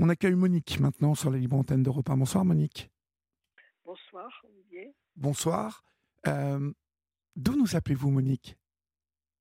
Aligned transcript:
On 0.00 0.08
accueille 0.08 0.34
Monique 0.36 0.78
maintenant 0.78 1.16
sur 1.16 1.28
la 1.28 1.38
libre 1.38 1.56
antenne 1.56 1.82
d'Europe 1.82 2.08
1. 2.08 2.16
Bonsoir 2.18 2.44
Monique. 2.44 2.88
Bonsoir 3.84 4.44
Olivier. 4.44 4.94
Bonsoir. 5.16 5.82
Euh, 6.28 6.70
D'où 7.34 7.56
nous 7.56 7.74
appelez-vous 7.74 8.10
Monique? 8.10 8.56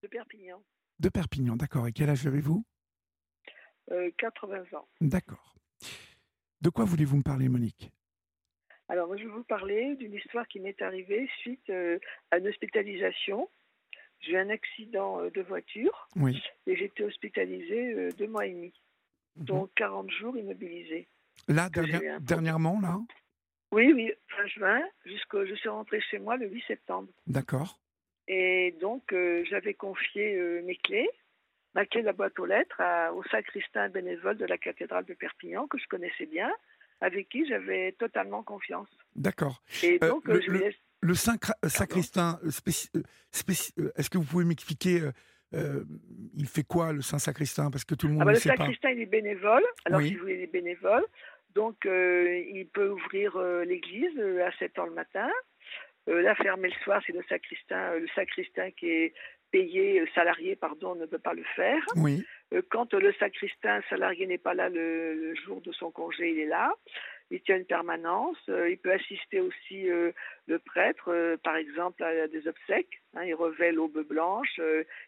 De 0.02 0.08
Perpignan. 0.08 0.64
De 1.00 1.10
Perpignan, 1.10 1.56
d'accord. 1.56 1.88
Et 1.88 1.92
quel 1.92 2.10
âge 2.10 2.26
avez-vous? 2.26 2.66
Euh, 3.92 4.10
80 4.18 4.64
ans. 4.78 4.88
D'accord. 5.00 5.56
De 6.62 6.70
quoi 6.70 6.86
voulez-vous 6.86 7.18
me 7.18 7.24
parler 7.24 7.50
Monique? 7.50 7.92
Alors, 8.90 9.16
je 9.16 9.24
vais 9.26 9.30
vous 9.30 9.44
parler 9.44 9.96
d'une 9.98 10.14
histoire 10.16 10.48
qui 10.48 10.60
m'est 10.60 10.82
arrivée 10.82 11.30
suite 11.42 11.70
euh, 11.70 12.00
à 12.32 12.38
une 12.40 12.48
hospitalisation. 12.48 13.48
J'ai 14.22 14.32
eu 14.32 14.38
un 14.38 14.50
accident 14.50 15.20
euh, 15.22 15.30
de 15.30 15.42
voiture 15.42 16.08
Oui. 16.16 16.42
et 16.66 16.76
j'ai 16.76 16.86
été 16.86 17.04
hospitalisée 17.04 17.94
euh, 17.94 18.12
deux 18.18 18.28
mois 18.28 18.48
et 18.48 18.52
demi, 18.54 18.74
donc 19.40 19.72
40 19.76 20.10
jours 20.12 20.38
immobilisée. 20.38 21.08
Là, 21.48 21.70
dernièrement, 22.20 22.80
là 22.82 23.00
Oui, 23.72 23.92
oui, 23.94 24.12
fin 24.30 24.46
juin, 24.48 24.82
jusqu'au, 25.06 25.46
je 25.46 25.54
suis 25.56 25.70
rentrée 25.70 26.02
chez 26.02 26.20
moi 26.20 26.38
le 26.38 26.48
8 26.48 26.64
septembre. 26.68 27.10
D'accord. 27.28 27.80
Et 28.28 28.76
donc, 28.82 29.14
euh, 29.14 29.44
j'avais 29.50 29.74
confié 29.74 30.36
euh, 30.36 30.62
mes 30.64 30.76
clés, 30.76 31.10
ma 31.76 31.86
clé 31.86 32.02
de 32.02 32.06
la 32.08 32.14
boîte 32.14 32.38
aux 32.40 32.46
lettres, 32.46 32.82
à- 32.82 33.14
au 33.14 33.24
sacristain 33.26 33.90
bénévole 33.90 34.38
de 34.38 34.46
la 34.46 34.58
cathédrale 34.58 35.06
de 35.06 35.14
Perpignan, 35.14 35.68
que 35.68 35.78
je 35.78 35.88
connaissais 35.88 36.26
bien, 36.26 36.52
avec 37.00 37.30
qui 37.30 37.48
j'avais 37.48 37.94
totalement 37.94 38.44
confiance. 38.44 38.90
D'accord. 39.16 39.62
Et 39.84 40.00
Euh, 40.04 40.10
donc, 40.10 40.26
le- 40.28 40.42
je 40.42 40.52
lui 40.52 40.60
laisse. 40.60 40.76
Le 41.02 41.14
sacristain, 41.14 42.40
spéci- 42.50 42.90
spéci- 43.32 43.72
est-ce 43.96 44.10
que 44.10 44.18
vous 44.18 44.24
pouvez 44.26 44.46
m'expliquer 44.46 45.04
euh, 45.54 45.84
il 46.36 46.48
fait 46.48 46.64
quoi 46.64 46.92
le 46.94 47.02
saint 47.02 47.20
sacristain? 47.20 47.70
Parce 47.72 47.86
que 47.86 47.96
tout 47.96 48.08
le 48.08 48.14
monde 48.14 48.24
Ah 48.24 48.26
bah, 48.26 48.32
ne 48.32 48.36
le 48.38 48.42
sait 48.42 48.50
pas. 48.50 48.58
sacristain, 48.58 48.90
il 48.92 49.02
est 49.02 49.06
bénévole. 49.06 49.64
Alors, 49.86 50.00
Oui. 50.00 50.10
si 50.10 50.14
vous 50.16 50.22
voulez, 50.22 50.36
il 50.36 50.42
est 50.42 50.52
bénévole. 50.52 51.06
Donc, 51.56 51.86
euh, 51.86 52.44
il 52.54 52.68
peut 52.68 52.90
ouvrir 52.90 53.36
euh, 53.38 53.64
l'église 53.66 54.20
à 54.46 54.52
7 54.60 54.78
heures 54.80 54.88
le 54.88 54.94
matin. 54.94 55.30
La 56.10 56.36
fermer 56.36 56.70
le 56.70 56.84
soir, 56.86 57.02
c'est 57.06 57.12
le 57.12 57.22
sacristain, 57.28 57.96
le 57.96 58.08
sacristain 58.16 58.72
qui 58.72 58.90
est 58.90 59.14
payé, 59.52 60.02
salarié, 60.16 60.56
pardon, 60.56 60.96
ne 60.96 61.06
peut 61.06 61.20
pas 61.20 61.34
le 61.34 61.44
faire. 61.56 61.82
Oui, 61.98 62.26
quand 62.70 62.94
le 62.94 63.12
sacristain 63.20 63.82
salarié 63.90 64.26
n'est 64.26 64.38
pas 64.38 64.54
là 64.54 64.70
le, 64.70 65.14
le 65.16 65.36
jour 65.36 65.60
de 65.62 65.72
son 65.74 65.92
congé, 65.92 66.32
il 66.32 66.40
est 66.40 66.46
là. 66.46 66.72
Il 67.30 67.42
tient 67.42 67.58
une 67.58 67.66
permanence. 67.66 68.38
Euh, 68.50 68.70
il 68.70 68.78
peut 68.78 68.94
assister 68.94 69.40
aussi 69.42 69.90
euh, 69.90 70.12
le 70.48 70.60
prêtre, 70.60 71.10
euh, 71.12 71.36
par 71.44 71.56
exemple, 71.58 72.04
à 72.04 72.28
des 72.28 72.48
obsèques. 72.48 73.02
hein. 73.16 73.24
il 73.26 73.34
revêt 73.36 73.72
l'aube 73.72 74.02
blanche. 74.08 74.60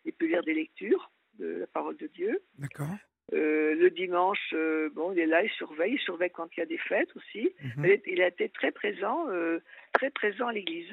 il 0.05 0.13
peut 0.13 0.25
lire 0.27 0.43
des 0.43 0.53
lectures 0.53 1.11
de 1.39 1.59
la 1.61 1.67
parole 1.67 1.95
de 1.97 2.07
Dieu. 2.07 2.41
d'accord. 2.57 2.87
Euh, 3.31 3.75
le 3.75 3.91
dimanche, 3.91 4.39
euh, 4.53 4.89
bon, 4.89 5.11
il 5.13 5.19
est 5.19 5.27
là, 5.27 5.43
il 5.43 5.49
surveille. 5.51 5.93
Il 5.93 5.99
surveille 5.99 6.31
quand 6.31 6.49
il 6.57 6.61
y 6.61 6.63
a 6.63 6.65
des 6.65 6.79
fêtes 6.79 7.15
aussi. 7.15 7.53
Mhm. 7.63 7.85
Il, 7.85 7.91
est- 7.91 8.03
il 8.07 8.21
a 8.23 8.27
été 8.27 8.49
très 8.49 8.71
présent, 8.71 9.27
euh, 9.29 9.59
très 9.93 10.09
présent 10.09 10.47
à 10.47 10.51
l'église. 10.53 10.89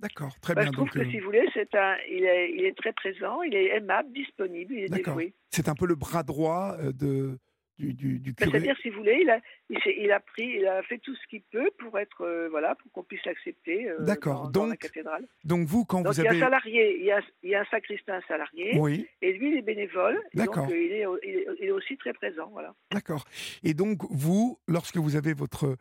D'accord, 0.00 0.38
très 0.40 0.54
Bah, 0.54 0.62
bien. 0.62 0.70
je 0.70 0.72
trouve 0.76 0.88
Donc, 0.90 0.94
que 1.04 1.10
si 1.10 1.18
vous 1.18 1.26
voulez, 1.26 1.48
c'est 1.54 1.74
un, 1.74 1.96
il 2.10 2.24
est, 2.24 2.52
il 2.52 2.64
est 2.64 2.76
très 2.76 2.92
présent, 2.92 3.42
il 3.42 3.54
est 3.54 3.66
aimable, 3.76 4.12
disponible, 4.12 4.72
il 4.74 4.84
est 4.84 4.88
dévoué. 5.04 5.32
c'est 5.50 5.68
un 5.68 5.74
peu 5.74 5.86
le 5.86 5.96
bras 5.96 6.22
droit 6.22 6.76
de, 6.92 7.38
du, 7.78 7.94
du, 7.94 8.18
du 8.18 8.32
Ben, 8.32 8.46
curé. 8.46 8.50
C'est-à-dire, 8.50 8.76
si 8.82 8.90
vous 8.90 8.98
voulez, 8.98 9.18
il 9.22 9.30
a, 9.30 9.40
il, 9.70 9.78
il 9.86 10.18
pris, 10.26 10.46
il 10.58 10.66
a 10.66 10.82
fait 10.82 10.98
tout 10.98 11.14
ce 11.14 11.26
qu'il 11.28 11.42
peut 11.42 11.70
pour 11.78 11.98
être, 11.98 12.22
euh, 12.22 12.48
voilà, 12.50 12.74
pour 12.74 12.90
qu'on 12.92 13.02
puisse 13.04 13.24
l'accepter 13.24 13.88
euh, 13.88 14.00
D'accord. 14.00 14.50
dans, 14.50 14.62
dans 14.62 14.66
la 14.66 14.76
cathédrale. 14.76 15.26
Donc 15.44 15.66
vous, 15.66 15.84
quand 15.84 16.02
Donc 16.02 16.12
vous 16.14 16.20
il 16.20 16.24
y 16.24 16.26
a 16.26 16.30
avez... 16.30 16.40
un 16.40 16.44
salarié, 16.44 16.98
il 16.98 17.04
y 17.04 17.12
a, 17.12 17.20
il 17.42 17.50
y 17.50 17.54
a 17.54 17.60
un 17.60 17.64
sacristain 17.66 18.20
salarié, 18.26 18.72
Oui, 18.78 19.06
et 19.22 19.32
lui, 19.32 19.52
il 19.52 19.58
est 19.58 19.62
bénévole. 19.62 20.20
D'accord. 20.34 20.64
Donc 20.66 20.72
euh, 20.74 20.82
il, 20.82 20.92
est, 20.92 21.04
il, 21.22 21.56
il 21.60 21.72
aussi 21.72 21.96
très 21.96 22.12
présent, 22.12 22.48
voilà. 22.52 22.74
d'accord. 22.92 23.24
Et 23.62 23.74
donc 23.74 24.02
vous, 24.10 24.58
lorsque 24.66 24.96
vous 24.96 25.16
avez 25.16 25.32
votre 25.32 25.76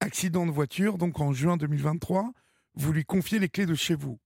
accident 0.00 0.46
de 0.46 0.52
voiture, 0.52 0.98
donc 0.98 1.20
en 1.20 1.32
juin 1.32 1.56
2023, 1.56 2.32
vous 2.74 2.92
lui 2.92 3.04
confiez 3.04 3.38
les 3.38 3.48
clés 3.48 3.66
de 3.66 3.74
chez 3.74 3.94
vous. 3.94 4.18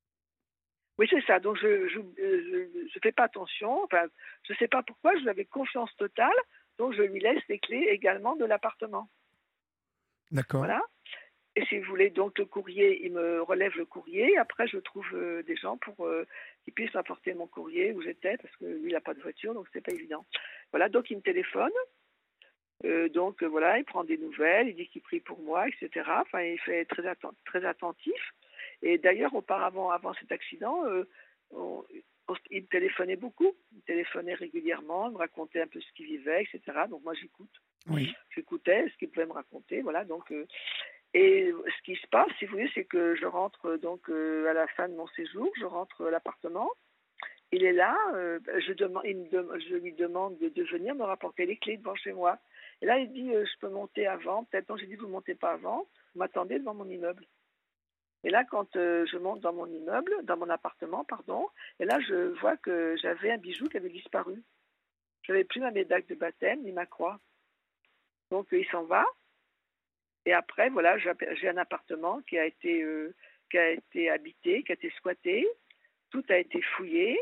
Oui, 0.99 1.07
c'est 1.11 1.23
ça. 1.27 1.39
Donc 1.41 1.57
je 1.61 1.89
je, 1.89 1.99
euh, 1.99 2.09
je, 2.21 2.89
je 2.95 2.99
fais 3.03 3.13
pas 3.13 3.25
attention. 3.25 3.83
Enfin, 3.85 4.05
je 4.49 4.55
sais 4.55 4.69
pas 4.69 4.83
pourquoi. 4.83 5.15
Je 5.17 5.21
lui 5.23 5.29
avais 5.29 5.45
confiance 5.45 5.91
totale. 5.99 6.33
Donc 6.79 6.93
je 6.95 7.03
lui 7.03 7.21
laisse 7.21 7.43
les 7.49 7.59
clés 7.59 7.89
également 7.91 8.37
de 8.37 8.45
l'appartement. 8.45 9.09
D'accord. 10.31 10.61
Voilà. 10.61 10.83
Et 11.59 11.65
si 11.67 11.79
vous 11.79 11.87
voulez, 11.87 12.11
donc 12.11 12.39
le 12.39 12.45
courrier, 12.45 13.03
il 13.07 13.13
me 13.13 13.41
relève 13.43 13.75
le 13.77 13.87
courrier. 13.87 14.37
Après, 14.37 14.69
je 14.69 14.77
trouve 14.77 15.07
euh, 15.15 15.43
des 15.45 15.57
gens 15.57 15.79
pour 15.79 16.05
euh, 16.07 16.27
qu'ils 16.65 16.75
puissent 16.75 16.95
apporter 16.95 17.33
mon 17.33 17.47
courrier 17.47 17.93
où 17.93 18.03
j'étais, 18.03 18.37
parce 18.37 18.55
que 18.57 18.67
lui, 18.67 18.91
il 18.91 18.93
n'a 18.93 19.01
pas 19.01 19.15
de 19.15 19.23
voiture, 19.23 19.55
donc 19.55 19.67
c'est 19.73 19.81
pas 19.81 19.93
évident. 19.93 20.27
Voilà, 20.71 20.91
donc 20.91 21.11
il 21.11 21.17
me 21.17 21.23
téléphone. 21.23 21.73
Euh, 22.85 23.09
donc 23.09 23.43
voilà, 23.43 23.79
il 23.79 23.85
prend 23.87 24.05
des 24.05 24.19
nouvelles, 24.19 24.69
il 24.69 24.77
dit 24.77 24.89
qu'il 24.89 25.01
prie 25.01 25.21
pour 25.21 25.39
moi, 25.41 25.67
etc. 25.67 26.05
Enfin, 26.21 26.43
il 26.43 26.61
fait 26.61 26.85
très, 26.85 27.05
atten- 27.05 27.33
très 27.47 27.65
attentif. 27.65 28.35
Et 28.83 28.99
d'ailleurs, 28.99 29.35
auparavant, 29.35 29.89
avant 29.91 30.13
cet 30.13 30.31
accident, 30.33 30.85
on- 31.53 31.85
il 32.51 32.63
me 32.63 32.67
téléphonait 32.67 33.17
beaucoup. 33.17 33.55
Il 33.73 33.79
me 33.79 33.83
téléphonait 33.83 34.35
régulièrement, 34.35 35.09
il 35.09 35.13
me 35.13 35.19
racontait 35.19 35.61
un 35.61 35.67
peu 35.67 35.81
ce 35.81 35.93
qu'il 35.93 36.07
vivait, 36.07 36.43
etc. 36.43 36.79
Donc 36.89 37.03
moi, 37.05 37.15
j'écoute 37.15 37.51
Oui. 37.89 38.15
j'écoutais 38.35 38.89
ce 38.89 38.97
qu'il 38.99 39.11
pouvait 39.11 39.27
me 39.27 39.33
raconter, 39.33 39.83
voilà. 39.83 40.05
Donc, 40.05 40.31
euh, 40.33 40.47
et 41.15 41.53
ce 41.67 41.83
qui 41.83 41.97
se 41.97 42.07
passe, 42.09 42.31
si 42.39 42.47
vous 42.47 42.53
voulez, 42.53 42.71
c'est 42.75 42.85
que 42.85 43.15
je 43.15 43.27
rentre 43.27 43.77
donc 43.77 44.11
euh, 44.11 44.49
à 44.49 44.53
la 44.53 44.67
fin 44.69 44.89
de 44.89 44.95
mon 44.95 45.07
séjour, 45.09 45.51
je 45.59 45.65
rentre 45.65 46.07
à 46.07 46.11
l'appartement. 46.11 46.71
Il 47.53 47.65
est 47.65 47.73
là, 47.73 47.97
euh, 48.15 48.41
je, 48.67 48.73
demande, 48.73 49.05
il 49.07 49.19
me 49.19 49.61
je 49.61 49.77
lui 49.77 49.93
demande 49.93 50.37
de, 50.39 50.49
de 50.49 50.63
venir 50.65 50.95
me 50.97 51.05
rapporter 51.05 51.47
les 51.47 51.57
clés 51.57 51.77
devant 51.77 51.95
chez 51.95 52.13
moi. 52.13 52.39
Et 52.83 52.87
là, 52.87 52.99
il 52.99 53.11
dit, 53.13 53.31
je 53.31 53.59
peux 53.61 53.69
monter 53.71 54.07
avant. 54.07 54.45
Peut-être, 54.45 54.69
non, 54.69 54.77
j'ai 54.77 54.87
dit, 54.87 54.97
vous 54.97 55.09
montez 55.09 55.35
pas 55.35 55.53
avant. 55.53 55.87
Vous 56.13 56.19
m'attendez 56.19 56.59
devant 56.59 56.75
mon 56.75 56.89
immeuble. 56.89 57.25
Et 58.27 58.31
là, 58.31 58.43
quand 58.43 58.75
euh, 58.75 59.07
je 59.07 59.19
monte 59.19 59.39
dans 59.39 59.53
mon 59.53 59.67
immeuble, 59.67 60.13
dans 60.25 60.37
mon 60.37 60.51
appartement, 60.51 61.05
pardon, 61.05 61.49
et 61.79 61.85
là, 61.85 62.01
je 62.01 62.37
vois 62.41 62.57
que 62.57 62.97
j'avais 63.01 63.31
un 63.31 63.39
bijou 63.39 63.69
qui 63.69 63.77
avait 63.77 63.89
disparu. 63.89 64.43
Je 65.23 65.31
n'avais 65.31 65.45
plus 65.45 65.61
ma 65.61 65.71
médaille 65.71 66.03
de 66.03 66.17
baptême 66.17 66.61
ni 66.65 66.73
ma 66.73 66.87
croix. 66.87 67.21
Donc 68.33 68.53
euh, 68.53 68.59
il 68.59 68.67
s'en 68.67 68.83
va. 68.83 69.07
Et 70.25 70.33
après, 70.33 70.71
voilà, 70.71 70.99
j'ai 70.99 71.49
un 71.49 71.57
appartement 71.57 72.21
qui 72.23 72.37
a 72.37 72.45
été 72.45 72.83
euh, 72.83 73.15
qui 73.49 73.59
a 73.59 73.71
été 73.71 74.11
habité, 74.11 74.65
qui 74.65 74.73
a 74.73 74.75
été 74.75 74.91
squatté. 74.97 75.47
Tout 76.11 76.25
a 76.29 76.37
été 76.37 76.61
fouillé. 76.61 77.21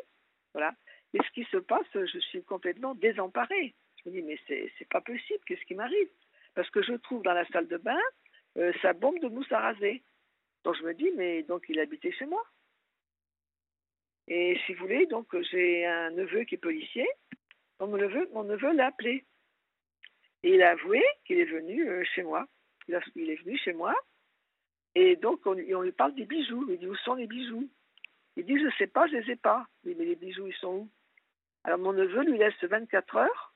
Voilà. 0.54 0.74
Et 1.12 1.18
ce 1.18 1.30
qui 1.32 1.44
se 1.50 1.58
passe, 1.58 1.86
je 1.92 2.18
suis 2.18 2.42
complètement 2.44 2.94
désemparée. 2.94 3.74
Je 4.02 4.08
me 4.08 4.14
dis, 4.14 4.22
mais 4.22 4.38
c'est 4.48 4.88
pas 4.88 5.02
possible, 5.02 5.44
qu'est-ce 5.44 5.64
qui 5.66 5.74
m'arrive? 5.74 6.08
Parce 6.54 6.70
que 6.70 6.82
je 6.82 6.94
trouve 6.94 7.22
dans 7.22 7.34
la 7.34 7.46
salle 7.48 7.68
de 7.68 7.76
bain 7.76 8.00
sa 8.80 8.94
bombe 8.94 9.18
de 9.20 9.28
mousse 9.28 9.52
à 9.52 9.60
raser. 9.60 10.02
Donc 10.64 10.76
je 10.76 10.82
me 10.82 10.94
dis, 10.94 11.10
mais 11.16 11.42
donc 11.42 11.64
il 11.68 11.78
habitait 11.78 12.12
chez 12.12 12.26
moi. 12.26 12.44
Et 14.26 14.58
si 14.64 14.72
vous 14.74 14.80
voulez, 14.80 15.06
donc 15.06 15.26
j'ai 15.50 15.86
un 15.86 16.10
neveu 16.10 16.44
qui 16.44 16.54
est 16.54 16.58
policier. 16.58 17.06
Mon 17.80 17.88
neveu, 17.88 18.28
mon 18.32 18.44
neveu 18.44 18.72
l'a 18.72 18.86
appelé. 18.86 19.24
Et 20.42 20.54
il 20.54 20.62
a 20.62 20.70
avoué 20.70 21.02
qu'il 21.26 21.38
est 21.38 21.44
venu 21.44 21.88
euh, 21.88 22.04
chez 22.14 22.22
moi. 22.22 22.46
Il, 22.88 22.98
il 23.16 23.30
est 23.30 23.42
venu 23.42 23.56
chez 23.58 23.72
moi. 23.72 23.94
Et 24.94 25.16
donc, 25.16 25.40
on, 25.46 25.54
lui 25.54 25.92
parle 25.92 26.14
des 26.14 26.24
bijoux. 26.24 26.66
Il 26.70 26.78
dit, 26.78 26.86
où 26.86 26.94
sont 26.96 27.14
les 27.14 27.26
bijoux? 27.26 27.68
Il 28.36 28.44
dit, 28.44 28.58
je 28.58 28.70
sais 28.76 28.86
pas, 28.86 29.06
je 29.06 29.16
les 29.16 29.32
ai 29.32 29.36
pas. 29.36 29.66
Oui, 29.84 29.94
mais 29.98 30.04
les 30.04 30.16
bijoux, 30.16 30.46
ils 30.46 30.54
sont 30.54 30.74
où? 30.74 30.90
Alors, 31.64 31.78
mon 31.78 31.92
neveu 31.92 32.22
lui 32.22 32.38
laisse 32.38 32.62
24 32.62 33.16
heures 33.16 33.54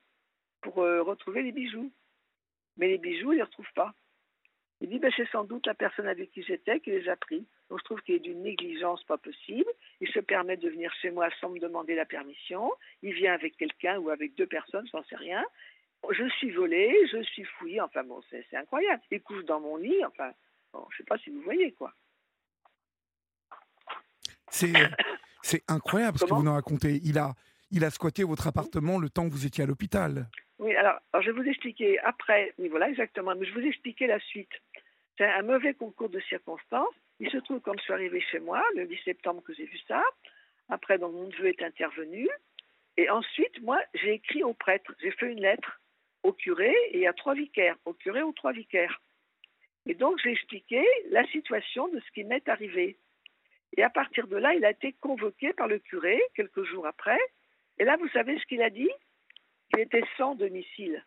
pour 0.60 0.82
euh, 0.82 1.02
retrouver 1.02 1.42
les 1.42 1.52
bijoux. 1.52 1.92
Mais 2.76 2.88
les 2.88 2.98
bijoux, 2.98 3.32
il 3.32 3.36
les 3.36 3.42
retrouve 3.42 3.70
pas. 3.74 3.94
Il 4.80 4.88
dit, 4.88 4.98
ben, 4.98 5.12
c'est 5.16 5.28
sans 5.30 5.44
doute 5.44 5.66
la 5.66 5.74
personne 5.74 6.06
avec 6.06 6.30
qui 6.30 6.42
j'étais 6.42 6.78
qui 6.80 6.90
les 6.90 7.08
a 7.08 7.16
pris. 7.16 7.44
Donc, 7.68 7.80
je 7.80 7.84
trouve 7.84 8.00
qu'il 8.02 8.14
est 8.14 8.20
d'une 8.20 8.42
négligence 8.42 9.02
pas 9.04 9.18
possible. 9.18 9.70
Il 10.00 10.08
se 10.08 10.20
permet 10.20 10.56
de 10.56 10.68
venir 10.68 10.92
chez 11.02 11.10
moi 11.10 11.28
sans 11.40 11.50
me 11.50 11.58
demander 11.58 11.96
la 11.96 12.04
permission. 12.04 12.72
Il 13.02 13.12
vient 13.14 13.34
avec 13.34 13.56
quelqu'un 13.56 13.98
ou 13.98 14.10
avec 14.10 14.36
deux 14.36 14.46
personnes, 14.46 14.86
j'en 14.92 15.02
sais 15.04 15.16
rien. 15.16 15.44
Je 16.10 16.28
suis 16.30 16.50
volée, 16.50 16.94
je 17.10 17.22
suis 17.22 17.44
fouillée, 17.44 17.80
enfin 17.80 18.04
bon, 18.04 18.20
c'est 18.30 18.56
incroyable. 18.56 19.02
Il 19.10 19.20
couche 19.20 19.44
dans 19.44 19.60
mon 19.60 19.76
lit, 19.76 20.04
enfin, 20.04 20.30
bon, 20.72 20.86
je 20.90 20.98
sais 20.98 21.04
pas 21.04 21.18
si 21.18 21.30
vous 21.30 21.42
voyez 21.42 21.72
quoi. 21.72 21.92
C'est 24.48 24.72
c'est 25.42 25.64
incroyable 25.68 26.18
ce 26.18 26.24
que 26.24 26.32
vous 26.32 26.42
nous 26.42 26.52
racontez. 26.52 27.00
Il 27.02 27.18
a, 27.18 27.34
il 27.70 27.84
a 27.84 27.90
squatté 27.90 28.22
votre 28.22 28.46
appartement 28.46 28.98
le 28.98 29.10
temps 29.10 29.28
que 29.28 29.32
vous 29.32 29.44
étiez 29.44 29.64
à 29.64 29.66
l'hôpital. 29.66 30.28
Oui, 30.58 30.74
alors, 30.74 30.98
alors 31.12 31.22
je 31.22 31.30
vais 31.30 31.42
vous 31.42 31.48
expliquer 31.48 31.98
après, 32.00 32.52
oui 32.58 32.68
voilà 32.68 32.88
exactement, 32.88 33.34
mais 33.36 33.46
je 33.46 33.54
vais 33.54 33.60
vous 33.60 33.66
expliquer 33.66 34.06
la 34.06 34.18
suite. 34.20 34.50
C'est 35.18 35.26
un 35.26 35.42
mauvais 35.42 35.74
concours 35.74 36.08
de 36.08 36.20
circonstances. 36.20 36.94
Il 37.18 37.28
se 37.30 37.38
trouve 37.38 37.60
quand 37.60 37.76
je 37.76 37.82
suis 37.82 37.92
arrivée 37.92 38.20
chez 38.20 38.38
moi, 38.38 38.64
le 38.76 38.86
10 38.86 38.96
septembre 39.04 39.42
que 39.42 39.52
j'ai 39.52 39.66
vu 39.66 39.78
ça, 39.88 40.02
après 40.68 40.96
donc 40.98 41.12
mon 41.12 41.26
neveu 41.26 41.48
est 41.48 41.62
intervenu, 41.62 42.28
et 42.96 43.10
ensuite 43.10 43.60
moi 43.62 43.80
j'ai 43.94 44.12
écrit 44.12 44.44
au 44.44 44.54
prêtre, 44.54 44.94
j'ai 45.00 45.10
fait 45.10 45.32
une 45.32 45.40
lettre 45.40 45.80
au 46.22 46.32
curé 46.32 46.72
et 46.92 47.08
à 47.08 47.12
trois 47.12 47.34
vicaires, 47.34 47.76
au 47.84 47.94
curé 47.94 48.22
ou 48.22 48.32
trois 48.32 48.52
vicaires. 48.52 49.00
Et 49.86 49.94
donc 49.94 50.20
j'ai 50.22 50.30
expliqué 50.30 50.86
la 51.10 51.26
situation 51.26 51.88
de 51.88 51.98
ce 51.98 52.10
qui 52.12 52.22
m'est 52.22 52.48
arrivé. 52.48 52.96
Et 53.76 53.82
à 53.82 53.90
partir 53.90 54.28
de 54.28 54.36
là, 54.36 54.54
il 54.54 54.64
a 54.64 54.70
été 54.70 54.92
convoqué 54.94 55.52
par 55.52 55.66
le 55.66 55.80
curé 55.80 56.22
quelques 56.34 56.62
jours 56.64 56.86
après. 56.86 57.18
Et 57.78 57.84
là, 57.84 57.96
vous 57.96 58.08
savez 58.08 58.38
ce 58.38 58.46
qu'il 58.46 58.62
a 58.62 58.70
dit? 58.70 58.90
Qu'il 59.70 59.80
était 59.80 60.04
sans 60.16 60.34
domicile. 60.34 61.04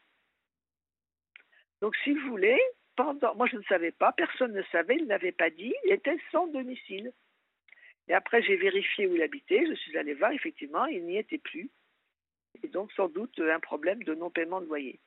Donc, 1.81 1.95
si 2.03 2.13
vous 2.13 2.29
voulez, 2.29 2.61
pendant, 2.95 3.35
moi 3.35 3.47
je 3.47 3.57
ne 3.57 3.63
savais 3.63 3.91
pas, 3.91 4.11
personne 4.11 4.53
ne 4.53 4.63
savait, 4.71 4.97
il 4.97 5.07
n'avait 5.07 5.31
pas 5.31 5.49
dit, 5.49 5.73
il 5.85 5.91
était 5.91 6.17
sans 6.31 6.47
domicile. 6.47 7.11
Et 8.07 8.13
après, 8.13 8.41
j'ai 8.41 8.57
vérifié 8.57 9.07
où 9.07 9.15
il 9.15 9.21
habitait, 9.21 9.65
je 9.67 9.73
suis 9.73 9.97
allée 9.97 10.13
voir, 10.13 10.31
effectivement, 10.31 10.85
il 10.85 11.05
n'y 11.05 11.17
était 11.17 11.37
plus. 11.37 11.69
Et 12.63 12.67
donc, 12.67 12.91
sans 12.93 13.07
doute, 13.07 13.39
un 13.39 13.59
problème 13.59 14.03
de 14.03 14.13
non-paiement 14.13 14.61
de 14.61 14.65
loyer. 14.65 14.99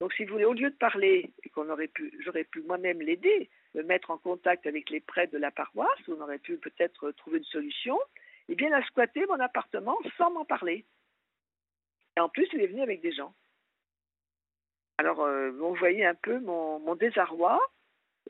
Donc, 0.00 0.12
si 0.14 0.24
vous 0.24 0.32
voulez, 0.32 0.44
au 0.44 0.52
lieu 0.52 0.70
de 0.70 0.76
parler, 0.76 1.32
et 1.42 1.48
qu'on 1.50 1.68
aurait 1.70 1.88
pu, 1.88 2.12
j'aurais 2.20 2.44
pu 2.44 2.62
moi-même 2.62 3.02
l'aider, 3.02 3.50
me 3.74 3.82
mettre 3.82 4.10
en 4.10 4.18
contact 4.18 4.66
avec 4.66 4.90
les 4.90 5.00
prêtres 5.00 5.32
de 5.32 5.38
la 5.38 5.50
paroisse, 5.50 6.00
on 6.08 6.20
aurait 6.20 6.38
pu 6.38 6.56
peut-être 6.56 7.10
trouver 7.12 7.38
une 7.38 7.44
solution, 7.44 7.98
eh 8.48 8.54
bien, 8.54 8.68
il 8.68 8.74
a 8.74 8.82
squatté 8.86 9.26
mon 9.26 9.40
appartement 9.40 9.98
sans 10.16 10.30
m'en 10.30 10.44
parler. 10.44 10.84
Et 12.16 12.20
en 12.20 12.28
plus, 12.28 12.48
il 12.52 12.62
est 12.62 12.68
venu 12.68 12.80
avec 12.80 13.00
des 13.00 13.12
gens. 13.12 13.34
Alors, 14.98 15.20
euh, 15.20 15.52
vous 15.52 15.74
voyez 15.74 16.04
un 16.04 16.16
peu 16.16 16.40
mon, 16.40 16.94
désarroi. 16.96 17.60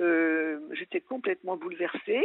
Euh, 0.01 0.61
j'étais 0.73 1.01
complètement 1.01 1.57
bouleversée 1.57 2.25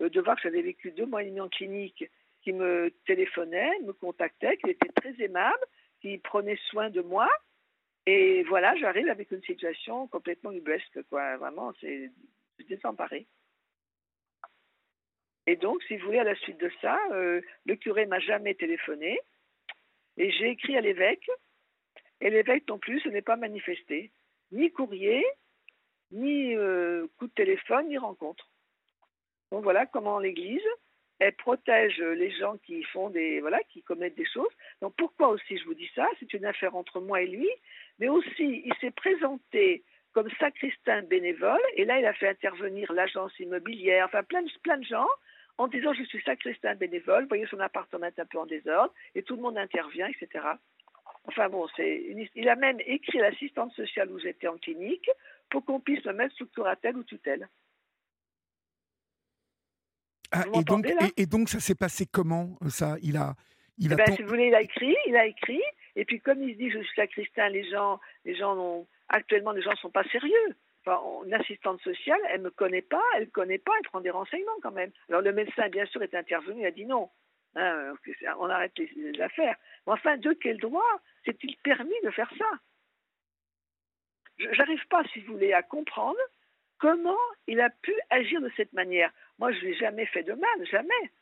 euh, 0.00 0.08
de 0.08 0.20
voir 0.22 0.36
que 0.36 0.42
j'avais 0.42 0.62
vécu 0.62 0.90
deux 0.90 1.04
mois 1.04 1.22
et 1.22 1.32
clinique, 1.52 2.04
qui 2.42 2.52
me 2.52 2.90
téléphonait, 3.06 3.78
me 3.82 3.92
contactait, 3.92 4.56
qui 4.56 4.70
était 4.70 4.88
très 4.88 5.14
aimable, 5.22 5.64
qui 6.00 6.16
prenait 6.18 6.58
soin 6.70 6.88
de 6.88 7.02
moi. 7.02 7.28
Et 8.06 8.42
voilà, 8.44 8.74
j'arrive 8.76 9.08
avec 9.08 9.30
une 9.30 9.42
situation 9.42 10.08
complètement 10.08 10.52
ubuesque, 10.52 11.02
quoi. 11.10 11.36
Vraiment, 11.36 11.72
c'est 11.80 12.10
désemparé. 12.68 13.26
Et 15.46 15.56
donc, 15.56 15.82
si 15.84 15.98
vous 15.98 16.06
voulez, 16.06 16.18
à 16.18 16.24
la 16.24 16.36
suite 16.36 16.58
de 16.58 16.70
ça, 16.80 16.98
le 17.10 17.74
curé 17.76 18.06
m'a 18.06 18.18
jamais 18.18 18.54
téléphoné. 18.54 19.20
Et 20.16 20.30
j'ai 20.30 20.50
écrit 20.50 20.76
à 20.76 20.80
l'évêque 20.80 21.28
et 22.20 22.30
l'évêque 22.30 22.68
non 22.68 22.78
plus, 22.78 23.00
ce 23.00 23.08
n'est 23.08 23.22
pas 23.22 23.36
manifesté. 23.36 24.10
Ni 24.52 24.70
courrier, 24.70 25.24
ni 26.10 26.54
euh, 26.54 27.06
coup 27.18 27.26
de 27.26 27.32
téléphone, 27.32 27.88
ni 27.88 27.98
rencontre. 27.98 28.48
Donc 29.50 29.62
voilà 29.62 29.86
comment 29.86 30.18
l'Église, 30.18 30.66
elle 31.18 31.34
protège 31.34 31.98
les 31.98 32.30
gens 32.30 32.56
qui 32.58 32.82
font 32.84 33.10
des 33.10 33.40
voilà, 33.40 33.60
qui 33.70 33.82
commettent 33.82 34.16
des 34.16 34.26
choses. 34.26 34.50
Donc 34.80 34.94
pourquoi 34.96 35.28
aussi 35.28 35.58
je 35.58 35.64
vous 35.64 35.74
dis 35.74 35.90
ça? 35.94 36.08
C'est 36.18 36.32
une 36.34 36.44
affaire 36.44 36.76
entre 36.76 37.00
moi 37.00 37.22
et 37.22 37.26
lui, 37.26 37.48
mais 37.98 38.08
aussi 38.08 38.62
il 38.64 38.74
s'est 38.80 38.90
présenté 38.90 39.84
comme 40.12 40.30
sacristain 40.38 41.02
bénévole, 41.02 41.60
et 41.74 41.84
là 41.84 41.98
il 41.98 42.06
a 42.06 42.14
fait 42.14 42.28
intervenir 42.28 42.92
l'agence 42.92 43.38
immobilière, 43.40 44.06
enfin 44.06 44.22
plein 44.22 44.42
de, 44.42 44.50
plein 44.62 44.78
de 44.78 44.84
gens, 44.84 45.08
en 45.58 45.66
disant 45.66 45.92
je 45.92 46.04
suis 46.04 46.22
sacristain 46.22 46.74
bénévole, 46.76 47.26
voyez 47.26 47.46
son 47.46 47.60
appartement 47.60 48.06
est 48.06 48.18
un 48.18 48.26
peu 48.26 48.38
en 48.38 48.46
désordre, 48.46 48.94
et 49.14 49.22
tout 49.22 49.34
le 49.36 49.42
monde 49.42 49.58
intervient, 49.58 50.08
etc. 50.08 50.44
Enfin 51.26 51.48
bon, 51.48 51.66
il 51.78 52.48
a 52.48 52.56
même 52.56 52.78
écrit 52.86 53.20
à 53.20 53.30
l'assistante 53.30 53.72
sociale 53.72 54.10
où 54.10 54.18
j'étais 54.18 54.46
en 54.46 54.58
clinique 54.58 55.08
pour 55.48 55.64
qu'on 55.64 55.80
puisse 55.80 56.04
me 56.04 56.12
mettre 56.12 56.34
sous 56.36 56.46
curatelle 56.46 56.96
ou 56.96 57.04
tutelle. 57.04 57.48
Ah, 60.32 60.44
et, 60.54 60.64
donc, 60.64 60.86
et, 61.16 61.26
donc, 61.26 61.48
ça 61.48 61.60
s'est 61.60 61.76
passé 61.76 62.06
comment 62.10 62.58
ça? 62.68 62.96
Il 63.02 63.16
a, 63.16 63.34
il 63.78 63.92
a. 63.92 63.94
Eh 63.94 63.96
ben, 63.96 64.16
si 64.16 64.22
vous 64.22 64.28
voulez, 64.28 64.48
il 64.48 64.54
a 64.54 64.62
écrit, 64.62 64.96
il 65.06 65.16
a 65.16 65.26
écrit. 65.26 65.62
Et 65.96 66.04
puis 66.04 66.20
comme 66.20 66.42
il 66.42 66.54
se 66.54 66.58
dit, 66.58 66.70
je 66.70 66.80
suis 66.80 66.94
sacristain, 66.96 67.48
les 67.48 67.68
gens, 67.70 68.00
les 68.24 68.34
gens 68.34 68.56
ont, 68.58 68.86
actuellement, 69.08 69.52
les 69.52 69.62
gens 69.62 69.74
sont 69.76 69.90
pas 69.90 70.04
sérieux. 70.04 70.56
Enfin, 70.84 71.00
une 71.24 71.34
assistante 71.34 71.80
sociale, 71.82 72.20
elle 72.30 72.42
me 72.42 72.50
connaît 72.50 72.82
pas, 72.82 73.02
elle 73.16 73.30
connaît 73.30 73.58
pas, 73.58 73.72
elle 73.78 73.88
prend 73.88 74.00
des 74.00 74.10
renseignements 74.10 74.58
quand 74.62 74.72
même. 74.72 74.90
Alors 75.08 75.22
le 75.22 75.32
médecin, 75.32 75.68
bien 75.68 75.86
sûr, 75.86 76.02
est 76.02 76.14
intervenu, 76.14 76.60
il 76.60 76.66
a 76.66 76.70
dit 76.72 76.84
non, 76.84 77.10
hein, 77.56 77.94
on 78.38 78.50
arrête 78.50 78.72
les, 78.78 79.20
affaires. 79.20 79.56
Mais 79.86 79.92
enfin, 79.92 80.16
de 80.16 80.32
quel 80.32 80.58
droit 80.58 81.00
s'est-il 81.24 81.56
permis 81.58 81.94
de 82.04 82.10
faire 82.10 82.30
ça? 82.38 82.50
J'arrive 84.52 84.84
pas, 84.88 85.04
si 85.12 85.20
vous 85.20 85.34
voulez, 85.34 85.52
à 85.52 85.62
comprendre 85.62 86.18
comment 86.78 87.18
il 87.46 87.60
a 87.60 87.70
pu 87.70 87.94
agir 88.10 88.40
de 88.40 88.50
cette 88.56 88.72
manière. 88.72 89.10
Moi, 89.38 89.52
je 89.52 89.60
lui 89.60 89.70
ai 89.70 89.74
jamais 89.74 90.06
fait 90.06 90.24
de 90.24 90.32
mal, 90.32 90.66
jamais. 90.70 91.12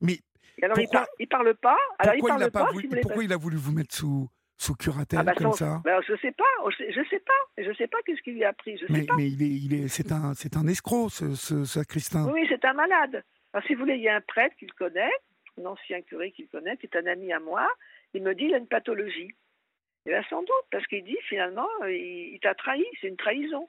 Mais 0.00 0.18
alors 0.62 0.78
il, 0.78 0.88
ne 1.20 1.26
parle 1.26 1.54
pas? 1.54 1.76
Alors 1.98 2.14
pourquoi 2.14 2.36
il, 2.36 2.50
parle 2.50 2.50
pas, 2.50 3.00
pourquoi 3.02 3.24
il 3.24 3.32
a 3.32 3.36
voulu 3.36 3.56
vous 3.56 3.72
mettre 3.72 3.94
sous 3.94 4.28
sous 4.56 4.74
curatelle 4.74 5.18
ah 5.18 5.24
bah, 5.24 5.34
comme 5.34 5.52
ça? 5.52 5.80
ben, 5.84 6.00
Je 6.06 6.14
sais 6.16 6.32
pas, 6.32 6.44
je 6.70 7.02
sais 7.10 7.18
pas, 7.18 7.62
je 7.62 7.72
sais 7.74 7.86
pas 7.88 7.98
qu'est-ce 8.06 8.22
qu'il 8.22 8.34
lui 8.34 8.44
a 8.44 8.52
pris. 8.52 8.78
Je 8.78 8.86
mais, 8.88 9.00
sais 9.00 9.06
pas. 9.06 9.16
mais 9.16 9.26
il 9.26 9.42
est, 9.42 9.46
il 9.46 9.74
est, 9.74 9.88
c'est 9.88 10.12
un, 10.12 10.32
c'est 10.34 10.56
un 10.56 10.66
escroc, 10.66 11.08
ce, 11.10 11.34
ce 11.34 11.64
sacristain. 11.64 12.30
Oui, 12.32 12.46
c'est 12.48 12.64
un 12.64 12.72
malade. 12.72 13.24
Alors, 13.54 13.64
si 13.68 13.74
vous 13.74 13.80
voulez, 13.80 13.94
il 13.94 14.02
y 14.02 14.08
a 14.08 14.16
un 14.16 14.20
prêtre 14.20 14.56
qu'il 14.56 14.72
connaît, 14.72 15.12
un 15.60 15.64
ancien 15.66 16.02
curé 16.02 16.32
qu'il 16.32 16.48
connaît, 16.48 16.76
qui 16.76 16.86
est 16.86 16.96
un 16.96 17.06
ami 17.06 17.32
à 17.32 17.38
moi, 17.38 17.70
il 18.12 18.20
me 18.20 18.34
dit 18.34 18.46
il 18.46 18.54
a 18.54 18.58
une 18.58 18.66
pathologie. 18.66 19.32
Et 20.06 20.10
bien 20.10 20.24
sans 20.28 20.40
doute, 20.40 20.66
parce 20.72 20.84
qu'il 20.88 21.04
dit 21.04 21.16
finalement, 21.28 21.68
il, 21.86 22.36
t'a 22.42 22.56
trahi, 22.56 22.84
c'est 23.00 23.06
une 23.06 23.16
trahison. 23.16 23.68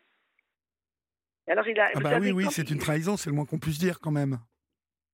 alors 1.48 1.68
il 1.68 1.80
a. 1.80 1.92
Ah 1.94 2.00
bah 2.00 2.18
oui, 2.20 2.32
oui, 2.32 2.46
c'est 2.50 2.72
une 2.72 2.80
trahison, 2.80 3.16
c'est 3.16 3.30
le 3.30 3.36
moins 3.36 3.46
qu'on 3.46 3.60
puisse 3.60 3.78
dire 3.78 4.00
quand 4.00 4.12
même. 4.12 4.40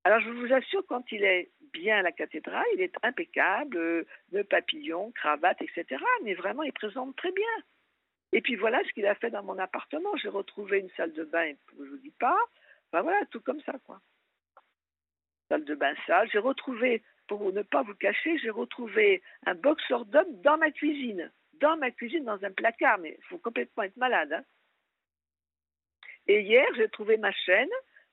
Alors 0.06 0.22
je 0.22 0.30
vous 0.30 0.54
assure, 0.54 0.84
quand 0.88 1.04
il 1.12 1.26
est 1.26 1.52
bien 1.74 1.98
à 1.98 2.02
la 2.02 2.14
cathédrale, 2.14 2.66
il 2.76 2.82
est 2.82 2.96
impeccable, 3.04 3.78
euh, 3.78 4.04
de 4.32 4.42
papillon, 4.42 5.12
cravate, 5.12 5.62
etc. 5.62 6.02
Mais 6.24 6.34
vraiment, 6.34 6.64
il 6.64 6.72
présente 6.72 7.14
très 7.18 7.32
bien. 7.34 7.44
Et 8.32 8.42
puis 8.42 8.56
voilà 8.56 8.82
ce 8.86 8.94
qu'il 8.94 9.06
a 9.06 9.16
fait 9.16 9.32
dans 9.32 9.44
mon 9.44 9.60
appartement. 9.60 10.16
J'ai 10.16 10.30
retrouvé 10.30 10.80
une 10.80 10.90
salle 10.96 11.12
de 11.12 11.26
bain, 11.26 11.52
je 11.78 11.84
ne 11.84 11.90
vous 11.90 11.98
dis 11.98 12.14
pas. 12.18 12.38
Enfin 12.88 13.04
voilà, 13.04 13.26
tout 13.26 13.42
comme 13.42 13.62
ça, 13.62 13.74
quoi. 13.86 14.00
Salle 15.52 15.66
de 15.66 15.76
bain 15.76 15.94
sale. 16.08 16.30
J'ai 16.32 16.40
retrouvé 16.40 17.04
pour 17.28 17.52
ne 17.52 17.62
pas 17.62 17.84
vous 17.84 17.94
cacher, 17.96 18.38
j'ai 18.38 18.50
retrouvé 18.50 19.22
un 19.46 19.54
boxeur 19.54 20.06
d'homme 20.06 20.42
dans 20.44 20.58
ma 20.58 20.72
cuisine. 20.72 21.30
Dans 21.60 21.76
ma 21.76 21.92
cuisine, 21.92 22.24
dans 22.24 22.42
un 22.42 22.52
placard, 22.52 23.00
mais 23.00 23.18
il 23.20 23.24
faut 23.26 23.38
complètement 23.38 23.84
être 23.84 23.98
malade. 23.98 24.32
Hein. 24.32 24.44
Et 26.28 26.40
hier, 26.40 26.66
j'ai 26.78 26.88
trouvé 26.88 27.18
ma 27.18 27.34
chaîne, 27.34 27.70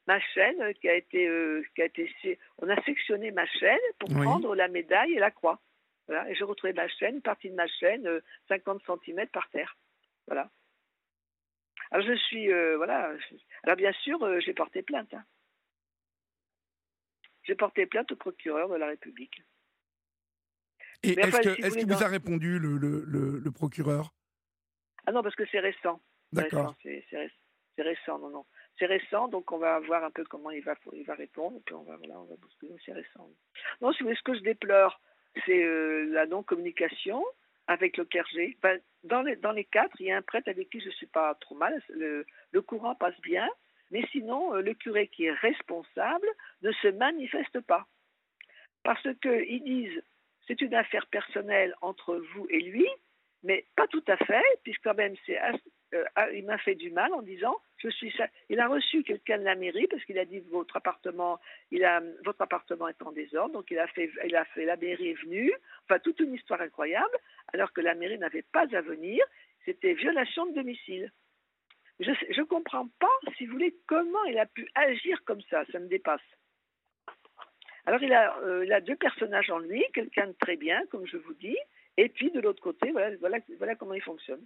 ma 0.09 0.19
chaîne 0.19 0.75
qui 0.81 0.89
a 0.89 0.95
été, 0.95 1.29
euh, 1.29 1.63
qui 1.77 1.83
a 1.83 1.85
été, 1.85 2.41
on 2.59 2.69
a 2.69 2.83
sectionné 2.83 3.31
ma 3.31 3.47
chaîne 3.47 3.79
pour 4.01 4.09
prendre 4.09 4.57
la 4.57 4.67
médaille 4.67 5.13
et 5.13 5.21
la 5.21 5.31
croix. 5.31 5.61
Voilà. 6.09 6.29
Et 6.29 6.35
j'ai 6.35 6.45
retrouvé 6.45 6.73
ma 6.73 6.89
chaîne, 6.89 7.17
une 7.17 7.23
partie 7.23 7.51
de 7.51 7.55
ma 7.55 7.69
chaîne, 7.69 8.21
50 8.49 8.83
euh, 8.89 8.97
cm 9.05 9.29
par 9.29 9.49
terre. 9.51 9.77
Voilà. 10.27 10.51
Alors 11.93 12.05
je 12.05 12.15
suis, 12.15 12.53
euh, 12.53 12.77
voilà. 12.79 13.13
Alors 13.63 13.77
bien 13.77 13.93
sûr, 13.93 14.19
j'ai 14.41 14.55
porté 14.55 14.83
plainte. 14.83 15.15
Hein. 15.15 15.23
J'ai 17.49 17.55
porté 17.55 17.87
plainte 17.87 18.13
au 18.13 18.17
procureur 18.17 18.69
de 18.69 18.77
la 18.77 18.89
République. 18.89 19.43
Et 21.03 21.19
est-ce 21.19 21.79
qu'il 21.79 21.87
vous 21.87 22.03
a 22.03 22.09
répondu, 22.09 22.59
le, 22.59 22.77
le, 22.77 23.39
le, 23.39 23.51
procureur? 23.51 24.13
Ah 25.07 25.13
non, 25.13 25.23
parce 25.23 25.35
que 25.35 25.47
c'est 25.51 25.61
récent. 25.61 25.99
D'accord. 26.31 26.77
C'est 26.83 27.83
récent, 27.83 28.19
non, 28.19 28.29
non. 28.29 28.45
C'est 28.79 28.87
récent, 28.87 29.29
donc 29.29 29.51
on 29.51 29.59
va 29.59 29.79
voir 29.81 30.05
un 30.05 30.11
peu 30.11 30.25
comment 30.25 30.51
il 30.51 30.63
va, 30.63 30.75
il 30.93 31.07
va 31.07 31.15
répondre, 31.15 31.57
et 31.57 31.61
puis 31.65 31.75
on 31.75 31.85
va, 31.85 31.97
voilà, 31.97 32.21
on 32.21 32.25
va 32.25 32.37
bousculer, 32.37 32.77
c'est 32.85 32.93
récent. 32.93 33.31
Non, 33.81 33.93
si 33.93 34.01
vous 34.01 34.09
voulez, 34.09 34.19
ce 34.19 34.25
que 34.25 34.35
je 34.35 34.43
déplore, 34.43 35.01
c'est 35.47 35.65
euh, 35.65 36.05
la 36.13 36.27
non-communication 36.27 37.25
avec 37.67 37.97
le 37.97 38.05
clergé. 38.05 38.59
dans, 39.05 39.23
les, 39.23 39.37
dans 39.37 39.53
les 39.53 39.65
quatre, 39.65 39.99
il 40.01 40.07
y 40.07 40.13
a 40.13 40.17
un 40.19 40.23
prêtre 40.23 40.49
avec 40.49 40.69
qui 40.69 40.81
je 40.81 40.87
ne 40.87 40.93
suis 40.93 41.07
pas 41.07 41.35
trop 41.37 41.55
mal, 41.55 41.81
le, 41.89 42.27
le 42.51 42.63
courant 42.63 42.95
passe 42.95 43.19
bien, 43.23 43.49
mais 43.91 44.05
sinon, 44.13 44.55
euh, 44.55 44.63
le 44.63 44.75
curé 44.75 45.09
qui 45.09 45.25
est 45.25 45.33
responsable 45.33 46.29
ne 46.63 46.73
se 46.73 46.89
manifeste 46.89 47.61
pas. 47.61 47.87
Parce 48.83 49.07
qu'ils 49.21 49.63
disent, 49.65 50.03
c'est 50.47 50.61
une 50.61 50.75
affaire 50.75 51.07
personnelle 51.07 51.75
entre 51.83 52.17
vous 52.17 52.47
et 52.51 52.61
lui, 52.61 52.89
mais 53.43 53.67
pas 53.77 53.87
tout 53.87 54.05
à 54.09 54.17
fait, 54.17 54.43
puisque 54.65 54.83
quand 54.83 54.95
même, 54.95 55.15
euh, 55.95 56.05
il 56.35 56.45
m'a 56.45 56.59
fait 56.59 56.75
du 56.75 56.91
mal 56.91 57.13
en 57.13 57.23
disant, 57.23 57.57
je 57.77 57.89
suis, 57.89 58.15
il 58.49 58.59
a 58.61 58.69
reçu 58.69 59.03
quelqu'un 59.05 59.39
de 59.39 59.45
la 59.45 59.55
mairie 59.55 59.87
parce 59.87 60.05
qu'il 60.05 60.19
a 60.19 60.25
dit 60.25 60.41
votre 60.51 60.77
appartement, 60.77 61.41
votre 62.25 62.43
appartement 62.43 62.89
est 62.89 63.03
en 63.03 63.13
désordre, 63.13 63.55
donc 63.55 63.71
il 63.71 63.79
a 63.79 63.87
fait, 63.89 64.11
il 64.27 64.35
a 64.35 64.45
fait, 64.47 64.65
la 64.65 64.77
mairie 64.77 65.11
est 65.11 65.23
venue, 65.23 65.53
enfin 65.85 65.99
toute 66.01 66.21
une 66.21 66.35
histoire 66.35 66.61
incroyable, 66.61 67.17
alors 67.53 67.73
que 67.73 67.81
la 67.81 67.95
mairie 67.95 68.19
n'avait 68.19 68.43
pas 68.43 68.67
à 68.75 68.81
venir, 68.81 69.25
c'était 69.65 69.95
violation 69.95 70.47
de 70.47 70.55
domicile. 70.55 71.13
Je 72.01 72.11
ne 72.11 72.45
comprends 72.45 72.89
pas, 73.01 73.33
si 73.37 73.47
vous 73.47 73.53
voulez, 73.53 73.77
comment 73.87 74.25
il 74.25 74.39
a 74.39 74.47
pu 74.47 74.69
agir 74.75 75.23
comme 75.25 75.43
ça. 75.51 75.65
Ça 75.73 75.79
me 75.79 75.89
dépasse. 75.89 76.21
Alors, 77.87 78.03
il 78.03 78.13
a, 78.13 78.37
euh, 78.41 78.65
il 78.65 78.73
a 78.73 78.81
deux 78.81 78.97
personnages 78.97 79.51
en 79.51 79.59
lui, 79.59 79.85
quelqu'un 79.95 80.29
de 80.29 80.37
très 80.39 80.57
bien, 80.57 80.85
comme 80.91 81.07
je 81.07 81.17
vous 81.17 81.35
dis, 81.35 81.57
et 81.97 82.09
puis 82.09 82.31
de 82.31 82.41
l'autre 82.41 82.63
côté, 82.63 82.93
voilà, 82.93 83.17
voilà, 83.17 83.39
voilà, 83.59 83.75
comment 83.75 83.95
il 83.95 84.03
fonctionne. 84.03 84.45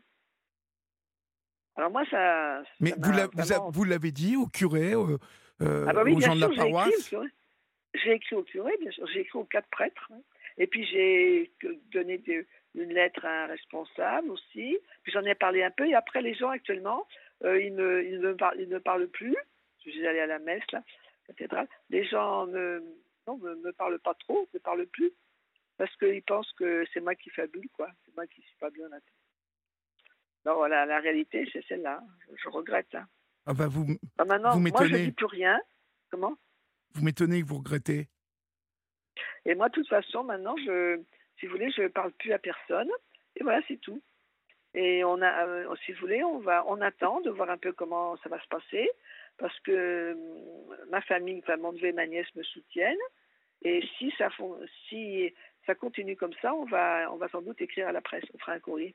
Alors 1.77 1.91
moi, 1.91 2.05
ça... 2.11 2.63
Mais 2.81 2.93
vous 2.97 3.85
l'avez 3.85 4.11
dit 4.11 4.37
au 4.37 4.47
curé, 4.47 4.95
euh, 4.95 5.19
euh 5.61 5.87
ah 5.89 5.93
bah 5.93 6.03
aux 6.03 6.21
gens 6.21 6.35
de 6.35 6.41
la 6.41 6.49
paroisse 6.49 7.15
J'ai 7.95 8.13
écrit 8.13 8.37
au 8.37 8.43
curé, 8.43 8.73
bien 8.81 8.91
sûr. 8.91 9.07
J'ai 9.09 9.21
écrit 9.21 9.39
aux 9.39 9.45
quatre 9.45 9.69
prêtres. 9.69 10.11
Hein. 10.13 10.21
Et 10.59 10.67
puis 10.67 10.85
j'ai 10.87 11.51
donné 11.93 12.23
une 12.75 12.93
lettre 12.93 13.25
à 13.25 13.45
un 13.45 13.47
responsable 13.47 14.31
aussi. 14.31 14.79
Puis 15.03 15.13
j'en 15.13 15.25
ai 15.25 15.35
parlé 15.35 15.63
un 15.63 15.71
peu. 15.71 15.87
Et 15.87 15.95
après, 15.95 16.23
les 16.23 16.35
gens 16.35 16.51
actuellement, 16.51 17.07
il, 17.45 17.75
ne, 17.75 18.03
il, 18.03 18.21
ne 18.21 18.33
parle, 18.33 18.61
il 18.61 18.69
ne 18.69 18.79
parle 18.79 19.09
plus. 19.09 19.37
Je 19.85 19.91
suis 19.91 20.07
allée 20.07 20.21
à 20.21 20.27
la 20.27 20.39
messe, 20.39 20.63
là, 20.73 20.83
cathédrale. 21.27 21.69
Les 21.91 22.05
gens 22.05 22.47
ne 22.47 22.81
non, 23.27 23.37
me, 23.39 23.55
me 23.57 23.73
parlent 23.73 23.99
pas 24.01 24.15
trop, 24.15 24.49
ne 24.55 24.59
parlent 24.59 24.87
plus. 24.87 25.13
Parce 25.77 25.95
qu'ils 25.97 26.23
pensent 26.23 26.53
que 26.53 26.85
c'est 26.93 27.01
moi 27.01 27.15
qui 27.15 27.31
fabule, 27.31 27.69
quoi. 27.73 27.89
C'est 28.05 28.15
moi 28.15 28.27
qui 28.27 28.43
suis 28.43 28.57
pas 28.61 28.71
bien 28.71 28.89
là. 28.89 28.99
Non, 30.45 30.55
voilà, 30.55 30.87
la 30.87 30.99
réalité, 31.01 31.49
c'est 31.53 31.65
celle-là. 31.67 32.03
Je, 32.35 32.49
regrette. 32.49 32.95
hein. 32.95 33.07
Ah 33.47 33.55
bah 33.55 33.69
vous, 33.69 33.87
Ah, 34.19 34.25
maintenant, 34.25 34.53
Vous 34.53 34.61
moi, 34.61 34.87
je 34.87 34.97
dis 34.97 35.13
plus 35.13 35.27
rien. 35.27 35.61
Comment? 36.11 36.37
Vous 36.95 37.05
m'étonnez 37.05 37.43
que 37.43 37.47
vous 37.47 37.59
regrettez. 37.59 38.09
Et 39.45 39.55
moi, 39.55 39.69
de 39.69 39.75
toute 39.75 39.89
façon, 39.89 40.25
maintenant, 40.25 40.57
je, 40.59 41.01
si 41.39 41.47
vous 41.47 41.53
voulez, 41.53 41.71
je 41.71 41.87
parle 41.89 42.13
plus 42.13 42.33
à 42.33 42.39
personne. 42.39 42.91
Et 43.37 43.43
voilà, 43.43 43.61
c'est 43.67 43.79
tout. 43.81 44.03
Et 44.75 45.05
on 45.05 45.21
a, 45.21 45.47
euh, 45.47 45.75
si 45.85 45.93
vous 45.93 46.01
voulez, 46.01 46.25
on 46.25 46.39
va, 46.39 46.65
on 46.67 46.81
attend 46.81 47.21
de 47.21 47.31
voir 47.31 47.51
un 47.51 47.59
peu 47.59 47.73
comment 47.73 48.17
ça 48.19 48.29
va 48.29 48.41
se 48.41 48.49
passer, 48.49 48.91
parce 49.37 49.59
que 49.61 49.71
euh, 49.71 50.15
ma 50.91 51.03
famille, 51.03 51.41
enfin 51.41 51.57
mon 51.57 51.75
et 51.75 51.93
ma 51.93 52.07
nièce 52.07 52.35
me 52.35 52.43
soutiennent. 52.43 52.97
Et 53.63 53.87
si 53.99 54.13
ça, 54.17 54.29
si 54.89 55.33
ça 55.67 55.75
continue 55.75 56.17
comme 56.17 56.33
ça, 56.41 56.55
on 56.55 56.65
va, 56.65 57.13
on 57.13 57.17
va 57.17 57.29
sans 57.29 57.43
doute 57.43 57.61
écrire 57.61 57.89
à 57.89 57.93
la 57.93 58.01
presse, 58.01 58.25
on 58.35 58.39
fera 58.39 58.53
un 58.53 58.61
courrier. 58.61 58.95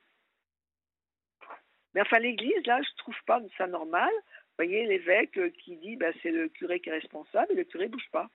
Mais 1.93 2.01
enfin, 2.01 2.19
l'Église, 2.19 2.65
là, 2.65 2.81
je 2.81 2.95
trouve 2.97 3.15
pas 3.25 3.41
ça 3.57 3.67
normal. 3.67 4.11
Vous 4.13 4.65
voyez, 4.65 4.85
l'évêque 4.85 5.39
qui 5.59 5.77
dit, 5.77 5.95
bah, 5.95 6.11
c'est 6.21 6.31
le 6.31 6.49
curé 6.49 6.79
qui 6.79 6.89
est 6.89 6.93
responsable, 6.93 7.53
et 7.53 7.55
le 7.55 7.63
curé 7.63 7.87
bouge 7.87 8.09
pas. 8.11 8.29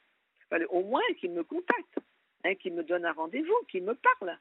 Au 0.69 0.83
moins 0.83 1.03
qu'il 1.19 1.33
me 1.33 1.45
contacte, 1.45 1.99
hein, 2.45 2.55
qu'il 2.55 2.75
me 2.75 2.83
donne 2.83 3.05
un 3.05 3.13
rendez-vous, 3.13 3.59
qu'il 3.69 3.85
me 3.85 3.95
parle. 3.95 4.39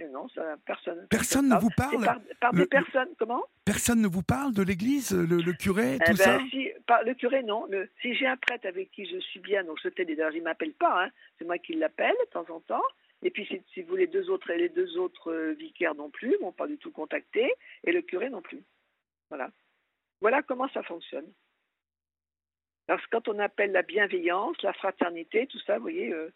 Et 0.00 0.06
non, 0.08 0.28
ça, 0.30 0.56
personne. 0.66 1.06
Personne 1.08 1.48
ne 1.48 1.54
vous 1.56 1.70
parle 1.76 2.04
par, 2.04 2.18
par 2.40 2.52
Le- 2.52 2.62
des 2.62 2.66
personnes, 2.66 3.08
comment? 3.16 3.44
Personne 3.64 4.00
ne 4.02 4.08
vous 4.08 4.22
parle 4.24 4.52
de 4.52 4.62
l'église, 4.62 5.12
le, 5.12 5.36
le 5.36 5.52
curé, 5.52 5.94
Eh 5.94 5.98
tout 5.98 6.16
ben, 6.16 6.16
ça? 6.16 6.38
si, 6.50 6.68
par, 6.86 7.04
Le 7.04 7.14
curé, 7.14 7.42
non. 7.44 7.66
Le, 7.66 7.88
si 8.02 8.12
j'ai 8.16 8.26
un 8.26 8.36
prêtre 8.36 8.66
avec 8.66 8.90
qui 8.90 9.06
je 9.06 9.18
suis 9.20 9.38
bien, 9.40 9.62
donc 9.62 9.78
je 9.82 9.88
t'ai 9.88 10.04
d'ailleurs, 10.04 10.32
il 10.32 10.40
ne 10.40 10.44
m'appelle 10.44 10.72
pas, 10.72 11.04
hein, 11.04 11.10
c'est 11.38 11.44
moi 11.44 11.58
qui 11.58 11.74
l'appelle 11.74 12.14
de 12.26 12.30
temps 12.30 12.46
en 12.50 12.60
temps. 12.60 12.82
Et 13.22 13.30
puis, 13.30 13.46
si, 13.46 13.62
si 13.72 13.82
vous 13.82 13.94
les 13.94 14.08
deux 14.08 14.28
autres, 14.30 14.50
et 14.50 14.58
les 14.58 14.68
deux 14.68 14.98
autres 14.98 15.30
euh, 15.32 15.52
vicaires 15.52 15.94
non 15.94 16.10
plus, 16.10 16.36
m'ont 16.40 16.52
pas 16.52 16.66
du 16.66 16.76
tout 16.76 16.90
contacté, 16.90 17.52
et 17.84 17.92
le 17.92 18.02
curé 18.02 18.30
non 18.30 18.42
plus. 18.42 18.62
Voilà. 19.28 19.50
Voilà 20.20 20.42
comment 20.42 20.68
ça 20.70 20.82
fonctionne. 20.82 21.26
Parce 22.86 23.00
que 23.06 23.10
quand 23.12 23.28
on 23.28 23.38
appelle 23.38 23.72
la 23.72 23.82
bienveillance, 23.82 24.60
la 24.62 24.72
fraternité, 24.74 25.46
tout 25.46 25.58
ça, 25.60 25.76
vous 25.76 25.82
voyez, 25.82 26.12
euh, 26.12 26.30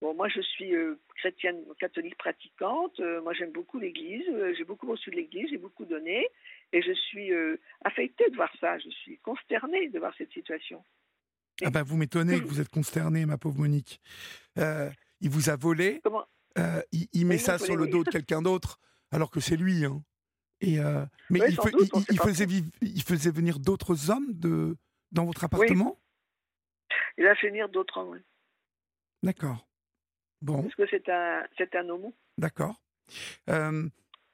bon, 0.00 0.14
moi 0.14 0.28
je 0.28 0.40
suis 0.40 0.74
euh, 0.74 0.98
chrétienne 1.16 1.62
catholique 1.78 2.16
pratiquante, 2.16 2.98
euh, 3.00 3.22
moi 3.22 3.32
j'aime 3.32 3.52
beaucoup 3.52 3.78
l'Église, 3.78 4.28
euh, 4.28 4.54
j'ai 4.56 4.64
beaucoup 4.64 4.86
reçu 4.90 5.10
de 5.10 5.16
l'Église, 5.16 5.48
j'ai 5.50 5.58
beaucoup 5.58 5.84
donné, 5.84 6.26
et 6.72 6.82
je 6.82 6.92
suis 6.92 7.30
affectée 7.84 8.28
de 8.30 8.36
voir 8.36 8.52
ça, 8.60 8.78
je 8.78 8.90
suis 8.90 9.18
consternée 9.18 9.88
de 9.88 9.98
voir 9.98 10.14
cette 10.18 10.32
situation. 10.32 10.84
Ah 11.62 11.70
bah 11.70 11.82
vous 11.84 11.96
m'étonnez 11.96 12.40
que 12.40 12.46
vous 12.46 12.60
êtes 12.60 12.68
consternée, 12.68 13.26
ma 13.26 13.38
pauvre 13.38 13.58
Monique. 13.58 14.00
Il 14.56 15.30
vous 15.30 15.50
a 15.50 15.56
volé, 15.56 16.00
Comment 16.02 16.26
il, 16.92 17.08
il 17.12 17.26
met 17.26 17.38
ça 17.38 17.58
sur 17.58 17.76
le 17.76 17.86
dos 17.86 18.04
de 18.04 18.10
quelqu'un 18.10 18.42
d'autre, 18.42 18.80
alors 19.10 19.30
que 19.30 19.40
c'est 19.40 19.56
lui. 19.56 19.84
Hein. 19.84 20.02
Et 20.60 20.78
mais 21.30 21.40
Oui, 21.40 21.46
il, 21.48 21.56
fe- 21.56 21.70
doute, 21.70 22.20
faisait 22.20 22.46
viv- 22.46 22.70
il 22.80 23.02
faisait 23.02 23.30
venir 23.30 23.58
d'autres 23.58 24.10
hommes 24.10 24.32
de, 24.32 24.76
dans 25.12 25.24
votre 25.26 25.44
appartement? 25.44 26.00
Il 27.18 27.26
a 27.26 27.34
fait 27.36 27.48
venir 27.48 27.68
d'autres 27.68 27.98
hommes. 27.98 28.20
D'accord. 29.22 29.66
Bon, 30.44 30.62
parce 30.62 30.74
que 30.74 30.86
c'est 30.90 31.08
un, 31.08 31.42
c'est 31.56 31.74
un 31.74 31.88
homo. 31.88 32.14
d'accord. 32.38 32.80
Euh, 33.48 33.88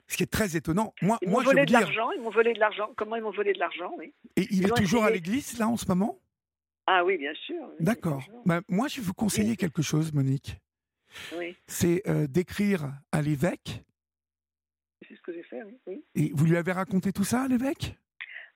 ce 0.08 0.16
qui 0.16 0.24
est 0.24 0.30
très 0.32 0.56
étonnant, 0.56 0.92
moi, 1.02 1.18
Ils 1.22 1.28
moi 1.30 1.38
m'ont 1.38 1.50
je 1.50 1.54
volé 1.54 1.60
de 1.62 1.66
dire, 1.66 1.80
l'argent, 1.80 2.10
ils 2.10 2.20
m'ont 2.20 2.30
volé 2.30 2.52
de 2.52 2.58
l'argent. 2.58 2.92
Comment 2.96 3.14
ils 3.16 3.22
m'ont 3.22 3.30
volé 3.30 3.52
de 3.52 3.58
l'argent, 3.60 3.94
oui 3.96 4.12
et 4.36 4.42
il 4.50 4.58
ils 4.58 4.66
est 4.66 4.74
toujours 4.76 5.04
à 5.04 5.10
l'église 5.10 5.56
là 5.58 5.68
en 5.68 5.76
ce 5.76 5.86
moment? 5.86 6.18
Ah 6.86 7.04
oui, 7.04 7.16
bien 7.16 7.34
sûr. 7.34 7.54
oui, 7.60 7.76
D'accord. 7.84 8.16
bien 8.18 8.24
sûr. 8.26 8.42
Bah, 8.44 8.60
moi, 8.68 8.88
je 8.88 8.96
vais 8.96 9.06
vous 9.06 9.14
conseiller 9.14 9.50
Oui. 9.50 9.56
quelque 9.56 9.82
chose, 9.82 10.12
Monique. 10.12 10.56
Oui, 11.36 11.56
C'est 11.68 12.02
euh, 12.08 12.26
d'écrire 12.26 12.92
à 13.12 13.22
l'évêque. 13.22 13.84
c'est 15.08 15.14
ce 15.16 15.22
que 15.22 15.32
j'ai 15.32 15.42
fait, 15.44 15.60
oui. 15.86 16.02
Et 16.16 16.30
vous 16.34 16.44
lui 16.44 16.56
avez 16.56 16.72
raconté 16.72 17.12
tout 17.12 17.24
ça 17.24 17.42
à 17.42 17.48
l'évêque? 17.48 17.94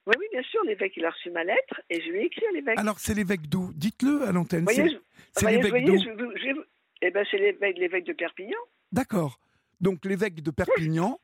Oui, 0.07 0.15
oui, 0.19 0.27
bien 0.33 0.43
sûr, 0.43 0.63
l'évêque, 0.65 0.93
il 0.97 1.05
a 1.05 1.11
reçu 1.11 1.31
ma 1.31 1.45
lettre 1.45 1.81
et 1.89 2.01
je 2.03 2.11
lui 2.11 2.19
ai 2.21 2.25
écrit 2.27 2.47
à 2.47 2.53
l'évêque. 2.53 2.79
Alors, 2.79 2.99
c'est 2.99 3.15
l'évêque 3.15 3.49
d'où? 3.49 3.73
Dites-le 3.75 4.23
à 4.23 4.33
l'antenne. 4.33 4.65
Voyez, 4.65 4.83
C'est 4.83 4.91
je- 4.91 4.99
c'est 5.33 5.41
voyez, 5.43 5.57
l'évêque 5.59 5.71
voyez, 5.71 5.87
d'où 5.87 5.99
je, 5.99 6.39
je, 6.41 6.61
eh 7.07 7.11
ben, 7.11 7.25
c'est 7.31 7.39
l'évêque, 7.39 7.79
l'évêque 7.79 8.05
de 8.05 8.13
Perpignan. 8.13 8.59
D'accord. 8.93 9.39
Donc, 9.81 10.05
l'évêque 10.05 10.43
de 10.43 10.51
Perpignan, 10.51 11.21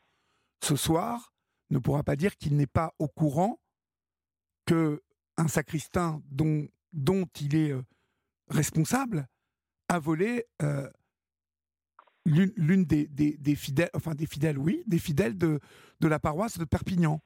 ce 0.62 0.76
soir, 0.76 1.32
ne 1.70 1.78
pourra 1.78 2.02
pas 2.02 2.16
dire 2.16 2.36
qu'il 2.36 2.56
n'est 2.56 2.66
pas 2.66 2.92
au 2.98 3.08
courant 3.08 3.58
que 4.66 5.02
un 5.36 5.48
sacristain 5.48 6.20
dont, 6.30 6.68
dont 6.92 7.26
il 7.40 7.56
est 7.56 7.72
euh, 7.72 7.82
responsable 8.48 9.26
a 9.88 9.98
volé 9.98 10.44
euh, 10.62 10.88
l'une 12.26 12.52
l'une 12.56 12.84
des, 12.84 13.06
des- 13.06 13.36
des 13.38 13.54
fidèles, 13.56 13.90
enfin 13.94 14.14
des 14.14 14.26
fidèles, 14.26 14.58
oui, 14.58 14.82
des 14.86 14.98
fidèles 14.98 15.38
de, 15.38 15.60
de 16.00 16.08
la 16.08 16.18
paroisse 16.18 16.58
de 16.58 16.64
Perpignan. 16.64 17.20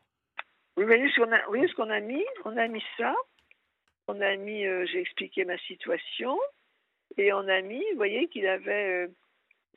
Vous 0.76 0.84
voyez 0.84 1.08
ce 1.10 1.20
qu'on 1.20 1.32
a, 1.32 1.38
vous 1.44 1.48
voyez 1.48 1.68
ce 1.68 1.74
qu'on 1.74 1.90
a 1.90 2.00
mis? 2.00 2.24
On 2.44 2.56
a 2.56 2.68
mis 2.68 2.82
ça. 2.98 3.14
On 4.06 4.20
a 4.20 4.36
mis, 4.36 4.66
euh, 4.66 4.84
j'ai 4.86 5.00
expliqué 5.00 5.44
ma 5.44 5.56
situation. 5.58 6.38
Et 7.16 7.32
on 7.32 7.48
a 7.48 7.60
vous 7.62 7.96
voyez, 7.96 8.28
qu'il 8.28 8.46
avait. 8.46 9.06
euh, 9.06 9.08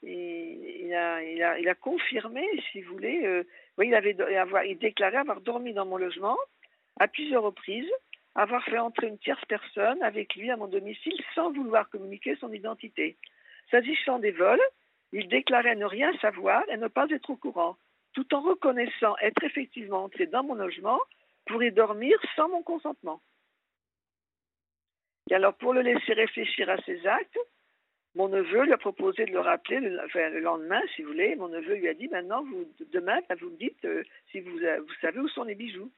il, 0.03 0.94
a, 0.94 1.75
confirmé, 1.75 2.46
si 2.72 2.82
vous 2.82 2.94
voulez. 2.94 3.25
euh, 3.25 3.44
il, 3.82 3.94
avait, 3.96 4.20
avoir, 4.38 4.63
il 4.63 4.77
déclarait 4.77 5.17
avoir 5.17 5.41
dormi 5.41 5.74
dans 5.74 5.86
mon 5.86 5.98
logement 5.98 6.38
à 7.00 7.08
plusieurs 7.08 7.44
reprises, 7.44 7.89
avoir 8.36 8.63
fait 8.63 8.79
entrer 8.79 9.08
une 9.08 9.20
tierce 9.20 9.44
personne 9.46 10.01
avec 10.01 10.36
lui 10.36 10.50
à 10.50 10.58
mon 10.58 10.67
domicile 10.67 11.20
sans 11.36 11.51
vouloir 11.51 11.89
communiquer 11.89 12.36
son 12.39 12.51
identité. 12.51 13.17
S'agissant 13.70 14.20
des 14.20 14.32
vols, 14.32 14.62
il 15.13 15.27
déclarait 15.27 15.75
ne 15.75 15.86
rien 15.86 16.12
savoir 16.20 16.63
et 16.70 16.77
ne 16.77 16.88
pas 16.88 17.08
être 17.10 17.29
au 17.29 17.36
courant 17.36 17.77
tout 18.17 18.34
en 18.34 18.41
reconnaissant 18.41 19.15
être 19.22 19.44
effectivement 19.44 20.06
entré 20.06 20.25
dans 20.25 20.44
mon 20.44 20.56
logement 20.56 21.00
pour 21.46 21.62
y 21.62 21.72
dormir 21.72 22.17
sans 22.36 22.50
mon 22.50 22.63
consentement. 22.63 23.22
Et 25.29 25.36
alors, 25.36 25.53
pour 25.55 25.74
le 25.74 25.81
laisser 25.81 26.13
réfléchir 26.13 26.69
à 26.69 26.77
ses 26.84 27.05
actes, 27.05 27.38
mon 28.15 28.29
neveu 28.29 28.63
lui 28.63 28.74
a 28.74 28.77
proposé 28.77 29.25
de 29.25 29.31
le 29.31 29.39
rappeler 29.39 29.79
le, 29.79 30.00
enfin, 30.05 30.29
le 30.29 30.39
lendemain, 30.39 30.81
si 30.96 31.03
vous 31.03 31.10
voulez. 31.10 31.36
Mon 31.36 31.50
neveu 31.50 31.75
lui 31.75 31.88
a 31.88 31.93
dit 31.93 32.07
maintenant, 32.07 32.43
vous, 32.43 32.65
demain, 32.91 33.19
ben, 33.29 33.38
vous 33.39 33.50
me 33.50 33.57
dites 33.57 33.86
euh, 33.86 34.03
si 34.31 34.39
vous, 34.39 34.57
euh, 34.60 34.79
vous 34.79 34.93
savez 35.01 35.19
où 35.19 35.27
sont 35.27 35.43
les 35.43 35.55
bijoux. 35.55 35.91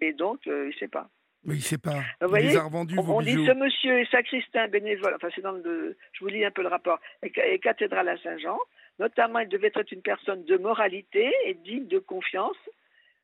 Et 0.00 0.12
donc, 0.12 0.46
euh, 0.46 0.64
il 0.64 0.74
ne 0.74 0.78
sait 0.78 0.88
pas. 0.88 1.08
Mais 1.44 1.54
il 1.54 1.58
ne 1.58 1.62
sait 1.62 1.78
pas. 1.78 2.02
Vous 2.20 2.28
voyez, 2.28 2.48
les 2.48 2.56
a 2.56 2.62
revendus, 2.64 2.98
On, 2.98 3.02
vos 3.02 3.14
on 3.14 3.20
dit 3.20 3.36
bijoux. 3.36 3.46
ce 3.46 3.52
monsieur 3.52 3.98
est 4.00 4.10
sacristain 4.10 4.68
bénévole, 4.68 5.14
enfin 5.16 5.28
c'est 5.34 5.40
dans 5.40 5.52
le, 5.52 5.96
je 6.12 6.20
vous 6.20 6.28
lis 6.28 6.44
un 6.44 6.52
peu 6.52 6.62
le 6.62 6.68
rapport, 6.68 7.00
et, 7.22 7.32
et 7.52 7.58
cathédrale 7.58 8.08
à 8.08 8.16
Saint-Jean. 8.18 8.58
Notamment, 9.00 9.40
il 9.40 9.48
devait 9.48 9.72
être 9.74 9.90
une 9.92 10.02
personne 10.02 10.44
de 10.44 10.56
moralité 10.56 11.32
et 11.46 11.54
digne 11.54 11.86
de 11.88 11.98
confiance. 11.98 12.56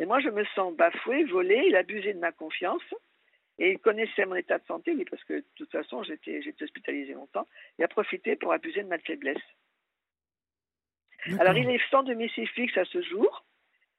Et 0.01 0.07
moi, 0.07 0.21
je 0.21 0.31
me 0.31 0.45
sens 0.55 0.75
bafoué, 0.75 1.25
volé, 1.25 1.65
il 1.69 1.77
a 1.77 1.81
abusé 1.81 2.13
de 2.13 2.19
ma 2.19 2.33
confiance. 2.33 2.83
Et 3.59 3.73
il 3.73 3.79
connaissait 3.79 4.25
mon 4.25 4.37
état 4.37 4.59
de 4.59 4.67
santé, 4.67 4.95
lui, 4.95 5.05
parce 5.05 5.23
que 5.25 5.35
de 5.35 5.45
toute 5.57 5.71
façon, 5.71 6.03
j'étais 6.05 6.41
hospitalisé 6.63 7.13
longtemps. 7.15 7.47
Il 7.79 7.85
a 7.85 7.89
profité 7.89 8.37
pour 8.37 8.53
abuser 8.53 8.83
de 8.83 8.89
ma 8.89 8.99
faiblesse. 8.99 9.43
Alors, 11.41 11.57
il 11.57 11.69
est 11.69 11.81
sans 11.91 12.05
domicile 12.05 12.49
fixe 12.49 12.77
à 12.77 12.85
ce 12.85 13.03
jour, 13.03 13.45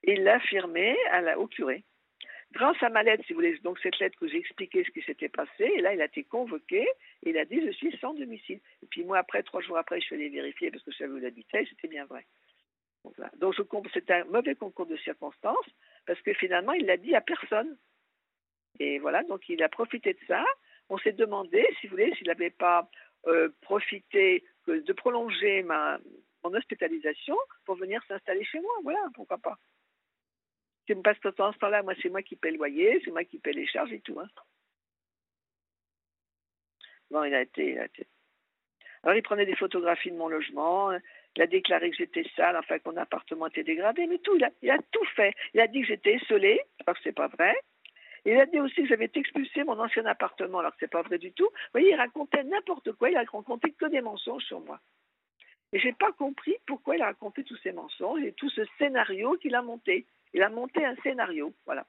et 0.03 0.13
il 0.13 0.23
l'a 0.23 0.35
affirmé 0.35 0.95
à 1.11 1.21
la, 1.21 1.37
au 1.37 1.47
curé. 1.47 1.83
Grâce 2.51 2.81
à 2.81 2.89
ma 2.89 3.03
lettre, 3.03 3.23
si 3.27 3.33
vous 3.33 3.39
voulez, 3.39 3.57
donc 3.59 3.77
cette 3.79 3.99
lettre 3.99 4.17
que 4.17 4.27
j'ai 4.27 4.37
expliqué 4.37 4.83
ce 4.83 4.89
qui 4.89 5.01
s'était 5.03 5.29
passé, 5.29 5.71
et 5.75 5.81
là, 5.81 5.93
il 5.93 6.01
a 6.01 6.05
été 6.05 6.23
convoqué, 6.23 6.87
et 7.23 7.29
il 7.29 7.37
a 7.37 7.45
dit 7.45 7.61
Je 7.63 7.71
suis 7.71 7.95
sans 7.97 8.13
domicile. 8.13 8.59
Et 8.81 8.87
puis, 8.87 9.03
moi, 9.03 9.19
après, 9.19 9.43
trois 9.43 9.61
jours 9.61 9.77
après, 9.77 9.99
je 9.99 10.05
suis 10.05 10.15
allé 10.15 10.29
vérifier 10.29 10.71
parce 10.71 10.83
que 10.83 10.91
je 10.91 10.97
savais 10.97 11.11
où 11.11 11.17
il 11.17 11.25
habitait, 11.25 11.63
et 11.63 11.67
c'était 11.67 11.87
bien 11.87 12.05
vrai. 12.05 12.25
Donc, 13.03 13.13
voilà. 13.17 13.31
donc 13.37 13.53
je 13.55 14.13
un 14.13 14.23
mauvais 14.25 14.55
concours 14.55 14.87
de 14.87 14.97
circonstances, 14.97 15.69
parce 16.07 16.19
que 16.21 16.33
finalement, 16.33 16.73
il 16.73 16.85
l'a 16.85 16.97
dit 16.97 17.13
à 17.13 17.21
personne. 17.21 17.77
Et 18.79 18.99
voilà, 18.99 19.23
donc 19.23 19.47
il 19.49 19.61
a 19.63 19.69
profité 19.69 20.13
de 20.13 20.19
ça. 20.27 20.43
On 20.89 20.97
s'est 20.97 21.13
demandé, 21.13 21.65
si 21.79 21.87
vous 21.87 21.91
voulez, 21.91 22.13
s'il 22.15 22.27
n'avait 22.27 22.49
pas 22.49 22.89
euh, 23.27 23.49
profité 23.61 24.43
de 24.67 24.93
prolonger 24.93 25.63
ma, 25.63 25.99
mon 26.43 26.53
hospitalisation 26.53 27.35
pour 27.65 27.75
venir 27.75 28.01
s'installer 28.07 28.45
chez 28.45 28.59
moi. 28.59 28.73
Voilà, 28.83 28.99
pourquoi 29.13 29.37
pas. 29.37 29.57
C'est 30.87 31.01
parce 31.03 31.19
que 31.19 31.29
dans 31.29 31.53
ce 31.53 31.57
temps-là, 31.59 31.83
moi, 31.83 31.93
c'est 32.01 32.09
moi 32.09 32.23
qui 32.23 32.35
paie 32.35 32.51
le 32.51 32.57
loyer, 32.57 33.01
c'est 33.03 33.11
moi 33.11 33.23
qui 33.23 33.39
paie 33.39 33.53
les 33.53 33.67
charges 33.67 33.93
et 33.93 34.01
tout. 34.01 34.19
Hein. 34.19 34.27
Non, 37.11 37.23
il 37.23 37.33
a 37.33 37.41
été, 37.41 37.71
il 37.71 37.79
a 37.79 37.85
été. 37.85 38.07
Alors, 39.03 39.15
il 39.15 39.21
prenait 39.21 39.45
des 39.45 39.55
photographies 39.55 40.11
de 40.11 40.17
mon 40.17 40.27
logement. 40.27 40.91
Il 41.35 41.41
a 41.41 41.47
déclaré 41.47 41.89
que 41.91 41.97
j'étais 41.97 42.25
sale, 42.35 42.57
enfin 42.57 42.79
que 42.79 42.89
mon 42.89 42.97
appartement 42.97 43.47
était 43.47 43.63
dégradé, 43.63 44.07
mais 44.07 44.17
tout, 44.19 44.35
il 44.35 44.43
a, 44.43 44.49
il 44.61 44.71
a 44.71 44.79
tout 44.91 45.05
fait. 45.15 45.33
Il 45.53 45.61
a 45.61 45.67
dit 45.67 45.81
que 45.81 45.87
j'étais 45.87 46.15
esselée, 46.15 46.61
alors 46.85 46.95
que 46.95 47.03
c'est 47.03 47.15
pas 47.15 47.27
vrai. 47.27 47.55
Il 48.25 48.37
a 48.39 48.45
dit 48.45 48.59
aussi 48.59 48.85
j'avais 48.85 49.09
expulsé 49.13 49.63
mon 49.63 49.79
ancien 49.79 50.05
appartement, 50.05 50.59
alors 50.59 50.71
que 50.71 50.77
c'est 50.81 50.91
pas 50.91 51.01
vrai 51.01 51.17
du 51.17 51.31
tout. 51.31 51.45
Vous 51.45 51.71
voyez, 51.73 51.91
il 51.91 51.95
racontait 51.95 52.43
n'importe 52.43 52.91
quoi, 52.93 53.09
il 53.09 53.17
a 53.17 53.19
raconté 53.19 53.71
que 53.71 53.85
des 53.85 54.01
mensonges 54.01 54.43
sur 54.43 54.59
moi. 54.61 54.79
Et 55.71 55.79
j'ai 55.79 55.93
pas 55.93 56.11
compris 56.11 56.55
pourquoi 56.65 56.95
il 56.95 57.01
a 57.01 57.05
raconté 57.05 57.43
tous 57.43 57.57
ces 57.57 57.71
mensonges 57.71 58.23
et 58.23 58.33
tout 58.33 58.49
ce 58.49 58.61
scénario 58.77 59.37
qu'il 59.37 59.55
a 59.55 59.61
monté. 59.61 60.05
Il 60.33 60.41
a 60.41 60.49
monté 60.49 60.85
un 60.85 60.95
scénario, 61.03 61.53
voilà. 61.65 61.85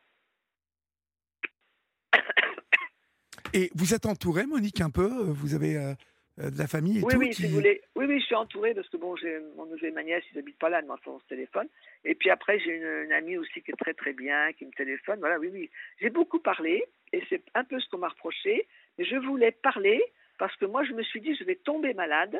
Et 3.52 3.70
vous 3.74 3.94
êtes 3.94 4.06
entourée, 4.06 4.46
Monique, 4.46 4.80
un 4.80 4.90
peu? 4.90 5.08
Vous 5.08 5.54
avez 5.54 5.76
euh, 5.76 5.94
de 6.38 6.58
la 6.58 6.66
famille 6.66 6.98
et 6.98 7.02
oui, 7.02 7.12
tout. 7.12 7.18
Oui, 7.18 7.30
qui... 7.30 7.42
si 7.42 7.48
vous 7.48 7.54
voulez. 7.54 7.82
Oui, 7.96 8.06
oui, 8.06 8.20
je 8.20 8.26
suis 8.26 8.34
entourée 8.34 8.74
parce 8.74 8.88
que 8.88 8.96
bon, 8.96 9.16
j'ai 9.16 9.38
mon 9.56 9.66
neveu 9.66 9.88
et 9.88 9.90
ma 9.90 10.02
nièce, 10.02 10.24
ils 10.32 10.38
habitent 10.38 10.58
pas 10.58 10.70
là, 10.70 10.80
mais 10.82 10.94
on 11.06 11.18
se 11.20 11.26
téléphone. 11.26 11.68
Et 12.04 12.14
puis 12.14 12.30
après, 12.30 12.58
j'ai 12.58 12.76
une, 12.76 13.04
une, 13.04 13.12
amie 13.12 13.36
aussi 13.36 13.62
qui 13.62 13.70
est 13.70 13.76
très 13.76 13.94
très 13.94 14.12
bien, 14.12 14.52
qui 14.54 14.64
me 14.64 14.72
téléphone. 14.72 15.20
Voilà, 15.20 15.38
oui, 15.38 15.48
oui. 15.52 15.70
J'ai 16.00 16.10
beaucoup 16.10 16.38
parlé 16.38 16.84
et 17.12 17.22
c'est 17.28 17.42
un 17.54 17.64
peu 17.64 17.78
ce 17.78 17.88
qu'on 17.88 17.98
m'a 17.98 18.08
reproché. 18.08 18.66
Mais 18.98 19.04
je 19.04 19.16
voulais 19.16 19.52
parler 19.52 20.02
parce 20.38 20.56
que 20.56 20.64
moi, 20.64 20.84
je 20.84 20.92
me 20.92 21.02
suis 21.02 21.20
dit, 21.20 21.34
je 21.36 21.44
vais 21.44 21.56
tomber 21.56 21.94
malade 21.94 22.36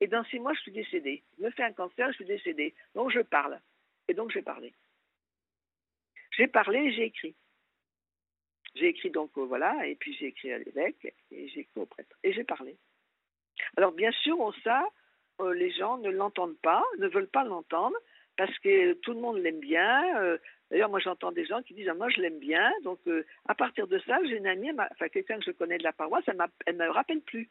et 0.00 0.06
dans 0.06 0.24
six 0.24 0.38
mois, 0.38 0.52
je 0.54 0.60
suis 0.60 0.72
décédée. 0.72 1.22
Je 1.38 1.44
me 1.44 1.50
fais 1.50 1.62
un 1.62 1.72
cancer, 1.72 2.08
je 2.10 2.16
suis 2.16 2.24
décédée. 2.24 2.74
Donc 2.94 3.10
je 3.10 3.20
parle. 3.20 3.60
Et 4.08 4.14
donc 4.14 4.30
j'ai 4.30 4.42
parlé. 4.42 4.72
J'ai 6.36 6.46
parlé 6.46 6.78
et 6.78 6.92
j'ai 6.92 7.04
écrit. 7.04 7.34
J'ai 8.74 8.88
écrit 8.88 9.10
donc, 9.10 9.30
euh, 9.38 9.44
voilà, 9.46 9.86
et 9.86 9.94
puis 9.94 10.14
j'ai 10.14 10.26
écrit 10.26 10.52
à 10.52 10.58
l'évêque 10.58 11.14
et 11.30 11.48
j'ai 11.48 11.60
écrit 11.60 11.80
au 11.80 11.86
prêtre. 11.86 12.14
Et 12.22 12.32
j'ai 12.34 12.44
parlé. 12.44 12.76
Alors 13.76 13.92
bien 13.92 14.12
sûr, 14.12 14.38
on, 14.40 14.52
ça, 14.64 14.86
euh, 15.40 15.54
les 15.54 15.70
gens 15.70 15.98
ne 15.98 16.10
l'entendent 16.10 16.58
pas, 16.62 16.84
ne 16.98 17.08
veulent 17.08 17.28
pas 17.28 17.44
l'entendre, 17.44 17.96
parce 18.36 18.56
que 18.58 18.94
tout 18.94 19.12
le 19.12 19.20
monde 19.20 19.38
l'aime 19.38 19.60
bien. 19.60 20.20
Euh, 20.20 20.38
D'ailleurs, 20.70 20.90
moi 20.90 20.98
j'entends 20.98 21.32
des 21.32 21.46
gens 21.46 21.62
qui 21.62 21.74
disent 21.74 21.88
ah, 21.88 21.94
moi 21.94 22.08
je 22.08 22.20
l'aime 22.20 22.38
bien. 22.38 22.72
Donc 22.82 22.98
euh, 23.06 23.24
à 23.46 23.54
partir 23.54 23.86
de 23.86 23.98
ça, 24.00 24.18
j'ai 24.24 24.36
une 24.36 24.46
amie, 24.46 24.70
enfin 24.72 25.08
quelqu'un 25.08 25.38
que 25.38 25.44
je 25.44 25.52
connais 25.52 25.78
de 25.78 25.84
la 25.84 25.92
paroisse, 25.92 26.24
elle 26.26 26.74
ne 26.76 26.84
me 26.84 26.90
rappelle 26.90 27.20
plus. 27.20 27.48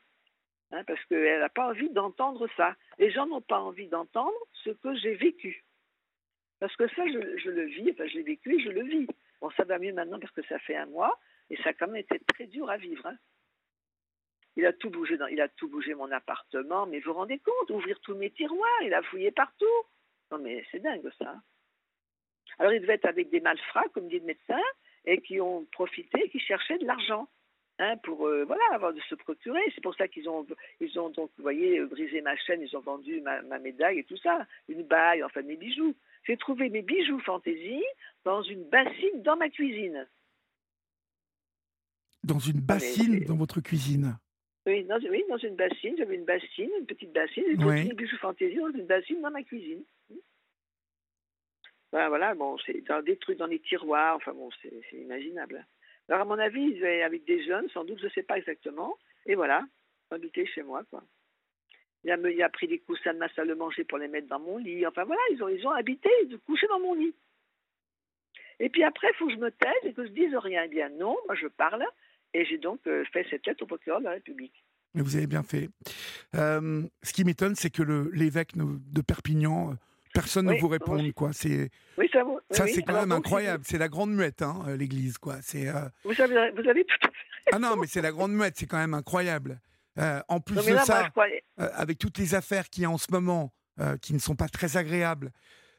Hein, 0.71 0.83
parce 0.85 1.03
qu'elle 1.05 1.39
n'a 1.39 1.49
pas 1.49 1.69
envie 1.69 1.89
d'entendre 1.89 2.47
ça. 2.57 2.75
Les 2.97 3.11
gens 3.11 3.27
n'ont 3.27 3.41
pas 3.41 3.59
envie 3.59 3.87
d'entendre 3.87 4.35
ce 4.63 4.71
que 4.71 4.95
j'ai 4.95 5.15
vécu. 5.15 5.63
Parce 6.59 6.75
que 6.75 6.87
ça, 6.89 7.03
je, 7.05 7.49
le 7.49 7.65
vis, 7.65 7.91
enfin 7.91 8.07
je 8.07 8.15
l'ai 8.15 8.23
vécu 8.23 8.55
et 8.55 8.59
je 8.59 8.69
le 8.69 8.83
vis. 8.83 9.07
Bon, 9.41 9.49
ça 9.51 9.63
va 9.63 9.77
mieux 9.77 9.93
maintenant 9.93 10.19
parce 10.19 10.33
que 10.33 10.43
ça 10.47 10.57
fait 10.59 10.75
un 10.75 10.87
mois, 10.87 11.19
et 11.49 11.57
ça 11.57 11.69
a 11.69 11.73
quand 11.73 11.87
même 11.87 11.97
été 11.97 12.19
très 12.33 12.47
dur 12.47 12.69
à 12.69 12.77
vivre. 12.77 13.05
Hein. 13.05 13.17
Il 14.57 14.65
a 14.65 14.73
tout 14.73 14.89
bougé 14.89 15.17
dans, 15.17 15.27
il 15.27 15.41
a 15.41 15.49
tout 15.49 15.67
bougé 15.67 15.93
mon 15.95 16.11
appartement, 16.11 16.85
mais 16.85 16.99
vous 16.99 17.11
vous 17.11 17.17
rendez 17.17 17.39
compte, 17.39 17.69
ouvrir 17.71 17.99
tous 18.01 18.15
mes 18.15 18.31
tiroirs, 18.31 18.81
il 18.83 18.93
a 18.93 19.01
fouillé 19.03 19.31
partout. 19.31 19.65
Non 20.31 20.39
mais 20.39 20.65
c'est 20.71 20.79
dingue 20.79 21.09
ça. 21.19 21.35
Alors 22.57 22.73
il 22.73 22.81
devait 22.81 22.93
être 22.93 23.05
avec 23.05 23.29
des 23.29 23.41
malfrats, 23.41 23.89
comme 23.93 24.07
dit 24.07 24.19
le 24.19 24.25
médecin, 24.25 24.61
et 25.05 25.21
qui 25.21 25.41
ont 25.41 25.65
profité, 25.71 26.29
qui 26.29 26.39
cherchaient 26.39 26.77
de 26.77 26.85
l'argent. 26.85 27.27
Hein, 27.77 27.97
pour 28.03 28.25
euh, 28.25 28.45
voilà 28.45 28.63
avoir 28.71 28.93
de 28.93 29.01
se 29.01 29.15
procurer. 29.15 29.59
C'est 29.73 29.83
pour 29.83 29.95
ça 29.95 30.07
qu'ils 30.07 30.29
ont 30.29 30.47
ils 30.79 30.97
ont 30.97 31.09
donc 31.09 31.29
vous 31.35 31.43
voyez 31.43 31.81
brisé 31.81 32.21
ma 32.21 32.37
chaîne, 32.37 32.61
ils 32.61 32.77
ont 32.77 32.79
vendu 32.79 33.19
ma, 33.19 33.41
ma 33.41 33.59
médaille 33.59 33.99
et 33.99 34.03
tout 34.05 34.15
ça, 34.17 34.47
une 34.69 34.83
bague, 34.83 35.21
enfin 35.23 35.41
mes 35.41 35.57
bijoux. 35.57 35.93
J'ai 36.23 36.37
trouvé 36.37 36.69
mes 36.69 36.81
bijoux 36.81 37.19
fantaisie 37.19 37.83
dans 38.23 38.41
une 38.41 38.63
bassine 38.63 39.21
dans 39.23 39.35
ma 39.35 39.49
cuisine. 39.49 40.07
Dans 42.23 42.39
une 42.39 42.61
bassine 42.61 43.25
dans 43.25 43.35
votre 43.35 43.59
cuisine 43.59 44.17
oui 44.65 44.83
dans, 44.83 44.99
oui, 45.09 45.23
dans 45.29 45.37
une 45.37 45.55
bassine. 45.55 45.95
J'avais 45.97 46.15
une 46.15 46.25
bassine, 46.25 46.69
une 46.79 46.85
petite 46.85 47.13
bassine. 47.13 47.57
Trouvé 47.57 47.83
mes 47.83 47.93
bijoux 47.93 48.17
fantaisie 48.17 48.57
dans 48.57 48.71
une 48.71 48.85
bassine 48.85 49.21
dans 49.21 49.31
ma 49.31 49.43
cuisine. 49.43 49.83
Voilà, 51.91 52.09
voilà 52.09 52.35
bon, 52.35 52.57
c'est 52.65 52.81
dans 52.87 53.01
des 53.01 53.17
trucs 53.17 53.37
dans 53.37 53.45
les 53.47 53.59
tiroirs. 53.59 54.15
Enfin 54.17 54.33
bon, 54.33 54.49
c'est 54.61 54.97
imaginable. 54.97 55.65
Alors, 56.09 56.21
à 56.21 56.25
mon 56.25 56.37
avis, 56.37 56.61
ils 56.61 56.77
étaient 56.77 57.01
avec 57.01 57.25
des 57.25 57.43
jeunes, 57.43 57.69
sans 57.69 57.83
doute, 57.83 57.99
je 57.99 58.05
ne 58.05 58.11
sais 58.11 58.23
pas 58.23 58.37
exactement. 58.37 58.97
Et 59.25 59.35
voilà, 59.35 59.63
habité 60.11 60.45
chez 60.45 60.61
moi, 60.61 60.83
quoi. 60.89 61.03
Il 62.03 62.11
a, 62.11 62.17
il 62.29 62.43
a, 62.43 62.49
pris 62.49 62.67
des 62.67 62.77
coussins 62.77 63.13
de 63.13 63.17
ma 63.17 63.29
salle 63.29 63.47
de 63.47 63.55
manger 63.55 63.83
pour 63.83 63.97
les 63.97 64.07
mettre 64.07 64.27
dans 64.27 64.39
mon 64.39 64.57
lit. 64.59 64.85
Enfin, 64.85 65.05
voilà, 65.05 65.21
ils 65.31 65.43
ont, 65.43 65.47
ils 65.47 65.65
ont 65.65 65.71
habité, 65.71 66.09
ils 66.23 66.35
ont 66.35 66.39
couché 66.45 66.67
dans 66.67 66.79
mon 66.79 66.93
lit. 66.93 67.15
Et 68.59 68.69
puis 68.69 68.83
après, 68.83 69.09
il 69.09 69.15
faut 69.15 69.25
que 69.25 69.33
je 69.33 69.39
me 69.39 69.49
taise 69.49 69.73
et 69.83 69.93
que 69.93 70.05
je 70.05 70.11
dise 70.11 70.35
rien. 70.35 70.63
Eh 70.65 70.67
bien, 70.67 70.89
non, 70.89 71.17
moi, 71.25 71.35
je 71.35 71.47
parle. 71.47 71.83
Et 72.35 72.45
j'ai 72.45 72.57
donc 72.57 72.81
euh, 72.85 73.05
fait 73.13 73.25
cette 73.29 73.45
lettre 73.47 73.63
au 73.63 73.65
procureur 73.65 73.99
de 73.99 74.05
la 74.05 74.11
République. 74.11 74.65
Mais 74.93 75.01
vous 75.01 75.15
avez 75.15 75.27
bien 75.27 75.43
fait. 75.43 75.69
Euh, 76.35 76.83
ce 77.01 77.13
qui 77.13 77.23
m'étonne, 77.23 77.55
c'est 77.55 77.69
que 77.69 77.83
l'évêque 78.13 78.51
de 78.55 79.01
Perpignan 79.01 79.75
personne 80.13 80.47
oui, 80.49 80.55
ne 80.55 80.59
vous 80.59 80.67
répond, 80.67 80.95
oui. 80.95 81.13
quoi. 81.13 81.31
C'est 81.33 81.69
oui, 81.97 82.09
ça, 82.11 82.23
vous, 82.23 82.39
ça 82.49 82.63
oui, 82.63 82.71
c'est 82.73 82.81
quand 82.81 82.89
alors 82.93 83.01
même 83.01 83.09
donc, 83.09 83.25
incroyable. 83.25 83.63
C'est 83.65 83.77
la 83.77 83.89
grande 83.89 84.11
muette, 84.11 84.41
hein, 84.41 84.63
l'Église, 84.77 85.17
quoi. 85.17 85.37
C'est. 85.41 85.67
Euh... 85.67 85.87
Vous, 86.03 86.19
avez, 86.19 86.51
vous 86.51 86.67
avez 86.67 86.83
tout 86.85 86.97
à 87.03 87.07
fait. 87.07 87.51
Ah 87.53 87.59
non, 87.59 87.75
mais 87.75 87.87
c'est 87.87 88.01
la 88.01 88.11
grande 88.11 88.33
muette. 88.33 88.55
C'est 88.57 88.65
quand 88.65 88.77
même 88.77 88.93
incroyable. 88.93 89.59
Euh, 89.97 90.21
en 90.27 90.39
plus 90.41 90.55
non, 90.55 90.61
de 90.61 90.77
ça, 90.79 90.99
moi, 90.99 91.09
croyais... 91.11 91.43
euh, 91.61 91.69
avec 91.73 91.99
toutes 91.99 92.17
les 92.17 92.35
affaires 92.35 92.69
qu'il 92.69 92.83
y 92.83 92.85
a 92.85 92.89
en 92.89 92.97
ce 92.97 93.11
moment, 93.11 93.53
euh, 93.79 93.95
qui 93.97 94.13
ne 94.13 94.19
sont 94.19 94.35
pas 94.35 94.49
très 94.49 94.75
agréables, 94.75 95.31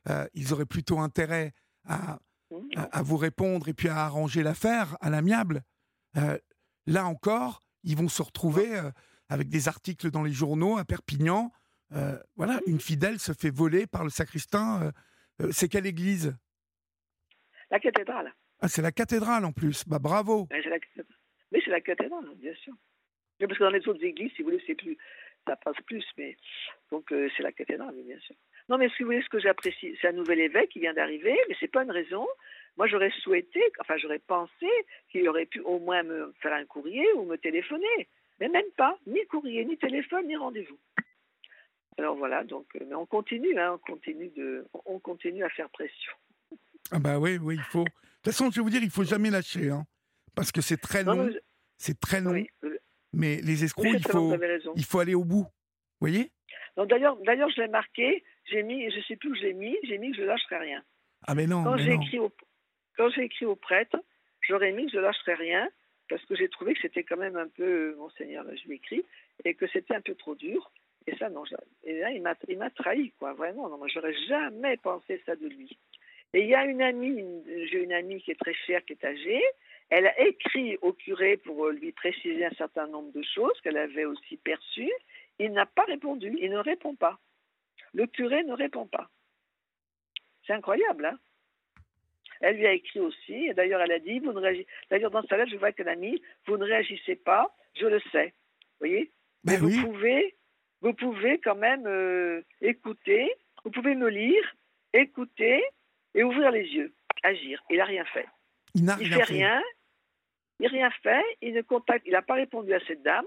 euh, 0.08 0.26
ils 0.32 0.54
auraient 0.54 0.64
plutôt 0.64 1.00
intérêt 1.00 1.52
à, 1.86 2.18
mmh. 2.50 2.56
à, 2.76 2.98
à, 2.98 3.02
vous 3.02 3.18
répondre 3.18 3.68
et 3.68 3.74
puis 3.74 3.88
à 3.88 3.98
arranger 3.98 4.42
l'affaire 4.42 4.96
à 5.00 5.10
l'amiable. 5.10 5.62
Euh, 6.16 6.38
là 6.86 7.06
encore, 7.06 7.62
ils 7.82 7.96
vont 7.96 8.08
se 8.08 8.22
retrouver 8.22 8.80
avec 9.28 9.48
des 9.48 9.68
articles 9.68 10.10
dans 10.10 10.22
les 10.22 10.32
journaux 10.32 10.78
à 10.78 10.84
Perpignan. 10.84 11.52
Euh, 11.92 12.18
voilà, 12.36 12.60
une 12.66 12.80
fidèle 12.80 13.18
se 13.18 13.32
fait 13.32 13.50
voler 13.50 13.86
par 13.86 14.04
le 14.04 14.10
sacristain. 14.10 14.82
Euh, 14.82 14.90
euh, 15.42 15.52
c'est 15.52 15.68
quelle 15.68 15.86
église? 15.86 16.36
La 17.70 17.78
cathédrale. 17.78 18.32
Ah, 18.60 18.68
c'est 18.68 18.82
la 18.82 18.92
cathédrale 18.92 19.44
en 19.44 19.52
plus. 19.52 19.84
Bah 19.86 19.98
bravo. 19.98 20.48
Mais 20.50 20.62
c'est 20.62 20.70
la, 20.70 20.78
mais 21.52 21.60
c'est 21.64 21.70
la 21.70 21.80
cathédrale, 21.80 22.28
bien 22.36 22.54
sûr. 22.54 22.74
Parce 23.38 23.58
que 23.58 23.64
dans 23.64 23.70
les 23.70 23.86
autres 23.86 24.02
églises, 24.02 24.32
si 24.34 24.42
vous 24.42 24.50
voulez, 24.50 24.62
c'est 24.66 24.74
plus, 24.74 24.96
ça 25.46 25.56
passe 25.56 25.76
plus. 25.86 26.04
Mais 26.16 26.36
donc 26.90 27.06
c'est 27.10 27.42
la 27.42 27.52
cathédrale, 27.52 27.94
bien 28.04 28.18
sûr. 28.20 28.34
Non, 28.68 28.78
mais 28.78 28.88
si 28.90 29.02
vous 29.02 29.10
voulez, 29.10 29.22
ce 29.22 29.28
que 29.28 29.38
j'apprécie, 29.38 29.96
c'est 30.00 30.08
un 30.08 30.12
nouvel 30.12 30.40
évêque 30.40 30.70
qui 30.70 30.80
vient 30.80 30.94
d'arriver, 30.94 31.38
mais 31.48 31.56
c'est 31.60 31.70
pas 31.70 31.84
une 31.84 31.90
raison. 31.90 32.26
Moi, 32.76 32.86
j'aurais 32.86 33.12
souhaité, 33.22 33.60
enfin, 33.80 33.96
j'aurais 33.96 34.18
pensé 34.18 34.66
qu'il 35.10 35.28
aurait 35.28 35.46
pu 35.46 35.60
au 35.60 35.78
moins 35.78 36.02
me 36.02 36.32
faire 36.40 36.52
un 36.52 36.66
courrier 36.66 37.06
ou 37.14 37.24
me 37.24 37.36
téléphoner. 37.36 38.08
Mais 38.38 38.48
même 38.48 38.70
pas, 38.76 38.98
ni 39.06 39.24
courrier, 39.26 39.64
ni 39.64 39.78
téléphone, 39.78 40.26
ni 40.26 40.36
rendez-vous. 40.36 40.78
Alors 41.98 42.16
voilà, 42.16 42.44
donc, 42.44 42.66
mais 42.74 42.94
on 42.94 43.06
continue, 43.06 43.58
hein, 43.58 43.72
on 43.74 43.92
continue 43.92 44.28
de, 44.36 44.66
on 44.84 44.98
continue 44.98 45.42
à 45.42 45.48
faire 45.48 45.70
pression. 45.70 46.12
Ah 46.90 46.98
bah 46.98 47.18
oui, 47.18 47.38
oui, 47.38 47.54
il 47.54 47.62
faut. 47.62 47.84
De 47.84 47.90
toute 47.90 48.24
façon, 48.24 48.50
je 48.50 48.56
vais 48.56 48.62
vous 48.62 48.70
dire, 48.70 48.82
il 48.82 48.90
faut 48.90 49.04
jamais 49.04 49.30
lâcher, 49.30 49.70
hein, 49.70 49.86
parce 50.34 50.52
que 50.52 50.60
c'est 50.60 50.76
très 50.76 51.02
long, 51.02 51.30
je... 51.30 51.38
c'est 51.78 51.98
très 51.98 52.20
long. 52.20 52.32
Oui. 52.32 52.50
Mais 53.14 53.40
les 53.40 53.64
escrocs, 53.64 53.86
oui, 53.86 53.96
il 53.96 54.06
faut, 54.06 54.36
il 54.74 54.84
faut 54.84 54.98
aller 54.98 55.14
au 55.14 55.24
bout. 55.24 55.44
Vous 55.44 56.00
voyez? 56.00 56.30
D'ailleurs, 56.76 57.16
d'ailleurs, 57.24 57.48
je 57.48 57.62
l'ai 57.62 57.68
marqué. 57.68 58.22
J'ai 58.44 58.62
mis, 58.62 58.90
je 58.90 59.00
sais 59.08 59.16
plus 59.16 59.30
où 59.30 59.34
j'ai 59.34 59.54
mis. 59.54 59.74
J'ai 59.84 59.96
mis 59.96 60.10
que 60.10 60.18
je 60.18 60.22
lâcherai 60.22 60.58
rien. 60.58 60.84
Ah 61.26 61.34
mais 61.34 61.46
non. 61.46 61.64
Quand 61.64 61.78
j'ai 61.78 61.94
écrit 61.94 62.18
au, 62.18 62.30
quand 62.96 63.10
j'ai 63.10 63.22
écrit 63.22 63.46
au 63.46 63.56
prêtre, 63.56 63.96
j'aurais 64.40 64.72
mis 64.72 64.86
que 64.86 64.92
je 64.92 64.98
lâcherai 64.98 65.34
rien 65.34 65.68
parce 66.08 66.24
que 66.24 66.36
j'ai 66.36 66.48
trouvé 66.48 66.74
que 66.74 66.80
c'était 66.80 67.02
quand 67.02 67.16
même 67.16 67.36
un 67.36 67.48
peu, 67.48 67.94
monseigneur, 67.96 68.44
là, 68.44 68.54
je 68.54 68.68
lui 68.68 68.76
écris, 68.76 69.04
et 69.44 69.54
que 69.54 69.66
c'était 69.66 69.94
un 69.94 70.00
peu 70.00 70.14
trop 70.14 70.34
dur. 70.34 70.70
Et 71.06 71.16
ça, 71.16 71.28
non. 71.28 71.44
Là, 71.84 72.10
il 72.10 72.22
m'a, 72.22 72.70
trahi, 72.70 73.12
quoi. 73.18 73.32
Vraiment, 73.32 73.68
non. 73.68 73.78
Moi, 73.78 73.88
j'aurais 73.88 74.14
jamais 74.28 74.76
pensé 74.76 75.22
ça 75.24 75.36
de 75.36 75.46
lui. 75.46 75.78
Et 76.32 76.40
il 76.40 76.48
y 76.48 76.54
a 76.54 76.64
une 76.64 76.82
amie, 76.82 77.24
j'ai 77.70 77.82
une 77.82 77.92
amie 77.92 78.20
qui 78.20 78.32
est 78.32 78.40
très 78.40 78.54
chère, 78.54 78.84
qui 78.84 78.92
est 78.92 79.04
âgée. 79.04 79.42
Elle 79.88 80.06
a 80.06 80.20
écrit 80.20 80.76
au 80.82 80.92
curé 80.92 81.36
pour 81.36 81.68
lui 81.68 81.92
préciser 81.92 82.44
un 82.44 82.54
certain 82.54 82.88
nombre 82.88 83.12
de 83.12 83.22
choses 83.22 83.58
qu'elle 83.62 83.76
avait 83.76 84.04
aussi 84.04 84.36
perçues. 84.36 84.92
Il 85.38 85.52
n'a 85.52 85.66
pas 85.66 85.84
répondu. 85.84 86.36
Il 86.40 86.50
ne 86.50 86.58
répond 86.58 86.96
pas. 86.96 87.20
Le 87.94 88.06
curé 88.06 88.42
ne 88.42 88.52
répond 88.52 88.86
pas. 88.86 89.08
C'est 90.46 90.54
incroyable, 90.54 91.06
hein 91.06 91.18
Elle 92.40 92.56
lui 92.56 92.66
a 92.66 92.72
écrit 92.72 93.00
aussi. 93.00 93.46
Et 93.46 93.54
d'ailleurs, 93.54 93.80
elle 93.80 93.92
a 93.92 93.98
dit, 93.98 94.18
vous 94.18 94.32
ne 94.32 94.40
réagissez... 94.40 94.66
D'ailleurs, 94.90 95.10
dans 95.10 95.22
sa 95.26 95.36
lettre, 95.36 95.50
je 95.50 95.56
vois 95.56 95.72
qu'elle 95.72 95.88
a 95.88 95.96
mis, 95.96 96.20
vous 96.46 96.56
ne 96.56 96.64
réagissez 96.64 97.16
pas, 97.16 97.54
je 97.74 97.86
le 97.86 98.00
sais. 98.12 98.34
Vous 98.80 98.86
voyez? 98.86 99.10
Ben 99.44 99.54
Mais 99.54 99.66
oui. 99.66 99.76
vous 99.76 99.86
pouvez 99.86 100.36
vous 100.82 100.92
pouvez 100.92 101.38
quand 101.38 101.56
même 101.56 101.86
euh, 101.86 102.42
écouter, 102.60 103.32
vous 103.64 103.70
pouvez 103.70 103.94
me 103.94 104.08
lire, 104.08 104.54
écouter 104.92 105.62
et 106.14 106.22
ouvrir 106.22 106.50
les 106.50 106.64
yeux, 106.64 106.92
agir. 107.22 107.62
Il 107.70 107.78
n'a 107.78 107.84
rien 107.84 108.04
fait. 108.04 108.26
Il 108.74 108.84
n'a 108.84 108.94
rien 108.94 109.16
fait 109.16 109.22
rien, 109.24 109.62
il 110.60 110.64
n'a 110.64 110.68
rien 110.68 110.90
fait, 111.02 111.24
il 111.40 111.54
ne 111.54 111.62
contacte, 111.62 112.04
il 112.06 112.12
n'a 112.12 112.22
pas 112.22 112.34
répondu 112.34 112.72
à 112.74 112.80
cette 112.86 113.02
dame 113.02 113.26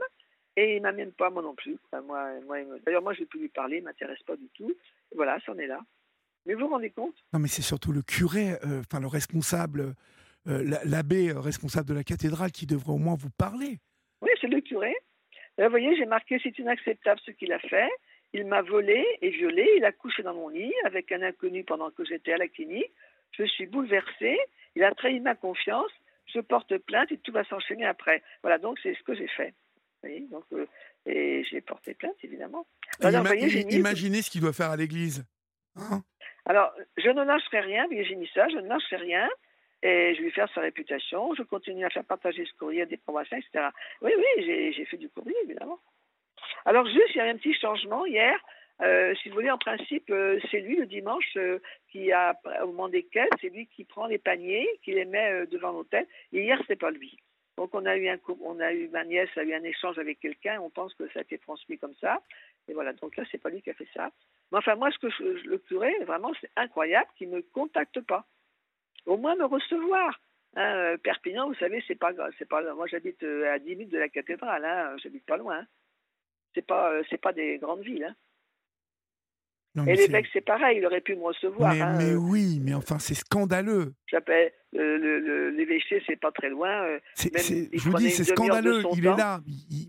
et 0.55 0.75
il 0.75 0.81
m'amène 0.81 1.11
pas 1.11 1.29
moi 1.29 1.41
non 1.41 1.55
plus. 1.55 1.77
Enfin, 1.85 2.01
moi, 2.01 2.39
moi. 2.45 2.57
D'ailleurs, 2.85 3.01
moi, 3.01 3.13
je 3.13 3.19
ne 3.19 3.23
vais 3.25 3.29
plus 3.29 3.39
lui 3.41 3.49
parler, 3.49 3.77
il 3.77 3.83
m'intéresse 3.83 4.21
pas 4.23 4.35
du 4.35 4.47
tout. 4.49 4.71
Et 4.71 5.15
voilà, 5.15 5.39
c'en 5.45 5.57
est 5.57 5.67
là. 5.67 5.81
Mais 6.49 6.55
vous 6.55 6.61
vous 6.61 6.69
rendez 6.69 6.89
compte? 6.89 7.13
Non, 7.31 7.37
mais 7.37 7.47
c'est 7.47 7.61
surtout 7.61 7.91
le 7.91 8.01
curé, 8.01 8.53
euh, 8.65 8.79
enfin 8.79 8.99
le 8.99 9.05
responsable, 9.05 9.93
euh, 10.47 10.79
l'abbé 10.83 11.31
responsable 11.31 11.87
de 11.87 11.93
la 11.93 12.03
cathédrale 12.03 12.51
qui 12.51 12.65
devrait 12.65 12.93
au 12.93 12.97
moins 12.97 13.13
vous 13.13 13.29
parler. 13.29 13.77
Oui, 14.23 14.31
c'est 14.41 14.47
le 14.47 14.59
curé. 14.59 14.95
Là, 15.59 15.65
vous 15.65 15.69
voyez, 15.69 15.95
j'ai 15.95 16.07
marqué 16.07 16.39
c'est 16.41 16.57
inacceptable 16.57 17.21
ce 17.23 17.29
qu'il 17.29 17.53
a 17.53 17.59
fait. 17.59 17.91
Il 18.33 18.47
m'a 18.47 18.63
volé 18.63 19.05
et 19.21 19.29
violé. 19.29 19.69
Il 19.77 19.85
a 19.85 19.91
couché 19.91 20.23
dans 20.23 20.33
mon 20.33 20.49
lit 20.49 20.73
avec 20.85 21.11
un 21.11 21.21
inconnu 21.21 21.63
pendant 21.63 21.91
que 21.91 22.03
j'étais 22.03 22.33
à 22.33 22.37
la 22.37 22.47
clinique. 22.47 22.91
Je 23.37 23.43
suis 23.43 23.67
bouleversée. 23.67 24.39
Il 24.75 24.83
a 24.83 24.91
trahi 24.95 25.19
ma 25.19 25.35
confiance. 25.35 25.91
Je 26.33 26.39
porte 26.39 26.75
plainte 26.79 27.11
et 27.11 27.19
tout 27.19 27.31
va 27.31 27.43
s'enchaîner 27.43 27.85
après. 27.85 28.23
Voilà, 28.41 28.57
donc 28.57 28.79
c'est 28.81 28.95
ce 28.95 29.03
que 29.03 29.13
j'ai 29.13 29.27
fait. 29.27 29.53
Vous 30.01 30.09
voyez, 30.09 30.27
donc, 30.31 30.45
euh, 30.53 30.65
et 31.05 31.43
j'ai 31.43 31.61
porté 31.61 31.93
plainte, 31.93 32.15
évidemment. 32.23 32.65
Alors, 33.01 33.21
ima 33.21 33.35
voyez, 33.35 33.65
mis... 33.65 33.75
Imaginez 33.75 34.23
ce 34.23 34.31
qu'il 34.31 34.41
doit 34.41 34.53
faire 34.53 34.71
à 34.71 34.77
l'église. 34.77 35.23
Hein? 35.75 36.01
Alors, 36.49 36.73
je 36.97 37.09
ne 37.09 37.23
lâcherai 37.23 37.59
rien, 37.59 37.87
mis 37.87 38.29
ça, 38.33 38.49
je 38.49 38.57
ne 38.57 38.67
lâcherai 38.67 38.95
rien 38.95 39.29
et 39.83 40.15
je 40.15 40.23
vais 40.23 40.31
faire 40.31 40.51
sa 40.55 40.61
réputation. 40.61 41.35
Je 41.35 41.43
continue 41.43 41.85
à 41.85 41.91
faire 41.91 42.03
partager 42.03 42.43
ce 42.43 42.57
courrier 42.57 42.87
des 42.87 42.97
provinciens, 42.97 43.37
etc. 43.37 43.67
Oui, 44.01 44.11
oui, 44.17 44.73
j'ai 44.75 44.85
fait 44.85 44.97
du 44.97 45.09
courrier, 45.09 45.35
évidemment. 45.43 45.77
Alors 46.65 46.87
juste, 46.87 47.13
il 47.13 47.17
y 47.17 47.21
a 47.21 47.25
un 47.25 47.37
petit 47.37 47.53
changement 47.53 48.03
hier. 48.03 48.35
Euh, 48.81 49.13
si 49.21 49.29
vous 49.29 49.35
voulez, 49.35 49.51
en 49.51 49.59
principe, 49.59 50.09
euh, 50.09 50.39
c'est 50.49 50.61
lui 50.61 50.77
le 50.77 50.87
dimanche 50.87 51.37
euh, 51.37 51.59
qui 51.91 52.11
a, 52.11 52.35
au 52.63 52.67
moment 52.67 52.89
des 52.89 53.03
caisses, 53.03 53.29
c'est 53.39 53.49
lui 53.49 53.67
qui 53.67 53.83
prend 53.83 54.07
les 54.07 54.17
paniers, 54.17 54.67
qui 54.81 54.93
les 54.93 55.05
met 55.05 55.45
devant 55.51 55.71
l'hôtel. 55.71 56.07
Et 56.33 56.41
hier, 56.45 56.59
c'est 56.65 56.79
pas 56.79 56.89
lui. 56.89 57.15
Donc 57.59 57.75
on 57.75 57.85
a 57.85 57.97
eu 57.97 58.07
un 58.07 58.17
on 58.39 58.57
a 58.61 58.71
eu 58.71 58.87
ma 58.87 59.03
nièce 59.03 59.27
a 59.35 59.43
eu 59.43 59.53
un 59.53 59.63
échange 59.63 59.99
avec 59.99 60.21
quelqu'un. 60.21 60.61
On 60.61 60.69
pense 60.69 60.93
que 60.93 61.05
ça 61.09 61.19
a 61.19 61.23
été 61.23 61.37
transmis 61.39 61.77
comme 61.77 61.93
ça. 61.95 62.21
Et 62.69 62.73
voilà. 62.73 62.93
Donc 62.93 63.17
là, 63.17 63.25
c'est 63.29 63.37
pas 63.37 63.49
lui 63.49 63.61
qui 63.61 63.69
a 63.69 63.73
fait 63.73 63.89
ça. 63.93 64.11
Mais 64.49 64.59
enfin, 64.59 64.75
moi, 64.75 64.89
ce 64.91 64.97
que 64.97 65.07
le 65.21 65.57
curé, 65.57 65.93
vraiment, 66.05 66.31
c'est 66.39 66.49
incroyable 66.55 67.09
qu'il 67.17 67.27
me 67.27 67.41
contacte 67.41 67.99
pas. 67.99 68.25
Au 69.05 69.17
moins 69.17 69.35
me 69.35 69.43
recevoir. 69.43 70.21
Hein, 70.55 70.95
Perpignan, 71.03 71.49
vous 71.49 71.55
savez, 71.55 71.83
c'est 71.85 71.99
pas, 71.99 72.13
c'est 72.37 72.47
pas. 72.47 72.61
Moi, 72.73 72.87
j'habite 72.87 73.21
à 73.23 73.59
10 73.59 73.75
minutes 73.75 73.89
de 73.89 73.97
la 73.97 74.07
cathédrale. 74.07 74.63
Hein, 74.63 74.95
j'habite 75.03 75.25
pas 75.25 75.35
loin. 75.35 75.65
C'est 76.53 76.65
pas, 76.65 76.93
c'est 77.09 77.19
pas 77.19 77.33
des 77.33 77.57
grandes 77.57 77.83
villes. 77.83 78.05
Hein 78.05 78.15
et 79.75 79.95
l'évêque, 79.95 80.27
c'est 80.33 80.41
pareil, 80.41 80.79
il 80.79 80.85
aurait 80.85 81.01
pu 81.01 81.15
me 81.15 81.23
recevoir. 81.23 81.73
Mais, 81.73 81.81
hein, 81.81 81.99
euh. 82.01 82.15
oui, 82.15 82.59
mais 82.61 82.73
enfin, 82.73 82.99
c'est 82.99 83.13
scandaleux. 83.13 83.93
J'appelle 84.07 84.51
l'évêché, 84.73 86.01
c'est 86.07 86.19
pas 86.19 86.31
très 86.31 86.49
loin. 86.49 86.83
Euh, 86.83 86.99
je 87.15 87.89
vous 87.89 87.97
dis, 87.97 88.09
c'est 88.09 88.23
scandaleux. 88.23 88.83
Il 88.95 89.05
est 89.05 89.15
là, 89.15 89.41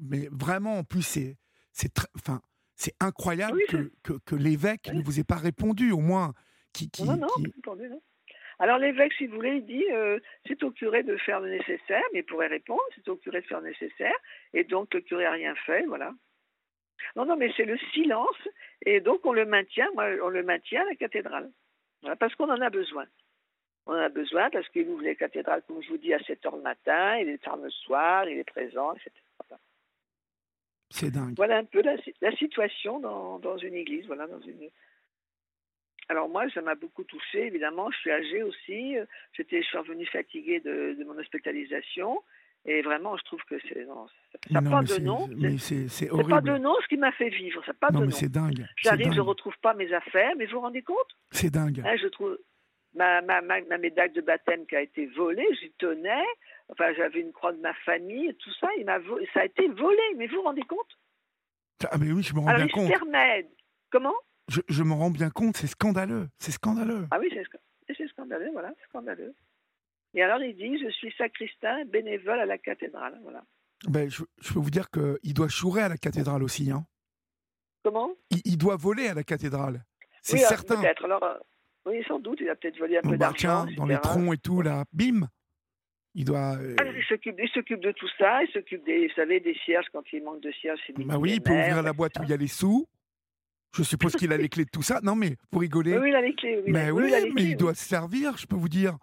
mais 0.09 0.29
vraiment, 0.31 0.79
en 0.79 0.85
plus, 0.85 1.03
c'est, 1.03 1.37
c'est, 1.73 1.93
enfin, 2.17 2.41
c'est 2.77 2.95
incroyable 3.01 3.59
que, 3.69 3.91
que, 4.03 4.13
que 4.25 4.37
l'évêque 4.37 4.91
ne 4.93 5.03
vous 5.03 5.21
ait 5.21 5.25
pas 5.25 5.37
répondu, 5.37 5.93
au 5.93 6.01
moins. 6.01 6.33
Qui, 6.73 6.89
qui, 6.89 7.05
non, 7.05 7.17
non, 7.17 7.27
Répondu, 7.57 7.89
non. 7.89 8.01
Alors 8.61 8.79
l'évêque, 8.79 9.15
si 9.15 9.27
vous 9.27 9.37
voulez, 9.37 9.57
il 9.57 9.67
dit 9.67 9.87
euh, 9.91 10.21
c'est 10.47 10.63
au 10.63 10.71
curé 10.71 11.03
de 11.03 11.17
faire 11.17 11.41
le 11.41 11.51
nécessaire, 11.51 12.03
mais 12.13 12.21
il 12.21 12.25
pourrait 12.25 12.47
répondre 12.47 12.83
c'est 12.95 13.09
au 13.09 13.17
curé 13.17 13.41
de 13.41 13.47
faire 13.47 13.61
le 13.63 13.71
nécessaire, 13.71 14.15
et 14.53 14.65
donc 14.65 14.93
le 14.93 15.01
curé 15.01 15.25
a 15.25 15.33
rien 15.33 15.55
fait, 15.67 15.85
voilà. 15.87 16.13
Non, 17.17 17.25
non, 17.25 17.37
mais 17.37 17.53
c'est 17.57 17.65
le 17.65 17.79
silence. 17.93 18.49
Et 18.85 19.01
donc, 19.01 19.25
on 19.25 19.33
le 19.33 19.45
maintient, 19.45 19.89
moi, 19.95 20.07
on 20.23 20.29
le 20.29 20.43
maintient 20.43 20.83
à 20.83 20.87
la 20.87 20.95
cathédrale. 20.95 21.51
parce 22.19 22.35
qu'on 22.35 22.51
en 22.51 22.61
a 22.61 22.71
besoin. 22.71 23.07
On 23.87 23.93
en 23.93 23.97
a 23.97 24.09
besoin 24.09 24.51
parce 24.51 24.69
qu'il 24.69 24.89
ouvre 24.89 25.03
les 25.03 25.17
cathédrales, 25.17 25.63
comme 25.67 25.83
je 25.83 25.89
vous 25.89 25.99
dis, 25.99 26.15
à 26.15 26.19
7 26.21 26.43
h 26.43 26.57
le 26.57 26.63
matin, 26.63 27.17
il 27.17 27.29
est 27.29 27.43
tard 27.43 27.57
le 27.57 27.71
soir, 27.71 28.29
il 28.29 28.39
est 28.39 28.45
présent, 28.45 28.93
etc. 28.95 29.11
C'est 30.91 31.11
dingue. 31.11 31.35
Voilà 31.37 31.59
un 31.59 31.65
peu 31.65 31.83
la, 31.83 31.97
situation 32.37 32.99
dans, 32.99 33.39
dans, 33.39 33.57
une 33.57 33.75
église. 33.75 34.07
Voilà, 34.07 34.27
dans 34.27 34.41
une... 34.41 34.69
Alors 36.09 36.29
moi, 36.29 36.51
ça 36.51 36.63
m'a 36.63 36.75
beaucoup 36.75 37.05
touché, 37.05 37.47
évidemment. 37.47 37.91
Je 37.93 37.99
suis 37.99 38.11
âgée 38.11 38.43
aussi. 38.43 38.97
J'étais, 39.33 39.63
je 39.63 39.69
suis 39.69 39.79
revenue 39.79 40.07
fatiguée 40.07 40.59
de, 40.59 40.97
de 40.99 41.05
mon 41.05 41.17
hospitalisation. 41.17 42.23
Et 42.67 42.83
vraiment, 42.83 43.17
je 43.17 43.25
trouve 43.25 43.41
que 43.49 43.59
c'est. 43.61 43.87
Ça 43.87 44.61
n'a 44.61 44.71
pas 44.71 44.83
de 44.83 45.01
nom. 45.01 45.29
C'est 45.89 46.09
pas 46.29 46.41
de 46.41 46.59
nom 46.59 46.75
ce 46.83 46.89
qui 46.89 46.99
m'a 46.99 47.13
fait 47.13 47.31
vivre. 47.31 47.65
Ça 47.65 47.73
pas 47.73 47.91
non, 47.91 48.01
de 48.01 48.07
mais 48.07 48.13
c'est 48.13 48.29
dingue. 48.29 48.67
J'arrive, 48.77 49.13
je 49.13 49.17
ne 49.17 49.21
retrouve 49.21 49.55
pas 49.63 49.75
mes 49.75 49.93
affaires, 49.93 50.33
mais 50.37 50.47
vous 50.47 50.53
vous 50.53 50.61
rendez 50.61 50.83
compte? 50.83 51.17
C'est 51.31 51.51
dingue. 51.51 51.83
Hein, 51.85 51.97
je 52.01 52.09
trouve. 52.09 52.39
Ma, 52.93 53.23
ma, 53.23 53.41
ma, 53.41 53.61
ma, 53.63 53.79
médaille 53.79 54.11
de 54.11 54.21
baptême 54.21 54.67
qui 54.67 54.75
a 54.75 54.81
été 54.81 55.07
volée, 55.07 55.47
j'y 55.61 55.71
tenais. 55.79 56.25
Enfin, 56.71 56.93
j'avais 56.95 57.21
une 57.21 57.33
croix 57.33 57.53
de 57.53 57.61
ma 57.61 57.73
famille, 57.73 58.35
tout 58.35 58.53
ça, 58.61 58.69
il 58.79 58.85
ça 59.33 59.41
a 59.41 59.45
été 59.45 59.69
volé. 59.69 60.03
Mais 60.17 60.27
vous 60.27 60.37
vous 60.37 60.43
rendez 60.43 60.63
compte? 60.63 60.99
Ah, 61.89 61.97
mais 61.99 62.11
oui, 62.13 62.23
je 62.23 62.35
me 62.35 62.41
rends 62.41 62.55
bien 62.55 62.69
compte. 62.69 62.93
Comment? 63.91 64.15
Je, 64.49 64.61
je 64.69 64.83
me 64.83 64.93
rends 64.93 65.11
bien 65.11 65.31
compte, 65.31 65.57
c'est 65.57 65.69
scandaleux. 65.69 66.29
C'est 66.39 66.51
scandaleux. 66.51 67.07
Ah 67.13 67.19
oui, 67.21 67.33
c'est 67.33 68.09
scandaleux, 68.09 68.51
voilà, 68.53 68.73
scandaleux. 68.89 69.35
Et 70.15 70.23
alors 70.23 70.43
il 70.43 70.57
dit, 70.57 70.79
je 70.83 70.91
suis 70.91 71.13
sacristain 71.17 71.85
bénévole 71.87 72.41
à 72.41 72.47
la 72.47 72.59
cathédrale. 72.59 73.19
Voilà. 73.23 73.45
Ben, 73.89 74.11
je, 74.11 74.23
peux 74.53 74.59
vous 74.59 74.71
dire 74.71 74.91
qu'il 74.91 75.35
doit 75.35 75.49
chourer 75.49 75.83
à 75.83 75.89
la 75.89 75.97
cathédrale 75.97 76.43
aussi. 76.43 76.71
Hein. 76.71 76.85
Comment? 77.83 78.11
Il, 78.45 78.59
doit 78.59 78.77
voler 78.77 79.09
à 79.09 79.15
la 79.15 79.23
cathédrale. 79.23 79.85
C'est 80.21 80.37
certain. 80.37 80.81
Peut-être. 80.81 81.05
Alors, 81.05 81.23
euh, 81.23 81.39
oui, 81.87 82.05
sans 82.07 82.19
doute, 82.19 82.39
il 82.43 82.51
a 82.51 82.57
peut-être 82.57 82.79
volé 82.79 82.99
un 82.99 83.03
peu 83.03 83.11
bah, 83.11 83.17
d'argent. 83.17 83.67
dans 83.77 83.87
les 83.87 83.99
troncs 83.99 84.35
et 84.35 84.39
tout, 84.39 84.61
là, 84.61 84.85
bim 84.93 85.29
il 86.15 86.25
doit. 86.25 86.57
Euh, 86.57 86.77
ah, 86.81 86.85
il 86.85 87.49
s'occupe 87.49 87.81
de 87.81 87.93
tout 87.93 88.09
ça. 88.19 88.43
Il 88.43 88.51
s'occupe 88.53 88.85
des, 88.85 89.07
vous 89.07 89.15
savez, 89.15 89.41
des 89.41 89.55
cierges 89.65 89.87
quand 89.93 90.03
il 90.13 90.23
manque 90.23 90.41
de 90.41 90.51
cierges. 90.53 90.81
Bah 90.99 91.19
oui, 91.19 91.35
il 91.35 91.41
peut 91.41 91.53
ouvrir 91.53 91.83
la 91.83 91.93
boîte 91.93 92.19
où 92.19 92.25
il 92.25 92.31
y 92.31 92.33
a 92.33 92.37
les 92.37 92.49
sous. 92.49 92.87
Je 93.77 93.85
suppose 93.85 94.17
qu'il 94.17 94.33
a 94.33 94.37
les 94.37 94.49
clés 94.49 94.65
de 94.65 94.71
tout 94.71 94.83
ça. 94.83 95.01
Non, 95.03 95.15
mais 95.15 95.37
pour 95.51 95.61
rigoler. 95.61 95.97
Oui, 95.99 96.11
il 96.11 96.17
a 96.17 96.21
les 96.21 96.35
clés. 96.35 96.61
Oui, 96.65 96.73
mais 96.73 96.91
oui, 96.91 97.13
mais 97.35 97.43
il 97.43 97.57
doit 97.57 97.75
se 97.75 97.85
servir, 97.85 98.37
je 98.37 98.47
peux 98.47 98.57
vous 98.57 98.69
dire. 98.69 98.97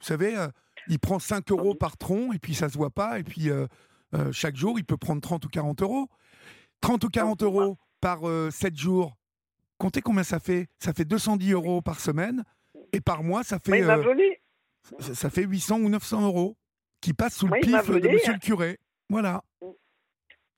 Vous 0.00 0.06
savez, 0.06 0.36
euh, 0.36 0.48
il 0.88 0.98
prend 0.98 1.18
5 1.18 1.50
euros 1.50 1.74
par 1.74 1.96
tronc 1.96 2.32
et 2.32 2.38
puis 2.38 2.54
ça 2.54 2.68
se 2.68 2.76
voit 2.76 2.90
pas. 2.90 3.18
Et 3.18 3.24
puis 3.24 3.50
euh, 3.50 3.66
euh, 4.14 4.32
chaque 4.32 4.56
jour, 4.56 4.78
il 4.78 4.84
peut 4.84 4.96
prendre 4.96 5.20
30 5.20 5.44
ou 5.44 5.48
40 5.48 5.82
euros. 5.82 6.08
30 6.80 7.04
ou 7.04 7.08
40 7.08 7.42
euros 7.42 7.78
par 8.00 8.20
7 8.50 8.76
jours. 8.76 9.16
Comptez 9.76 10.00
combien 10.00 10.24
ça 10.24 10.40
fait? 10.40 10.68
Ça 10.78 10.94
fait 10.94 11.04
210 11.04 11.52
euros 11.52 11.82
par 11.82 12.00
semaine. 12.00 12.44
Et 12.92 13.00
par 13.00 13.22
mois, 13.22 13.44
ça 13.44 13.58
fait, 13.58 13.84
ça, 14.98 15.30
fait 15.30 15.42
800 15.42 15.80
ou 15.80 15.88
900 15.90 16.22
euros 16.22 16.56
qui 17.00 17.12
passent 17.12 17.36
sous 17.36 17.46
le 17.46 17.60
pif 17.60 17.90
de 17.90 18.08
monsieur 18.08 18.32
le 18.32 18.38
curé. 18.38 18.80
Voilà. 19.10 19.44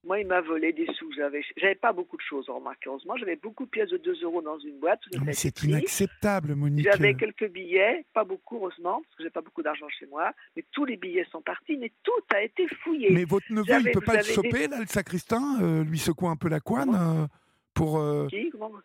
Moi, 0.05 0.19
il 0.19 0.27
m'a 0.27 0.41
volé 0.41 0.73
des 0.73 0.87
sous. 0.99 1.13
J'avais, 1.13 1.43
j'avais 1.57 1.77
pas 1.77 1.93
beaucoup 1.93 2.17
de 2.17 2.23
choses, 2.23 2.49
remarquez. 2.49 2.89
Heureusement, 2.89 3.17
j'avais 3.17 3.37
beaucoup 3.37 3.67
de 3.67 3.71
pièces 3.71 3.91
de 3.91 3.99
2 3.99 4.25
euros 4.25 4.43
dans 4.43 4.59
une 4.59 4.81
boîte. 4.81 5.01
mais 5.25 5.33
c'est 5.33 5.63
inacceptable, 5.63 6.57
Monique. 6.57 6.85
J'avais 6.85 7.15
quelques 7.15 7.49
billets, 7.49 8.05
pas 8.13 8.25
beaucoup, 8.25 8.57
heureusement, 8.57 9.03
parce 9.03 9.17
que 9.17 9.23
j'ai 9.23 9.31
pas 9.31 9.43
beaucoup 9.43 9.63
d'argent 9.63 9.89
chez 9.89 10.07
moi. 10.07 10.33
Mais 10.57 10.65
tous 10.73 10.85
les 10.85 10.97
billets 10.97 11.27
sont 11.31 11.41
partis, 11.41 11.77
mais 11.77 11.93
tout 12.03 12.35
a 12.35 12.43
été 12.43 12.67
fouillé. 12.83 13.11
Mais 13.11 13.25
votre 13.25 13.47
neveu, 13.51 13.75
il 13.79 13.93
peut 13.93 14.01
pas 14.01 14.17
être 14.17 14.27
chopé, 14.27 14.67
là, 14.67 14.81
le 14.81 14.87
sacristain, 14.87 15.63
euh, 15.63 15.85
lui 15.85 15.99
secouer 15.99 16.29
un 16.29 16.37
peu 16.37 16.49
la 16.49 16.59
couenne 16.59 16.97
euh, 16.97 17.27
pour 17.73 18.01
euh, 18.01 18.27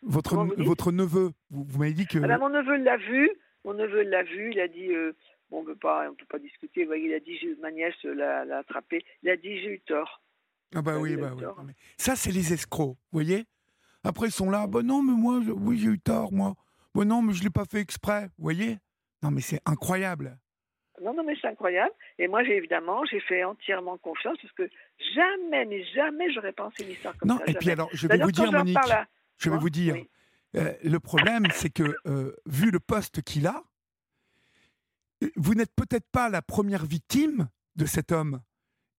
votre, 0.03 0.35
votre 0.57 0.91
neveu. 0.91 1.31
Vous, 1.49 1.79
m'avez 1.79 1.93
dit 1.93 2.05
que. 2.05 2.19
Alors, 2.19 2.39
mon 2.39 2.49
neveu 2.49 2.77
l'a 2.77 2.97
vu. 2.97 3.31
Mon 3.65 3.73
neveu 3.73 4.03
l'a 4.03 4.21
vu. 4.21 4.51
Il 4.51 4.59
a 4.59 4.67
dit. 4.67 4.89
Bon, 5.49 5.59
on 5.59 5.63
ne 5.63 5.73
peut 5.73 6.25
pas 6.29 6.39
discuter. 6.39 6.87
il 6.95 7.13
a 7.13 7.19
dit, 7.19 7.39
ma 7.59 7.71
nièce 7.71 7.95
l'a 8.03 8.59
attrapé. 8.59 9.03
Il 9.23 9.29
a 9.31 9.37
dit, 9.37 9.59
j'ai 9.61 9.73
eu 9.73 9.79
tort. 9.79 10.21
Ah 10.75 10.81
bah 10.81 10.97
oui, 10.97 11.15
bah 11.15 11.31
oui. 11.35 11.43
Ça, 11.97 12.15
c'est 12.15 12.31
les 12.31 12.53
escrocs, 12.53 12.89
vous 12.89 12.97
voyez? 13.11 13.45
Après, 14.03 14.27
ils 14.27 14.31
sont 14.31 14.49
là, 14.49 14.67
bah 14.67 14.83
non, 14.83 15.01
mais 15.01 15.13
moi, 15.13 15.39
oui, 15.39 15.79
j'ai 15.79 15.89
eu 15.89 15.99
tort, 15.99 16.31
moi. 16.31 16.55
Bah 16.93 17.05
non, 17.05 17.21
mais 17.21 17.33
je 17.33 17.39
ne 17.39 17.45
l'ai 17.45 17.49
pas 17.49 17.65
fait 17.65 17.79
exprès, 17.79 18.25
vous 18.37 18.43
voyez? 18.43 18.79
Non, 19.21 19.31
mais 19.31 19.41
c'est 19.41 19.61
incroyable. 19.65 20.37
Non, 21.01 21.13
non, 21.13 21.23
mais 21.23 21.35
c'est 21.41 21.47
incroyable. 21.47 21.93
Et 22.17 22.27
moi, 22.27 22.43
j'ai 22.43 22.57
évidemment, 22.57 23.05
j'ai 23.05 23.19
fait 23.19 23.43
entièrement 23.43 23.97
confiance 23.97 24.37
parce 24.41 24.53
que 24.53 24.69
jamais, 25.15 25.65
mais 25.65 25.83
jamais, 25.93 26.31
j'aurais 26.33 26.53
pensé 26.53 26.83
une 26.83 26.91
histoire 26.91 27.15
comme 27.17 27.29
ça. 27.29 27.35
Non, 27.35 27.41
et 27.45 27.53
puis 27.53 27.71
alors, 27.71 27.89
je 27.93 28.07
vais 28.07 28.17
vous 28.17 28.31
dire, 28.31 28.51
Monique, 28.51 28.77
je 29.37 29.49
vais 29.49 29.57
vous 29.57 29.69
dire, 29.69 29.95
euh, 30.55 30.73
le 30.83 30.99
problème, 30.99 31.45
c'est 31.51 31.69
que, 31.69 31.95
euh, 32.07 32.35
vu 32.45 32.71
le 32.71 32.79
poste 32.79 33.21
qu'il 33.21 33.45
a, 33.45 33.63
vous 35.35 35.53
n'êtes 35.53 35.73
peut-être 35.75 36.09
pas 36.11 36.29
la 36.29 36.41
première 36.41 36.85
victime 36.85 37.49
de 37.75 37.85
cet 37.85 38.11
homme 38.11 38.41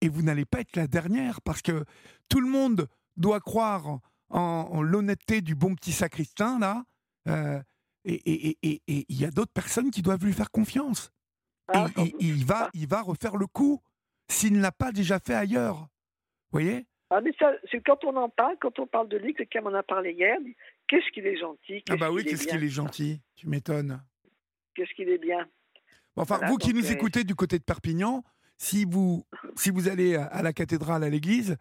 et 0.00 0.08
vous 0.08 0.22
n'allez 0.22 0.44
pas 0.44 0.61
être 0.61 0.76
la 0.76 0.87
dernière 0.87 1.40
parce 1.42 1.62
que 1.62 1.84
tout 2.28 2.40
le 2.40 2.48
monde 2.48 2.88
doit 3.16 3.40
croire 3.40 4.00
en, 4.30 4.82
l'honnêteté 4.82 5.40
du 5.40 5.54
bon 5.54 5.74
petit 5.74 5.92
sacristain 5.92 6.58
là. 6.58 6.84
Euh, 7.28 7.61
et 8.04 8.58
il 8.87 9.20
y 9.20 9.24
a 9.24 9.30
d'autres 9.30 9.52
personnes 9.52 9.90
qui 9.90 10.02
doivent 10.02 10.24
lui 10.24 10.32
faire 10.32 10.50
confiance. 10.50 11.12
Ah, 11.68 11.87
et, 11.98 12.14
il, 12.20 12.44
va, 12.44 12.70
il 12.72 12.88
va 12.88 13.02
refaire 13.02 13.37
le 13.37 13.46
coup 13.46 13.82
s'il 14.28 14.54
ne 14.54 14.62
l'a 14.62 14.72
pas 14.72 14.92
déjà 14.92 15.18
fait 15.18 15.34
ailleurs. 15.34 15.76
Vous 15.76 16.61
voyez? 16.61 16.87
Ah, 17.11 17.20
mais 17.20 17.32
ça, 17.38 17.52
c'est 17.70 17.82
quand 17.82 18.04
on 18.04 18.16
en 18.16 18.28
parle, 18.28 18.56
quand 18.61 18.78
on 18.78 18.87
parle 18.87 19.08
de 19.08 19.16
lui, 19.16 19.34
quelqu'un 19.34 19.62
m'en 19.62 19.74
a 19.74 19.82
parlé 19.82 20.12
hier, 20.12 20.38
qu'est-ce 20.87 21.11
qu'il 21.12 21.26
est 21.26 21.38
gentil. 21.38 21.82
Ah 21.88 21.96
bah 21.96 22.11
oui, 22.11 22.24
qu'est-ce 22.24 22.46
qu'il 22.46 22.62
est 22.62 22.68
gentil, 22.68 23.20
tu 23.34 23.48
m'étonnes. 23.48 24.02
Qu'est-ce 24.74 24.92
qu'il 24.94 25.08
est 25.08 25.18
bien. 25.18 25.46
enfin, 26.16 26.38
vous 26.46 26.56
qui 26.56 26.74
nous 26.74 26.87
euh, 26.87 26.92
écoutez 26.92 27.24
du 27.24 27.34
côté 27.34 27.58
de 27.58 27.64
Perpignan, 27.64 28.22
si 28.59 28.85
vous, 28.85 29.25
si 29.57 29.71
vous 29.71 29.88
allez 29.88 30.16
à 30.16 30.42
la 30.42 30.53
cathédrale, 30.53 31.05
à 31.05 31.09
l'église, 31.09 31.57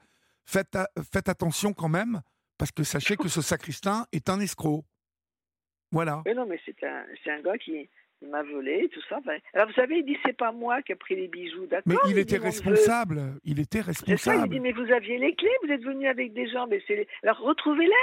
faites, 0.45 0.77
faites 1.11 1.29
attention 1.29 1.73
quand 1.73 1.89
même, 1.89 2.21
parce 2.57 2.71
que 2.71 2.83
sachez 2.83 3.15
que 3.15 3.27
ce 3.27 3.41
sacristain 3.41 4.05
est 4.11 4.29
un 4.29 4.39
escroc. 4.39 4.83
Voilà. 5.91 6.21
Mais 6.25 6.33
non, 6.33 6.45
mais 6.45 6.59
c'est 6.65 6.83
un, 6.83 7.05
un 7.27 7.41
gars 7.41 7.57
qui 7.57 7.87
m'a 8.21 8.43
volé, 8.43 8.89
tout 8.91 9.01
ça. 9.07 9.19
alors 9.53 9.67
vous 9.67 9.73
savez, 9.73 9.99
il 9.99 10.05
dit 10.05 10.17
c'est 10.25 10.35
pas 10.35 10.51
moi 10.51 10.81
qui 10.81 10.91
ai 10.91 10.95
pris 10.95 11.15
les 11.15 11.27
bijoux, 11.27 11.67
d'accord? 11.67 11.83
Mais 11.85 12.11
il, 12.11 12.17
était 12.17 12.37
responsable. 12.37 13.21
Il 13.43 13.59
était 13.59 13.81
responsable. 13.81 14.19
Ça, 14.19 14.35
il 14.35 14.49
dit 14.49 14.59
mais 14.59 14.71
vous 14.71 14.91
aviez 14.91 15.19
les 15.19 15.35
clés, 15.35 15.51
vous 15.63 15.71
êtes 15.71 15.83
venu 15.83 16.07
avec 16.07 16.33
des 16.33 16.49
gens, 16.49 16.67
mais 16.67 16.81
c'est 16.87 17.07
alors 17.23 17.37
retrouvez-les. 17.39 17.93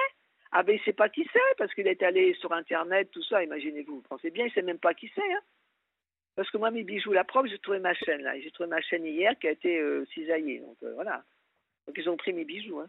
Ah 0.53 0.63
ben 0.63 0.77
il 0.77 0.85
sait 0.85 0.93
pas 0.93 1.09
qui 1.09 1.29
c'est 1.33 1.41
parce 1.59 1.75
qu'il 1.75 1.89
est 1.89 2.01
allé 2.05 2.33
sur 2.35 2.53
internet, 2.53 3.11
tout 3.11 3.25
ça. 3.25 3.43
Imaginez-vous, 3.43 3.97
vous 3.97 4.05
pensez 4.09 4.31
bien, 4.31 4.47
il 4.47 4.53
sait 4.53 4.63
même 4.63 4.79
pas 4.79 4.95
qui 4.95 5.11
c'est. 5.15 5.33
Hein. 5.33 5.41
Parce 6.37 6.51
que 6.51 6.57
moi, 6.59 6.71
mes 6.71 6.83
bijoux, 6.83 7.13
la 7.13 7.25
preuve, 7.25 7.47
j'ai 7.47 7.59
trouvé 7.59 7.79
ma 7.79 7.95
chaîne, 7.95 8.23
là. 8.23 8.39
J'ai 8.41 8.51
trouvé 8.51 8.69
ma 8.69 8.81
chaîne 8.81 9.05
hier 9.07 9.39
qui 9.39 9.47
a 9.49 9.53
été 9.53 9.79
euh, 9.79 10.05
cisaillée. 10.13 10.61
Donc, 10.61 10.77
euh, 10.83 10.93
voilà. 10.95 11.23
Donc, 11.87 11.97
ils 11.99 12.09
ont 12.11 12.17
pris 12.17 12.33
mes 12.33 12.45
bijoux. 12.45 12.81
Hein. 12.81 12.89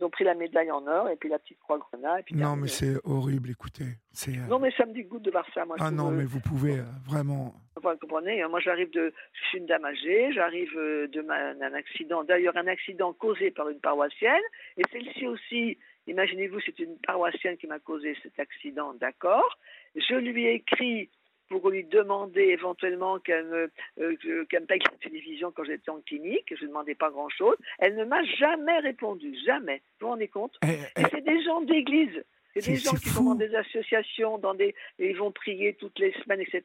Ils 0.00 0.04
ont 0.04 0.10
pris 0.10 0.22
la 0.24 0.34
médaille 0.34 0.70
en 0.70 0.86
or 0.86 1.08
et 1.10 1.16
puis 1.16 1.28
la 1.28 1.40
petite 1.40 1.58
croix 1.58 1.76
grenat. 1.78 2.20
Et 2.20 2.22
puis 2.22 2.36
Non, 2.36 2.54
mais 2.54 2.68
c'est 2.68 2.94
horrible, 3.04 3.50
écoutez. 3.50 3.96
C'est. 4.12 4.30
euh, 4.38 4.46
Non, 4.48 4.60
mais 4.60 4.70
ça 4.70 4.86
me 4.86 4.92
dégoûte 4.92 5.22
de 5.22 5.30
voir 5.32 5.44
ça. 5.52 5.64
Moi, 5.64 5.76
Ah 5.80 5.90
non, 5.90 6.12
mais 6.12 6.24
vous 6.24 6.40
pouvez 6.40 6.76
vraiment. 7.04 7.52
Enfin, 7.76 7.92
vous 7.94 7.98
comprenez, 7.98 8.40
hein, 8.40 8.48
moi 8.48 8.60
j'arrive 8.60 8.90
de. 8.92 9.12
Je 9.32 9.44
suis 9.48 9.58
une 9.58 9.66
dame 9.66 9.84
âgée, 9.84 10.32
j'arrive 10.32 10.72
de 10.76 11.20
ma- 11.22 11.52
d'un 11.54 11.74
accident, 11.74 12.22
d'ailleurs 12.24 12.56
un 12.56 12.66
accident 12.68 13.12
causé 13.12 13.50
par 13.50 13.68
une 13.70 13.80
paroissienne, 13.80 14.42
et 14.76 14.82
celle-ci 14.92 15.26
aussi, 15.26 15.78
imaginez-vous, 16.06 16.60
c'est 16.60 16.78
une 16.78 16.96
paroissienne 16.98 17.56
qui 17.56 17.66
m'a 17.66 17.78
causé 17.80 18.16
cet 18.22 18.38
accident, 18.38 18.94
d'accord 18.94 19.58
Je 19.96 20.14
lui 20.14 20.46
ai 20.46 20.54
écrit 20.54 21.10
pour 21.48 21.70
lui 21.70 21.84
demander 21.84 22.42
éventuellement 22.42 23.18
qu'elle 23.18 23.46
me, 23.46 23.70
euh, 24.00 24.16
que- 24.16 24.44
qu'elle 24.44 24.62
me 24.62 24.66
paye 24.66 24.80
la 24.80 24.98
télévision 24.98 25.50
quand 25.50 25.64
j'étais 25.64 25.90
en 25.90 26.00
clinique, 26.00 26.52
je 26.54 26.62
ne 26.64 26.68
demandais 26.68 26.94
pas 26.94 27.10
grand-chose. 27.10 27.56
Elle 27.78 27.96
ne 27.96 28.04
m'a 28.04 28.22
jamais 28.24 28.78
répondu, 28.80 29.34
jamais. 29.46 29.82
Vous 30.00 30.06
vous 30.06 30.12
rendez 30.12 30.28
compte? 30.28 30.56
Eh, 30.64 30.78
eh, 30.96 31.02
c'est 31.10 31.24
des 31.24 31.42
gens 31.42 31.60
d'église. 31.62 32.24
C'est 32.54 32.72
des 32.72 32.76
gens 32.76 32.92
qui 32.92 33.08
fou. 33.08 33.14
sont 33.18 33.24
dans 33.24 33.34
des 33.34 33.54
associations, 33.54 34.38
dans 34.38 34.54
des, 34.54 34.74
ils 34.98 35.16
vont 35.16 35.30
prier 35.30 35.74
toutes 35.74 35.98
les 35.98 36.12
semaines, 36.22 36.40
etc. 36.40 36.62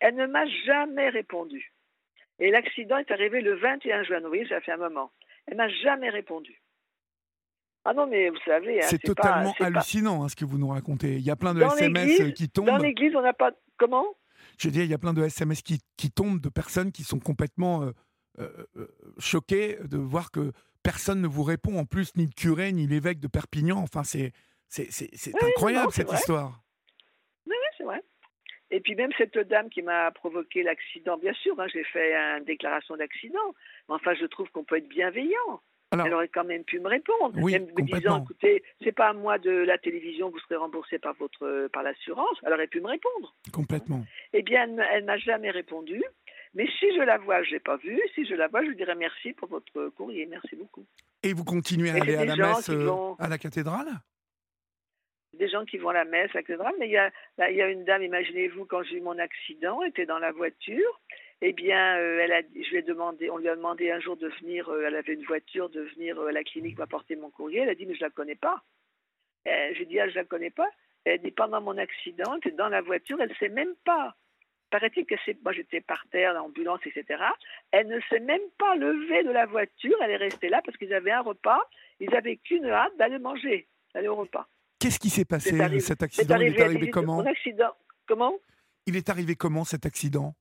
Elle 0.00 0.14
ne 0.16 0.26
m'a 0.26 0.46
jamais 0.66 1.08
répondu. 1.08 1.72
Et 2.38 2.50
l'accident 2.50 2.98
est 2.98 3.10
arrivé 3.10 3.40
le 3.40 3.54
21 3.56 4.02
juin. 4.02 4.20
Voyez, 4.20 4.46
ça 4.48 4.60
fait 4.60 4.72
un 4.72 4.76
moment. 4.76 5.10
Elle 5.46 5.56
m'a 5.56 5.68
jamais 5.68 6.10
répondu. 6.10 6.60
Ah 7.84 7.94
non, 7.94 8.06
mais 8.06 8.28
vous 8.28 8.36
savez, 8.44 8.78
hein, 8.82 8.86
c'est 8.90 8.98
totalement 9.02 9.54
pas- 9.58 9.66
hallucinant 9.66 10.22
hein, 10.22 10.28
ce 10.28 10.36
que 10.36 10.44
vous 10.44 10.58
nous 10.58 10.68
racontez. 10.68 11.14
Il 11.14 11.22
y 11.22 11.30
a 11.30 11.36
plein 11.36 11.54
de 11.54 11.60
Dans 11.60 11.74
SMS 11.74 12.34
qui 12.34 12.48
Dans 12.48 12.64
tombent. 12.66 12.82
l'église, 12.82 13.16
on 13.16 13.22
n'a 13.22 13.32
pas. 13.32 13.52
Comment? 13.80 14.14
Je 14.58 14.68
veux 14.68 14.72
dire, 14.72 14.84
il 14.84 14.90
y 14.90 14.94
a 14.94 14.98
plein 14.98 15.14
de 15.14 15.22
SMS 15.22 15.62
qui, 15.62 15.80
qui 15.96 16.10
tombent 16.10 16.40
de 16.40 16.50
personnes 16.50 16.92
qui 16.92 17.02
sont 17.02 17.18
complètement 17.18 17.82
euh, 17.82 17.92
euh, 18.38 18.66
euh, 18.76 18.88
choquées 19.18 19.78
de 19.82 19.96
voir 19.96 20.30
que 20.30 20.52
personne 20.82 21.22
ne 21.22 21.26
vous 21.26 21.42
répond, 21.42 21.78
en 21.78 21.86
plus, 21.86 22.14
ni 22.14 22.26
le 22.26 22.32
curé, 22.32 22.72
ni 22.72 22.86
l'évêque 22.86 23.20
de 23.20 23.26
Perpignan. 23.26 23.78
Enfin, 23.78 24.04
c'est 24.04 24.32
Oui, 24.78 25.30
incroyable 25.40 25.86
non, 25.86 25.90
cette 25.90 26.08
vrai. 26.08 26.18
histoire. 26.18 26.60
Oui, 27.46 27.54
oui, 27.58 27.68
c'est 27.78 27.84
vrai. 27.84 28.02
Et 28.70 28.80
puis 28.80 28.94
même 28.94 29.10
cette 29.16 29.36
dame 29.48 29.70
qui 29.70 29.80
m'a 29.80 30.10
provoqué 30.10 30.62
l'accident, 30.62 31.16
bien 31.16 31.32
sûr, 31.32 31.58
hein, 31.58 31.66
j'ai 31.72 31.82
fait 31.84 32.14
une 32.14 32.44
déclaration 32.44 32.96
d'accident. 32.96 33.54
Mais 33.88 33.94
enfin, 33.94 34.14
je 34.14 34.26
trouve 34.26 34.48
qu'on 34.50 34.62
peut 34.64 34.76
être 34.76 34.88
bienveillant. 34.88 35.62
Alors, 35.92 36.06
Elle 36.06 36.14
aurait 36.14 36.28
quand 36.28 36.44
même 36.44 36.62
pu 36.62 36.78
me 36.78 36.88
répondre, 36.88 37.34
Oui, 37.42 37.52
même 37.52 37.66
me 37.76 37.82
disant 37.82 38.22
écoutez, 38.22 38.62
c'est 38.82 38.92
pas 38.92 39.08
à 39.08 39.12
moi 39.12 39.38
de 39.38 39.50
la 39.50 39.76
télévision, 39.76 40.30
vous 40.30 40.38
serez 40.40 40.54
remboursé 40.56 40.98
par 41.00 41.14
votre 41.14 41.66
par 41.72 41.82
l'assurance. 41.82 42.38
Elle 42.44 42.52
aurait 42.52 42.68
pu 42.68 42.80
me 42.80 42.86
répondre. 42.86 43.34
complètement. 43.52 44.04
Eh 44.32 44.42
bien, 44.42 44.68
elle, 44.92 45.04
m'a 45.04 45.18
jamais 45.18 45.50
répondu. 45.50 46.00
Mais 46.54 46.66
si 46.78 46.86
je 46.94 47.00
la 47.02 47.18
vois, 47.18 47.42
je 47.42 47.50
l'ai 47.52 47.60
pas 47.60 47.76
vue. 47.76 48.00
Si 48.14 48.24
je 48.24 48.34
la 48.34 48.46
vois, 48.48 48.62
je 48.62 48.68
lui 48.68 48.76
dirai 48.76 48.94
merci 48.94 49.32
pour 49.32 49.48
votre 49.48 49.88
courrier. 49.90 50.26
Merci 50.26 50.54
beaucoup. 50.56 50.84
Et 51.22 51.32
vous 51.32 51.44
continuez 51.44 51.90
à 51.90 51.96
Et 51.98 52.00
aller 52.00 52.16
à 52.16 52.24
la 52.24 52.36
messe 52.36 52.68
euh, 52.70 52.84
vont- 52.86 53.14
à 53.18 53.28
la 53.28 53.38
cathédrale? 53.38 53.88
Des 55.32 55.48
gens 55.48 55.64
qui 55.64 55.78
vont 55.78 55.90
à 55.90 55.94
la 55.94 56.04
messe, 56.04 56.30
etc. 56.34 56.56
Mais 56.78 56.88
il 56.88 56.92
y 56.92 56.96
a, 56.98 57.10
là, 57.38 57.50
il 57.50 57.56
y 57.56 57.62
a 57.62 57.68
une 57.68 57.84
dame, 57.84 58.02
imaginez-vous, 58.02 58.64
quand 58.64 58.82
j'ai 58.82 58.96
eu 58.96 59.00
mon 59.00 59.16
accident, 59.18 59.80
elle 59.82 59.90
était 59.90 60.06
dans 60.06 60.18
la 60.18 60.32
voiture. 60.32 61.00
Eh 61.42 61.52
bien, 61.52 61.96
euh, 61.96 62.20
elle 62.22 62.32
a, 62.32 62.42
je 62.42 62.70
lui 62.70 62.76
ai 62.78 62.82
demandé, 62.82 63.30
on 63.30 63.38
lui 63.38 63.48
a 63.48 63.56
demandé 63.56 63.90
un 63.90 64.00
jour 64.00 64.16
de 64.16 64.28
venir, 64.40 64.68
euh, 64.68 64.84
elle 64.86 64.96
avait 64.96 65.14
une 65.14 65.24
voiture, 65.24 65.70
de 65.70 65.80
venir 65.80 66.18
euh, 66.18 66.28
à 66.28 66.32
la 66.32 66.44
clinique 66.44 66.78
m'apporter 66.78 67.16
mon 67.16 67.30
courrier. 67.30 67.60
Elle 67.60 67.70
a 67.70 67.74
dit, 67.74 67.86
mais 67.86 67.94
je 67.94 68.02
la 68.02 68.10
connais 68.10 68.34
pas. 68.34 68.62
J'ai 69.46 69.86
dit, 69.86 69.98
ah, 69.98 70.08
je 70.08 70.16
la 70.16 70.24
connais 70.24 70.50
pas. 70.50 70.68
Elle 71.04 71.14
a 71.14 71.18
dit, 71.18 71.30
pendant 71.30 71.62
mon 71.62 71.78
accident, 71.78 72.34
elle 72.34 72.38
était 72.38 72.50
dans 72.50 72.68
la 72.68 72.82
voiture, 72.82 73.18
elle 73.20 73.34
sait 73.38 73.48
même 73.48 73.74
pas. 73.86 74.14
Paraît-il 74.70 75.06
que 75.06 75.14
c'est, 75.24 75.42
moi 75.42 75.52
j'étais 75.52 75.80
par 75.80 76.04
terre, 76.12 76.34
l'ambulance, 76.34 76.80
etc. 76.84 77.24
Elle 77.72 77.88
ne 77.88 77.98
s'est 78.08 78.20
même 78.20 78.42
pas 78.58 78.76
levée 78.76 79.24
de 79.24 79.30
la 79.30 79.46
voiture, 79.46 79.96
elle 80.02 80.10
est 80.10 80.16
restée 80.16 80.48
là 80.48 80.60
parce 80.64 80.76
qu'ils 80.76 80.92
avaient 80.92 81.10
un 81.10 81.22
repas. 81.22 81.60
Ils 81.98 82.14
avaient 82.14 82.36
qu'une 82.36 82.66
hâte 82.66 82.96
d'aller 82.98 83.18
manger, 83.18 83.66
d'aller 83.94 84.08
au 84.08 84.14
repas. 84.14 84.46
Qu'est-ce 84.78 85.00
qui 85.00 85.10
s'est 85.10 85.24
passé 85.24 85.80
cet 85.80 86.02
accident? 86.02 86.36
Il 86.36 86.42
est 86.42 86.60
arrivé, 86.60 86.60
à 86.60 86.64
arrivé 86.66 86.80
18 86.80 86.90
comment? 86.92 87.16
Mon 87.16 87.26
accident, 87.26 87.74
comment? 88.06 88.34
Il 88.86 88.96
est 88.96 89.08
arrivé 89.08 89.34
comment 89.34 89.64
cet 89.64 89.86
accident? 89.86 90.34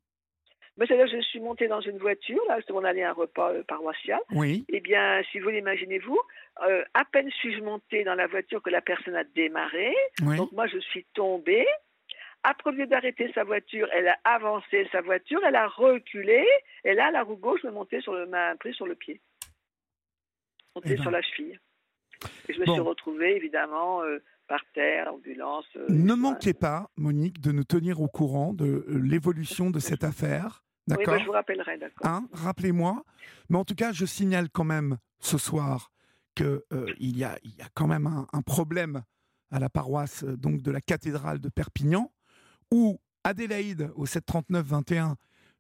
Mais 0.80 0.86
c'est 0.88 0.96
là 0.98 1.06
je 1.08 1.20
suis 1.22 1.42
montée 1.42 1.68
dans 1.68 1.82
une 1.82 1.98
voiture, 1.98 2.42
là, 2.48 2.58
on 2.72 2.84
allait 2.86 3.04
à 3.04 3.10
un 3.10 3.14
repas 3.14 3.52
euh, 3.52 3.64
paroissial. 3.64 4.20
Oui. 4.32 4.66
Eh 4.70 4.80
bien, 4.80 5.22
si 5.32 5.40
vous 5.40 5.50
l'imaginez-vous, 5.50 6.18
euh, 6.68 6.84
à 6.94 7.04
peine 7.06 7.30
suis-je 7.32 7.62
montée 7.62 8.04
dans 8.06 8.16
la 8.16 8.28
voiture 8.28 8.62
que 8.64 8.70
la 8.70 8.82
personne 8.82 9.16
a 9.16 9.26
démarré. 9.26 9.94
Oui. 10.24 10.38
Donc 10.38 10.52
moi, 10.54 10.68
je 10.68 10.80
suis 10.80 11.06
tombée. 11.14 11.68
Après, 12.44 12.70
au 12.70 12.74
lieu 12.74 12.88
d'arrêter 12.88 13.30
sa 13.36 13.44
voiture, 13.44 13.90
elle 13.92 14.08
a 14.08 14.18
avancé 14.24 14.88
sa 14.94 15.02
voiture, 15.02 15.42
elle 15.46 15.58
a 15.58 15.68
reculé, 15.68 16.46
et 16.86 16.94
là, 16.94 17.12
la 17.12 17.24
roue 17.24 17.36
gauche 17.36 17.64
me 17.66 17.72
montait 17.72 18.00
sur 18.00 18.14
le, 18.14 18.26
m'a 18.28 18.56
pris 18.56 18.74
sur 18.74 18.88
le 18.88 18.96
pied, 18.96 19.20
montée 20.74 20.92
Eh 20.92 20.96
ben. 20.96 21.02
sur 21.02 21.12
la 21.12 21.22
cheville. 21.22 21.60
Et 22.48 22.54
je 22.54 22.60
me 22.62 22.66
Bon. 22.66 22.74
suis 22.76 22.82
retrouvée, 22.82 23.36
évidemment, 23.36 24.02
euh, 24.04 24.20
par 24.48 24.62
terre, 24.74 25.14
ambulance. 25.14 25.68
Ne 25.90 26.14
manquez 26.16 26.54
pas, 26.54 26.90
Monique, 26.96 27.42
de 27.42 27.52
nous 27.52 27.66
tenir 27.66 28.00
au 28.02 28.08
courant 28.08 28.54
de 28.54 28.86
l'évolution 28.88 29.70
de 29.70 29.80
cette 29.80 30.06
affaire. 30.06 30.64
Oui, 30.90 30.96
D'accord 30.98 31.14
bah, 31.16 31.20
je 31.20 31.26
vous 31.26 31.32
rappellerai, 31.32 31.78
d'accord. 31.78 32.08
Hein, 32.08 32.28
Rappelez-moi. 32.34 33.04
Mais 33.50 33.58
en 33.58 33.66
tout 33.66 33.76
cas, 33.76 33.92
je 33.92 34.06
signale 34.06 34.50
quand 34.50 34.64
même 34.64 34.98
ce 35.20 35.38
soir 35.38 35.92
qu'il 36.36 36.62
il 37.00 37.18
y, 37.18 37.24
a, 37.24 37.38
il 37.44 37.56
y 37.56 37.62
a 37.62 37.68
quand 37.74 37.88
même 37.88 38.08
un, 38.08 38.28
un 38.34 38.42
problème 38.42 39.04
à 39.52 39.60
la 39.60 39.70
paroisse 39.70 40.24
euh, 40.24 40.38
donc 40.38 40.62
de 40.62 40.72
la 40.72 40.82
cathédrale 40.82 41.40
de 41.40 41.50
Perpignan, 41.50 42.12
où 42.72 43.00
Adélaïde, 43.24 43.92
au 43.96 44.06
739-21, 44.06 45.16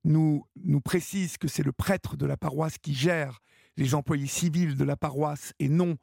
nous, 0.05 0.45
nous 0.63 0.81
précise 0.81 1.37
que 1.37 1.47
c'est 1.47 1.63
le 1.63 1.71
prêtre 1.71 2.15
de 2.15 2.25
la 2.25 2.37
paroisse 2.37 2.77
qui 2.77 2.93
gère 2.93 3.39
les 3.77 3.95
employés 3.95 4.27
civils 4.27 4.77
de 4.77 4.83
la 4.83 4.95
paroisse 4.95 5.53
et 5.59 5.69
non 5.69 5.97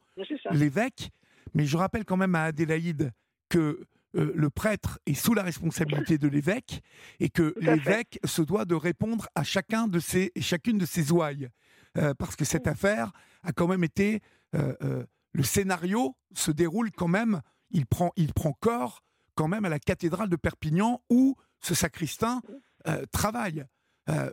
l'évêque. 0.51 1.09
Mais 1.53 1.65
je 1.65 1.77
rappelle 1.77 2.05
quand 2.05 2.17
même 2.17 2.35
à 2.35 2.43
Adélaïde 2.43 3.11
que 3.49 3.85
euh, 4.17 4.31
le 4.35 4.49
prêtre 4.49 4.99
est 5.05 5.13
sous 5.13 5.33
la 5.33 5.43
responsabilité 5.43 6.17
de 6.17 6.27
l'évêque 6.27 6.81
et 7.19 7.29
que 7.29 7.53
l'évêque 7.59 8.19
se 8.23 8.41
doit 8.41 8.65
de 8.65 8.75
répondre 8.75 9.27
à 9.35 9.43
chacun 9.43 9.87
de 9.87 9.99
ses, 9.99 10.31
chacune 10.39 10.77
de 10.77 10.85
ses 10.85 11.11
ouailles. 11.11 11.49
Euh, 11.97 12.13
parce 12.13 12.35
que 12.35 12.45
cette 12.45 12.67
affaire 12.67 13.11
a 13.43 13.51
quand 13.51 13.67
même 13.67 13.83
été. 13.83 14.21
euh, 14.55 15.03
le 15.33 15.43
scénario 15.43 16.15
se 16.33 16.51
déroule 16.51 16.91
quand 16.91 17.07
même, 17.07 17.41
il 17.69 17.85
prend, 17.85 18.11
il 18.15 18.33
prend 18.33 18.53
corps 18.53 19.03
quand 19.35 19.47
même 19.47 19.65
à 19.65 19.69
la 19.69 19.77
cathédrale 19.77 20.29
de 20.29 20.35
Perpignan 20.35 21.01
où 21.11 21.35
ce 21.61 21.75
sacristain 21.75 22.41
euh, 22.87 23.05
travaille. 23.11 23.63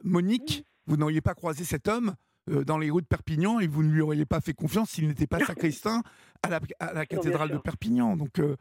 Monique, 0.05 0.65
vous 0.87 0.97
n'auriez 0.97 1.21
pas 1.21 1.35
croisé 1.35 1.65
cet 1.65 1.89
homme 1.89 2.15
dans 2.47 2.79
les 2.79 2.91
rues 2.91 3.03
de 3.03 3.07
Perpignan 3.07 3.59
et 3.61 3.67
vous 3.67 3.83
ne 3.83 3.91
lui 3.91 4.01
auriez 4.03 4.27
pas 4.27 4.41
fait 4.41 4.53
confiance 4.55 4.91
s'il 4.91 5.09
n'était 5.09 5.27
pas 5.27 5.41
sacristain 5.41 6.03
à 6.43 6.49
la, 6.51 6.61
à 6.81 6.93
la 6.93 7.07
cathédrale 7.07 7.51
de. 7.51 7.59
Perpignan. 7.59 8.17
Donc 8.17 8.39
euh, 8.39 8.57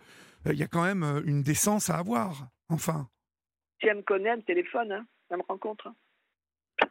euh, 0.48 0.54
il 0.54 0.60
y 0.60 0.64
a 0.64 0.68
quand 0.68 0.84
même 0.84 1.04
euh, 1.04 1.22
une 1.26 1.42
décence 1.44 1.90
à 1.90 1.98
avoir. 1.98 2.48
Enfin, 2.70 3.10
Si 3.82 3.88
elle 3.88 3.98
me 3.98 4.02
connaît, 4.04 4.30
elle 4.30 4.38
me 4.38 4.44
téléphone, 4.44 4.92
hein. 4.92 5.06
elle 5.30 5.38
me 5.38 5.44
rencontre. 5.44 5.88
hein. 5.88 5.96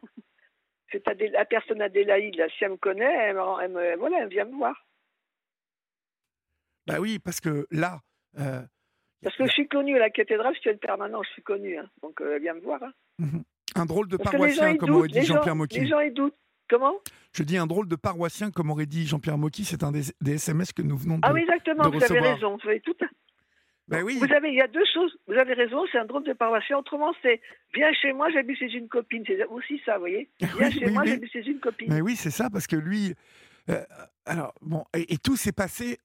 C'est 0.91 1.07
Adé- 1.07 1.29
la 1.31 1.45
personne 1.45 1.81
Adélaïde, 1.81 2.35
là, 2.35 2.45
si 2.55 2.63
elle 2.63 2.71
me 2.71 2.77
connaît, 2.77 3.03
elle 3.29 3.35
me, 3.35 3.41
elle 3.63 3.71
me- 3.71 3.97
voilà, 3.97 4.19
elle 4.21 4.29
vient 4.29 4.45
me 4.45 4.55
voir. 4.55 4.85
bah 6.85 6.99
oui, 6.99 7.17
parce 7.19 7.39
que 7.39 7.65
là, 7.71 8.01
euh, 8.39 8.61
Parce 9.23 9.35
que 9.37 9.45
je 9.47 9.51
suis 9.51 9.67
connue 9.67 9.95
à 9.95 9.99
la 9.99 10.09
cathédrale, 10.09 10.53
je 10.55 10.59
suis 10.59 10.69
une 10.69 10.77
permanent, 10.77 11.23
je 11.23 11.29
suis 11.29 11.41
connue. 11.43 11.77
hein. 11.79 11.89
Donc 12.01 12.21
euh, 12.21 12.35
elle 12.35 12.41
vient 12.43 12.53
me 12.53 12.61
voir. 12.61 12.83
hein. 12.83 12.91
mhm. 13.19 13.43
un 13.75 13.85
drôle 13.85 14.07
de 14.07 14.17
Parce 14.17 14.31
paroissien, 14.31 14.77
comme 14.77 14.91
aurait 14.91 15.07
dit 15.07 15.23
Jean-Pierre 15.23 15.55
Mocky. 15.55 15.79
les 15.79 15.87
gens, 15.87 15.99
ils 15.99 16.13
doutent. 16.13 16.37
Comment? 16.69 16.95
Je 17.33 17.43
dis 17.43 17.57
un 17.57 17.67
drôle 17.67 17.87
de 17.87 17.95
paroissien, 17.95 18.51
comme 18.51 18.69
aurait 18.71 18.85
dit 18.85 19.05
Jean-Pierre 19.07 19.37
Mocky. 19.37 19.65
C'est 19.65 19.83
un 19.83 19.91
des, 19.91 20.03
des 20.21 20.33
SMS 20.35 20.71
que 20.71 20.81
nous 20.81 20.97
venons 20.97 21.15
de. 21.15 21.21
Ah 21.23 21.33
oui, 21.33 21.41
exactement, 21.41 21.89
vous 21.89 22.03
avez 22.03 22.19
raison. 22.19 22.57
Vous 22.61 22.69
avez 22.69 22.79
tout. 22.81 22.95
Bah 23.89 23.99
oui. 24.01 24.17
Vous 24.17 24.31
avez, 24.33 24.49
il 24.49 24.55
y 24.55 24.61
a 24.61 24.67
deux 24.67 24.85
choses. 24.93 25.11
Vous 25.27 25.33
avez 25.33 25.53
raison, 25.53 25.83
c'est 25.91 25.97
un 25.97 26.05
drôle 26.05 26.23
de 26.23 26.31
paroissien. 26.33 26.77
Autrement, 26.77 27.13
c'est 27.21 27.41
viens 27.73 27.91
chez 27.93 28.13
moi, 28.13 28.29
j'habite 28.31 28.57
chez 28.57 28.71
une 28.71 28.87
copine. 28.87 29.23
C'est 29.27 29.43
aussi 29.47 29.81
ça, 29.85 29.95
vous 29.95 30.01
voyez. 30.01 30.29
Viens 30.39 30.49
Oui, 30.57 30.71
chez 30.71 30.85
oui, 30.85 30.91
moi, 30.93 31.03
j'habite 31.05 31.31
chez 31.31 31.45
une 31.45 31.59
copine. 31.59 31.87
Mais 31.93 31.99
oui, 32.01 32.15
c'est 32.15 32.31
ça, 32.31 32.49
parce 32.49 32.65
que 32.65 32.77
lui. 32.77 33.13
euh, 33.69 33.83
alors, 34.25 34.53
bon, 34.61 34.85
et, 34.95 35.13
et 35.13 35.17
tout 35.17 35.35
s'est 35.35 35.51
passé 35.51 35.97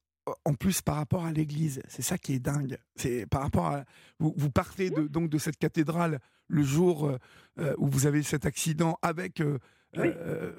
en 0.45 0.55
plus 0.55 0.83
par 0.83 0.97
rapport 0.97 1.25
à 1.25 1.31
l'église. 1.33 1.81
C'est 1.89 2.03
ça 2.03 2.19
qui 2.19 2.35
est 2.35 2.41
dingue. 2.41 2.79
C'est 2.97 3.27
par 3.31 3.43
rapport 3.43 3.67
à. 3.67 3.85
Vous, 4.19 4.35
vous 4.37 4.51
partez 4.51 4.91
de, 4.91 5.07
donc 5.07 5.31
de 5.31 5.39
cette 5.39 5.57
cathédrale 5.57 6.19
le 6.49 6.63
jour 6.63 7.07
euh, 7.07 7.19
euh, 7.61 7.75
où 7.79 7.87
vous 7.87 8.07
avez 8.07 8.23
cet 8.25 8.45
accident 8.45 8.99
avec. 9.03 9.41
euh, 9.41 9.59
Oui. 9.97 10.09
euh, 10.17 10.53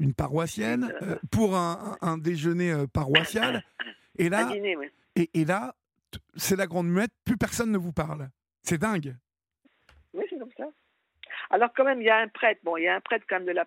une 0.00 0.12
paroissienne 0.14 0.92
euh, 1.02 1.16
pour 1.30 1.56
un, 1.56 1.96
un- 2.02 2.08
un 2.08 2.18
déjeuner 2.18 2.72
euh, 2.72 2.86
paroissial 2.86 3.62
et 4.18 4.28
là 4.28 4.44
dîner, 4.52 4.76
oui. 4.76 4.86
et, 5.16 5.30
et 5.34 5.44
là 5.44 5.74
t- 6.10 6.18
c'est 6.36 6.56
la 6.56 6.66
grande 6.66 6.88
muette 6.88 7.12
plus 7.24 7.36
personne 7.36 7.70
ne 7.70 7.78
vous 7.78 7.92
parle 7.92 8.28
c'est 8.62 8.78
dingue 8.78 9.14
Oui, 10.14 10.24
c'est 10.28 10.38
comme 10.38 10.50
ça. 10.56 10.66
Alors 11.50 11.70
quand 11.74 11.84
même, 11.84 12.00
il 12.00 12.06
y 12.06 12.10
a 12.10 12.16
un 12.18 12.28
prêtre. 12.28 12.60
Bon, 12.64 12.76
il 12.78 12.84
y 12.84 12.88
a 12.88 12.94
un 12.94 13.00
prêtre 13.00 13.26
quand 13.28 13.36
même 13.36 13.44
de 13.46 13.52
la. 13.52 13.66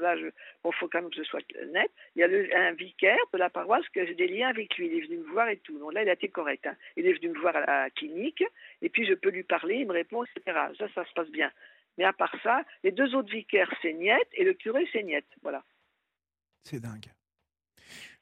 Là, 0.00 0.16
je, 0.16 0.26
bon, 0.62 0.70
faut 0.72 0.86
quand 0.88 1.00
même 1.02 1.10
que 1.10 1.16
je 1.16 1.22
sois 1.24 1.40
net. 1.72 1.90
Il 2.14 2.20
y 2.20 2.22
a 2.22 2.28
le, 2.28 2.48
un 2.56 2.72
vicaire 2.72 3.16
de 3.32 3.38
la 3.38 3.50
paroisse 3.50 3.88
que 3.92 4.06
j'ai 4.06 4.14
des 4.14 4.28
liens 4.28 4.48
avec 4.48 4.76
lui. 4.76 4.86
Il 4.86 4.98
est 4.98 5.06
venu 5.06 5.16
me 5.18 5.30
voir 5.32 5.48
et 5.48 5.56
tout. 5.56 5.76
Donc 5.78 5.92
là, 5.94 6.02
il 6.04 6.08
a 6.08 6.12
été 6.12 6.28
correct. 6.28 6.64
hein. 6.66 6.76
Il 6.96 7.06
est 7.06 7.12
venu 7.14 7.30
me 7.34 7.40
voir 7.40 7.56
à 7.56 7.60
la 7.66 7.90
clinique 7.90 8.44
et 8.82 8.88
puis 8.88 9.04
je 9.06 9.14
peux 9.14 9.30
lui 9.30 9.42
parler, 9.42 9.76
il 9.78 9.86
me 9.86 9.92
répond, 9.92 10.22
etc. 10.24 10.58
Ça, 10.78 10.86
ça 10.94 11.04
se 11.04 11.12
passe 11.12 11.30
bien. 11.30 11.50
Mais 11.98 12.04
à 12.04 12.12
part 12.12 12.34
ça, 12.42 12.62
les 12.82 12.92
deux 12.92 13.14
autres 13.14 13.30
vicaires, 13.30 13.72
c'est 13.82 13.92
Niette 13.92 14.28
et 14.32 14.44
le 14.44 14.54
curé, 14.54 14.88
c'est 14.92 15.02
Niette. 15.02 15.28
Voilà. 15.42 15.62
c'est 16.64 16.80
dingue 16.80 17.06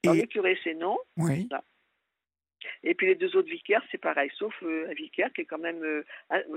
Alors, 0.04 0.16
le 0.16 0.26
curé, 0.26 0.58
c'est 0.62 0.74
non. 0.74 0.98
Oui. 1.16 1.48
Et 2.84 2.94
puis 2.94 3.06
les 3.06 3.14
deux 3.14 3.36
autres 3.36 3.50
vicaires, 3.50 3.82
c'est 3.90 3.98
pareil, 3.98 4.30
sauf 4.36 4.54
euh, 4.62 4.88
un 4.90 4.94
vicaire 4.94 5.32
qui 5.32 5.42
est 5.42 5.44
quand 5.44 5.58
même, 5.58 5.82
euh, 5.82 6.04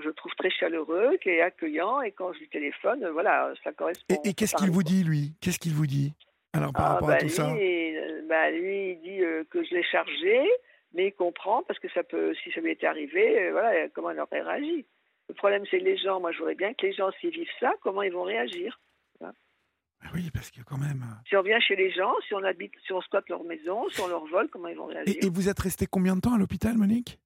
je 0.03 0.09
trouve, 0.09 0.31
très 0.37 0.49
chaleureux, 0.49 1.17
qui 1.21 1.29
est 1.29 1.41
accueillant, 1.41 2.01
et 2.01 2.11
quand 2.11 2.33
je 2.33 2.39
lui 2.39 2.49
téléphone, 2.49 3.03
euh, 3.03 3.11
voilà, 3.11 3.53
ça 3.63 3.71
correspond. 3.71 4.15
Et, 4.23 4.33
qu'est-ce 4.33 4.55
qu'il 4.55 4.71
vous 4.71 4.83
dit, 4.83 5.03
lui? 5.03 5.33
Qu'est-ce 5.41 5.59
qu'il 5.59 5.73
vous 5.73 5.87
dit 5.87 6.13
Alors, 6.53 6.73
par 6.73 6.85
ah, 6.85 6.93
rapport 6.93 7.07
bah, 7.07 7.15
à 7.15 7.17
tout 7.17 7.25
lui, 7.25 7.31
ça 7.31 7.47
bah, 8.27 8.51
Lui, 8.51 8.91
il 8.91 8.99
dit 9.01 9.19
que 9.49 9.63
je 9.63 9.73
l'ai 9.73 9.83
chargé, 9.83 10.47
mais 10.93 11.07
il 11.07 11.13
comprend, 11.13 11.63
parce 11.63 11.79
que 11.79 11.89
ça 11.89 12.03
peut, 12.03 12.33
si 12.43 12.51
ça 12.51 12.61
lui 12.61 12.71
était 12.71 12.87
arrivé, 12.87 13.51
voilà, 13.51 13.89
comment 13.89 14.11
il 14.11 14.19
aurait 14.19 14.41
réagi. 14.41 14.85
Le 15.29 15.33
problème, 15.33 15.63
c'est 15.69 15.79
les 15.79 15.97
gens, 15.97 16.19
moi, 16.19 16.31
je 16.31 16.37
voudrais 16.37 16.55
bien 16.55 16.73
que 16.73 16.85
les 16.85 16.93
gens, 16.93 17.11
s'ils 17.19 17.31
vivent 17.31 17.47
ça, 17.59 17.73
comment 17.81 18.03
ils 18.03 18.13
vont 18.13 18.23
réagir 18.23 18.79
ah 20.05 20.11
oui, 20.13 20.29
parce 20.31 20.51
que 20.51 20.61
quand 20.61 20.77
même. 20.77 21.03
Euh, 21.03 21.15
si 21.27 21.35
on 21.35 21.41
vient 21.41 21.59
chez 21.59 21.75
les 21.75 21.91
gens, 21.91 22.13
si 22.27 22.33
on 22.35 22.43
habite, 22.43 22.73
si 22.85 22.93
on 22.93 23.01
squatte 23.01 23.27
leur 23.29 23.43
maison, 23.43 23.89
si 23.89 24.01
on 24.01 24.07
leur 24.07 24.25
vole, 24.27 24.49
comment 24.49 24.67
ils 24.67 24.77
vont 24.77 24.85
réagir 24.85 25.15
et, 25.19 25.29
vous 25.29 25.49
êtes 25.49 25.59
resté 25.59 25.87
combien 25.87 26.15
de 26.15 26.21
temps 26.21 26.33
à 26.33 26.37
l'hôpital, 26.37 26.77
Monique? 26.77 27.19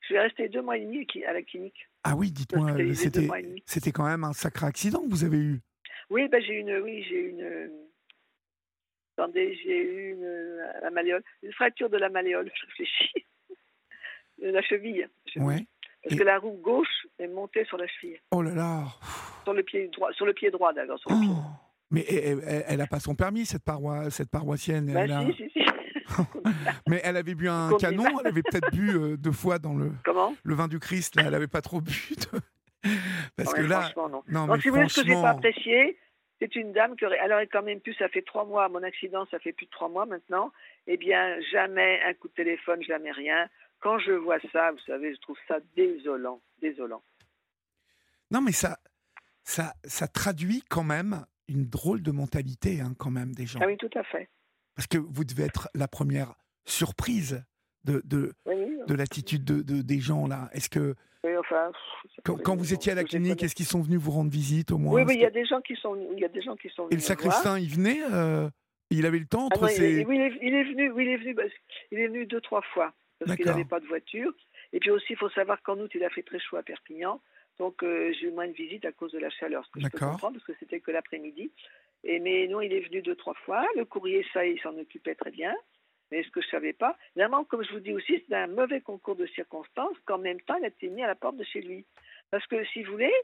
Je 0.00 0.06
suis 0.06 0.18
resté 0.18 0.48
deux 0.48 0.62
mois 0.62 0.76
et 0.76 0.84
demi 0.84 1.06
à 1.26 1.32
la 1.32 1.42
clinique. 1.42 1.88
Ah 2.04 2.14
oui, 2.16 2.30
dites-moi, 2.30 2.72
c'était, 2.94 3.28
c'était 3.64 3.92
quand 3.92 4.06
même 4.06 4.24
un 4.24 4.32
sacré 4.32 4.66
accident 4.66 5.00
que 5.02 5.08
vous 5.08 5.24
avez 5.24 5.38
eu. 5.38 5.60
Oui, 6.10 6.28
ben 6.28 6.42
j'ai 6.42 6.54
une, 6.54 6.76
oui, 6.78 7.04
j'ai 7.08 7.20
une. 7.20 7.70
Attendez, 9.16 9.58
j'ai 9.62 9.78
eu 9.78 10.12
une, 10.12 10.56
la 10.82 10.90
malléole, 10.90 11.22
une 11.42 11.52
fracture 11.52 11.88
de 11.88 11.96
la 11.96 12.08
malléole. 12.08 12.50
Je 12.60 12.66
réfléchis. 12.66 13.26
de 14.38 14.48
la 14.48 14.62
cheville. 14.62 15.08
Ouais. 15.36 15.66
Parce 16.04 16.16
que 16.16 16.24
la 16.24 16.38
roue 16.38 16.58
gauche 16.62 17.06
est 17.18 17.28
montée 17.28 17.64
sur 17.64 17.76
la 17.76 17.86
cheville. 17.86 18.18
Oh 18.30 18.42
là 18.42 18.54
là. 18.54 18.84
Sur 19.44 19.54
le 19.54 19.62
pied 19.62 19.88
droit, 19.88 20.12
sur 20.12 20.26
le 20.26 20.32
pied 20.32 20.50
droit 20.50 20.72
d'ailleurs. 20.72 20.98
Sur 20.98 21.10
le 21.10 21.20
pied. 21.20 21.28
Oh. 21.30 21.42
Mais 21.90 22.04
elle 22.08 22.78
n'a 22.78 22.86
pas 22.86 23.00
son 23.00 23.14
permis, 23.14 23.44
cette, 23.44 23.64
paroi, 23.64 24.10
cette 24.10 24.30
paroissienne. 24.30 24.92
Bah, 24.92 25.06
si, 25.26 25.34
si, 25.34 25.50
si. 25.50 25.62
Mais 26.88 27.00
elle 27.04 27.16
avait 27.16 27.34
bu 27.34 27.48
un 27.48 27.76
canon, 27.78 28.04
elle 28.20 28.26
avait 28.26 28.42
peut-être 28.42 28.70
bu 28.72 28.90
euh, 28.90 29.16
deux 29.16 29.32
fois 29.32 29.58
dans 29.58 29.74
le, 29.74 29.92
le 30.42 30.54
vin 30.54 30.68
du 30.68 30.78
Christ, 30.78 31.16
là, 31.16 31.24
elle 31.26 31.32
n'avait 31.32 31.48
pas 31.48 31.60
trop 31.60 31.80
bu. 31.80 32.14
Parce 33.36 33.54
que 33.54 33.60
là. 33.60 33.90
Non. 33.96 34.22
non 34.28 34.46
mais 34.46 34.60
si 34.60 34.68
vous 34.68 34.76
voulez, 34.76 34.88
ce 34.88 35.00
que 35.00 35.06
je 35.06 35.12
n'ai 35.12 35.22
pas 35.22 35.30
apprécié, 35.30 35.98
c'est 36.40 36.56
une 36.56 36.72
dame 36.72 36.96
qui 36.96 37.06
aurait. 37.06 37.18
Elle 37.22 37.32
aurait 37.32 37.46
quand 37.46 37.62
même 37.62 37.80
pu, 37.80 37.94
ça 37.94 38.08
fait 38.08 38.22
trois 38.22 38.44
mois, 38.44 38.68
mon 38.68 38.82
accident, 38.82 39.26
ça 39.30 39.38
fait 39.38 39.52
plus 39.52 39.66
de 39.66 39.70
trois 39.70 39.88
mois 39.88 40.06
maintenant. 40.06 40.50
Eh 40.86 40.96
bien, 40.96 41.40
jamais 41.52 42.00
un 42.04 42.14
coup 42.14 42.28
de 42.28 42.34
téléphone, 42.34 42.82
jamais 42.82 43.12
rien. 43.12 43.48
Quand 43.82 43.98
je 43.98 44.12
vois 44.12 44.38
ça, 44.52 44.70
vous 44.70 44.78
savez, 44.86 45.14
je 45.14 45.20
trouve 45.20 45.36
ça 45.48 45.58
désolant. 45.76 46.40
Désolant. 46.60 47.02
Non, 48.30 48.40
mais 48.40 48.52
ça, 48.52 48.78
ça, 49.42 49.74
ça 49.84 50.06
traduit 50.06 50.62
quand 50.70 50.84
même 50.84 51.26
une 51.48 51.68
drôle 51.68 52.00
de 52.00 52.12
mentalité, 52.12 52.80
hein, 52.80 52.94
quand 52.96 53.10
même, 53.10 53.34
des 53.34 53.44
gens. 53.44 53.58
Ah 53.60 53.66
oui, 53.66 53.76
tout 53.76 53.90
à 53.94 54.04
fait. 54.04 54.28
Parce 54.76 54.86
que 54.86 54.98
vous 54.98 55.24
devez 55.24 55.44
être 55.44 55.68
la 55.74 55.88
première 55.88 56.34
surprise 56.64 57.44
de, 57.84 58.00
de, 58.04 58.32
de 58.46 58.94
l'attitude 58.94 59.44
de, 59.44 59.62
de, 59.62 59.82
des 59.82 59.98
gens, 59.98 60.28
là. 60.28 60.48
Est-ce 60.52 60.70
que. 60.70 60.94
enfin, 61.40 61.72
quand, 62.24 62.56
vous 62.56 62.72
étiez 62.72 62.92
à 62.92 62.94
la 62.94 63.04
clinique, 63.04 63.42
est-ce 63.42 63.56
qu'ils 63.56 63.66
sont 63.66 63.82
venus 63.82 63.98
vous 63.98 64.12
rendre 64.12 64.30
visite 64.30 64.70
au 64.70 64.78
moins 64.78 64.94
Oui, 64.94 65.02
oui, 65.06 65.14
il 65.16 65.20
y 65.20 65.26
a 65.26 65.30
des 65.30 65.44
gens 65.44 65.60
qui 65.60 65.74
sont, 65.74 65.96
il 66.12 66.20
y 66.20 66.24
a 66.24 66.28
des 66.28 66.40
gens 66.40 66.54
qui 66.54 66.68
sont 66.70 66.84
venus. 66.84 66.92
Et 66.92 66.96
le 66.96 67.02
sacristain, 67.02 67.58
il 67.58 67.68
venait 67.68 68.00
euh, 68.12 68.48
Il 68.90 69.04
avait 69.06 69.18
le 69.18 69.26
temps 69.26 69.48
ah 69.50 69.56
entre 69.56 69.64
ah 69.64 69.72
il, 69.72 69.82
est, 69.82 70.06
oui, 70.06 70.16
il, 70.40 70.54
est, 70.54 70.64
venu, 70.64 70.90
oui, 70.92 71.04
il 71.04 71.10
est 71.10 71.16
venu, 71.16 71.36
il 71.90 71.98
est 71.98 72.06
venu 72.06 72.26
deux, 72.26 72.40
trois 72.40 72.62
fois 72.72 72.94
parce 73.24 73.36
qu'il 73.36 73.46
n'avait 73.46 73.64
pas 73.64 73.80
de 73.80 73.86
voiture. 73.86 74.32
Et 74.72 74.80
puis 74.80 74.90
aussi, 74.90 75.12
il 75.12 75.16
faut 75.16 75.30
savoir 75.30 75.62
qu'en 75.62 75.78
août, 75.78 75.90
il 75.94 76.04
a 76.04 76.10
fait 76.10 76.22
très 76.22 76.38
chaud 76.38 76.56
à 76.56 76.62
Perpignan. 76.62 77.20
Donc 77.58 77.82
euh, 77.82 78.12
j'ai 78.12 78.28
eu 78.28 78.30
moins 78.30 78.48
de 78.48 78.52
visites 78.52 78.84
à 78.84 78.92
cause 78.92 79.12
de 79.12 79.18
la 79.18 79.30
chaleur, 79.30 79.64
ce 79.66 79.70
que 79.70 79.80
je 79.80 79.88
peux 79.88 79.98
comprendre, 79.98 80.34
parce 80.34 80.46
que 80.46 80.54
c'était 80.58 80.80
que 80.80 80.90
l'après-midi. 80.90 81.52
Et 82.04 82.18
mais 82.18 82.46
non, 82.48 82.60
il 82.60 82.72
est 82.72 82.80
venu 82.80 83.02
deux, 83.02 83.14
trois 83.14 83.34
fois. 83.34 83.64
Le 83.76 83.84
courrier, 83.84 84.26
ça, 84.32 84.44
il 84.44 84.60
s'en 84.60 84.76
occupait 84.76 85.14
très 85.14 85.30
bien. 85.30 85.54
Mais 86.10 86.22
ce 86.24 86.30
que 86.30 86.42
je 86.42 86.46
ne 86.46 86.50
savais 86.50 86.72
pas, 86.74 86.96
évidemment, 87.16 87.44
comme 87.44 87.64
je 87.64 87.72
vous 87.72 87.80
dis 87.80 87.92
aussi, 87.92 88.22
c'est 88.28 88.34
un 88.34 88.46
mauvais 88.46 88.80
concours 88.82 89.16
de 89.16 89.26
circonstances 89.26 89.96
qu'en 90.04 90.18
même 90.18 90.40
temps, 90.42 90.56
il 90.56 90.64
a 90.64 90.68
été 90.68 90.88
mis 90.88 91.02
à 91.02 91.06
la 91.06 91.14
porte 91.14 91.36
de 91.36 91.44
chez 91.44 91.62
lui. 91.62 91.86
Parce 92.30 92.46
que, 92.46 92.64
si 92.66 92.82
vous 92.82 92.92
voulez, 92.92 93.14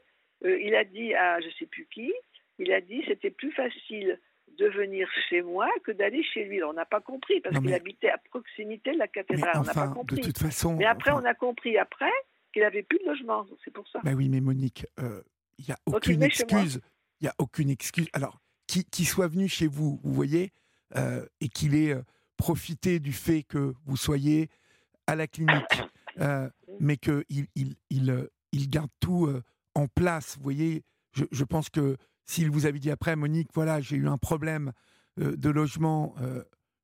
euh, 0.45 0.59
il 0.59 0.73
a 0.75 0.83
dit 0.83 1.13
à 1.13 1.39
je 1.39 1.47
ne 1.47 1.51
sais 1.51 1.65
plus 1.65 1.85
qui, 1.91 2.13
il 2.57 2.71
a 2.71 2.81
dit 2.81 3.03
c'était 3.07 3.29
plus 3.29 3.51
facile 3.51 4.19
de 4.57 4.67
venir 4.67 5.07
chez 5.29 5.41
moi 5.41 5.67
que 5.83 5.91
d'aller 5.91 6.23
chez 6.23 6.45
lui. 6.45 6.63
on 6.63 6.73
n'a 6.73 6.85
pas 6.85 7.01
compris, 7.01 7.41
parce 7.41 7.57
qu'il 7.57 7.73
habitait 7.73 8.09
à 8.09 8.17
proximité 8.17 8.91
de 8.93 8.97
la 8.97 9.07
cathédrale. 9.07 9.57
on 9.57 9.63
n'a 9.63 9.73
pas 9.73 9.87
compris. 9.87 10.17
De 10.17 10.25
toute 10.25 10.37
façon, 10.37 10.75
mais 10.75 10.85
après, 10.85 11.11
on 11.11 11.25
a 11.25 11.33
compris 11.33 11.77
après 11.77 12.11
qu'il 12.53 12.61
n'avait 12.61 12.83
plus 12.83 12.99
de 12.99 13.05
logement. 13.05 13.45
C'est 13.63 13.71
pour 13.71 13.87
ça. 13.87 13.99
Ben 14.03 14.15
oui, 14.15 14.29
mais 14.29 14.41
Monique, 14.41 14.85
il 14.97 15.03
euh, 15.03 15.21
n'y 15.67 15.73
a 15.73 15.77
aucune 15.85 16.23
excuse. 16.23 16.81
Il 17.21 17.25
n'y 17.25 17.29
a 17.29 17.35
aucune 17.37 17.69
excuse. 17.69 18.07
Alors, 18.13 18.39
qui, 18.67 19.05
soit 19.05 19.27
venu 19.27 19.47
chez 19.47 19.67
vous, 19.67 19.99
vous 20.03 20.13
voyez, 20.13 20.51
euh, 20.95 21.25
et 21.41 21.49
qu'il 21.49 21.75
ait 21.75 21.93
euh, 21.93 22.01
profité 22.37 22.99
du 22.99 23.11
fait 23.11 23.43
que 23.43 23.73
vous 23.85 23.97
soyez 23.97 24.49
à 25.07 25.15
la 25.15 25.27
clinique, 25.27 25.83
mais 26.79 26.97
qu'il 26.97 27.25
il, 27.29 27.75
il, 27.89 28.29
il, 28.51 28.69
garde 28.69 28.91
tout 28.99 29.27
en 29.75 29.87
place, 29.87 30.37
vous 30.37 30.43
voyez, 30.43 30.83
je, 31.13 31.25
je 31.31 31.43
pense 31.43 31.69
que 31.69 31.97
s'il 32.29 32.51
vous 32.51 32.65
avait 32.65 32.79
dit 32.79 32.91
après, 32.91 33.15
Monique, 33.15 33.49
voilà, 33.53 33.81
j'ai 33.81 33.95
eu 33.95 34.07
un 34.07 34.17
problème 34.17 34.71
de 35.17 35.49
logement, 35.49 36.15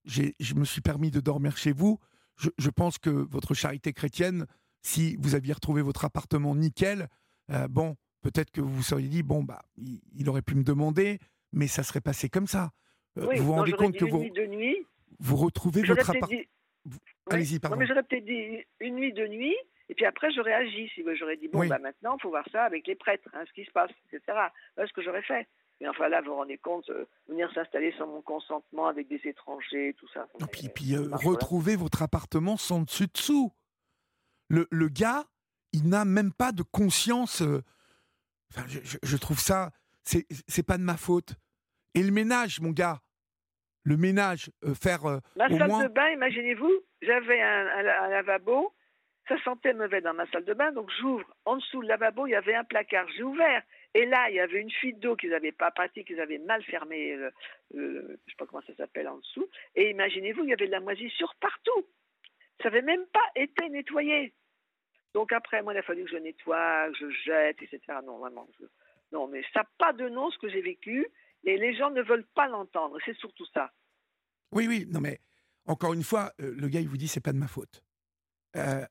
je 0.06 0.54
me 0.56 0.66
suis 0.66 0.82
permis 0.82 1.12
de 1.12 1.20
dormir 1.20 1.58
chez 1.58 1.72
vous, 1.72 2.00
je, 2.36 2.50
je 2.58 2.70
pense 2.70 2.98
que 2.98 3.10
votre 3.10 3.54
charité 3.54 3.94
chrétienne 3.94 4.46
si 4.86 5.16
vous 5.20 5.34
aviez 5.34 5.52
retrouvé 5.52 5.82
votre 5.82 6.06
appartement 6.06 6.56
nickel, 6.56 7.08
euh, 7.50 7.68
bon, 7.68 7.96
peut-être 8.22 8.52
que 8.52 8.62
vous 8.62 8.70
vous 8.70 8.84
seriez 8.84 9.08
dit, 9.08 9.24
bon, 9.24 9.44
bah, 9.44 9.64
il, 9.78 10.30
aurait 10.30 10.44
pu 10.44 10.54
me 10.54 10.64
demander, 10.64 11.18
mais 11.52 11.66
ça 11.66 11.82
serait 11.82 12.02
passé 12.02 12.30
comme 12.30 12.46
ça. 12.46 12.72
Euh, 13.18 13.26
vous 13.36 13.46
vous 13.46 13.54
rendez 13.54 13.72
compte 13.72 13.98
que 13.98 14.06
vous, 14.06 14.24
nuit, 14.24 14.78
vous 15.20 15.38
retrouvez 15.38 15.82
votre 15.82 16.08
appartement. 16.08 16.40
Allez-y, 17.32 17.60
pardon. 17.60 17.78
mais 17.78 17.88
j'aurais 17.88 18.04
peut-être 18.04 18.26
dit 18.26 18.64
une 18.80 18.96
nuit, 18.96 19.12
deux 19.12 19.28
nuits, 19.28 19.56
et 19.90 19.96
puis 19.96 20.06
après 20.06 20.32
j'aurais 20.32 20.54
agi. 20.54 20.90
Si 20.96 21.04
j'aurais 21.16 21.38
dit, 21.38 21.48
bon, 21.48 21.68
bah, 21.68 21.80
maintenant, 21.80 22.16
il 22.18 22.22
faut 22.22 22.30
voir 22.30 22.46
ça 22.52 22.64
avec 22.64 22.88
les 22.88 22.96
prêtres, 22.96 23.30
hein, 23.34 23.44
ce 23.48 23.54
qui 23.54 23.66
se 23.66 23.72
passe, 23.72 23.92
etc. 24.12 24.22
Voilà 24.76 24.88
ce 24.88 24.94
que 24.94 25.02
j'aurais 25.02 25.24
fait. 25.24 25.48
Mais 25.82 25.88
enfin 25.90 26.08
là, 26.08 26.22
vous 26.22 26.28
vous 26.28 26.36
rendez 26.36 26.58
compte, 26.58 26.90
euh, 26.90 27.06
venir 27.28 27.52
s'installer 27.54 27.94
sans 27.98 28.08
mon 28.08 28.22
consentement 28.22 28.88
avec 28.88 29.10
des 29.10 29.20
étrangers, 29.26 29.94
tout 29.98 30.08
ça. 30.14 30.26
Et 30.40 30.46
puis, 30.46 30.70
puis 30.70 30.96
retrouver 30.96 31.76
votre 31.76 32.02
appartement 32.02 32.56
sans 32.56 32.82
dessus-dessous 32.82 33.52
le, 34.50 34.68
le 34.72 34.90
gars, 34.90 35.26
il 35.74 35.90
n'a 35.90 36.06
même 36.06 36.32
pas 36.32 36.52
de 36.52 36.64
conscience. 36.64 37.42
Euh, 37.42 37.62
enfin, 38.52 38.66
je, 38.68 39.18
trouve 39.18 39.40
ça, 39.40 39.72
c'est 40.04 40.66
pas 40.66 40.78
de 40.78 40.84
ma 40.84 40.98
faute. 40.98 41.36
Et 41.94 42.04
le 42.04 42.12
ménage, 42.12 42.60
mon 42.60 42.72
gars, 42.72 43.00
le 43.84 43.98
ménage, 43.98 44.52
euh, 44.64 44.74
faire. 44.74 45.06
Euh, 45.06 45.20
ma 45.36 45.48
salle 45.50 45.70
de 45.70 45.94
bain, 45.94 46.10
imaginez-vous, 46.10 46.72
j'avais 47.02 47.42
un, 47.42 47.82
lavabo, 48.10 48.74
ça 49.28 49.42
sentait 49.44 49.74
mauvais 49.74 50.02
dans 50.02 50.14
ma 50.14 50.28
salle 50.28 50.46
de 50.46 50.54
bain, 50.54 50.72
donc 50.72 50.90
j'ouvre. 51.00 51.26
En 51.46 51.58
dessous 51.58 51.82
du 51.82 51.88
lavabo, 51.88 52.28
il 52.28 52.32
y 52.32 52.36
avait 52.36 52.56
un 52.56 52.64
placard, 52.64 53.08
j'ai 53.16 53.24
ouvert. 53.24 53.64
Et 53.94 54.06
là, 54.06 54.30
il 54.30 54.36
y 54.36 54.40
avait 54.40 54.62
une 54.62 54.72
fuite 54.72 55.00
d'eau 55.00 55.16
qu'ils 55.16 55.32
n'avaient 55.32 55.52
pas 55.52 55.72
pratiquée, 55.72 56.04
qu'ils 56.04 56.20
avaient 56.20 56.38
mal 56.38 56.64
fermée, 56.64 57.18
je 57.74 57.80
ne 57.80 58.16
sais 58.28 58.36
pas 58.38 58.46
comment 58.46 58.62
ça 58.68 58.76
s'appelle 58.76 59.08
en 59.08 59.18
dessous. 59.18 59.50
Et 59.76 59.90
imaginez-vous, 59.90 60.44
il 60.44 60.50
y 60.50 60.54
avait 60.54 60.68
de 60.68 60.72
la 60.72 60.80
moisissure 60.80 61.34
partout. 61.40 61.88
Ça 62.62 62.70
n'avait 62.70 62.84
même 62.84 63.06
pas 63.08 63.26
été 63.36 63.68
nettoyé. 63.70 64.34
Donc 65.14 65.32
après, 65.32 65.64
moi, 65.64 65.74
il 65.74 65.78
a 65.78 65.82
fallu 65.82 66.04
que 66.04 66.12
je 66.12 66.18
nettoie, 66.18 66.90
que 66.92 66.98
je 67.00 67.10
jette, 67.24 67.62
etc. 67.62 67.80
Non, 68.04 68.18
vraiment. 68.18 68.48
Non, 69.12 69.28
mais 69.28 69.42
ça 69.54 69.62
n'a 69.62 69.70
pas 69.78 69.94
de 69.94 70.10
nom 70.10 70.30
ce 70.30 70.38
que 70.38 70.50
j'ai 70.50 70.62
vécu, 70.62 71.08
et 71.46 71.58
les 71.58 71.74
gens 71.76 71.90
ne 71.90 72.02
veulent 72.02 72.28
pas 72.36 72.48
l'entendre. 72.48 72.98
C'est 73.06 73.18
surtout 73.18 73.46
ça. 73.54 73.72
Oui, 74.52 74.68
oui, 74.68 74.86
non, 74.90 75.00
mais 75.00 75.20
encore 75.66 75.94
une 75.94 76.04
fois, 76.04 76.32
euh, 76.42 76.54
le 76.58 76.68
gars, 76.68 76.82
il 76.82 76.90
vous 76.90 76.98
dit, 76.98 77.08
c'est 77.08 77.24
pas 77.24 77.34
de 77.34 77.38
ma 77.38 77.48
faute. 77.48 77.82
Euh, 78.56 78.86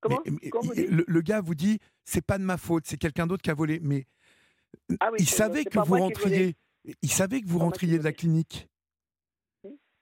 Comment, 0.00 0.22
le, 0.24 1.20
gars 1.20 1.40
vous 1.40 1.54
dit, 1.54 1.78
c'est 2.04 2.24
pas 2.24 2.38
de 2.38 2.42
ma 2.42 2.56
faute, 2.56 2.84
c'est 2.86 2.96
quelqu'un 2.96 3.26
d'autre 3.26 3.42
qui 3.42 3.50
a 3.50 3.54
volé. 3.54 3.80
Mais 3.82 4.06
ah 5.00 5.10
il 5.18 5.28
savait 5.28 5.64
que 5.64 5.78
vous 5.78 5.98
rentriez. 5.98 6.56
Il 7.02 7.10
savait 7.10 7.42
que 7.42 7.46
vous 7.46 7.58
rentriez 7.58 7.98
de 7.98 8.04
la 8.04 8.12
clinique. 8.12 8.68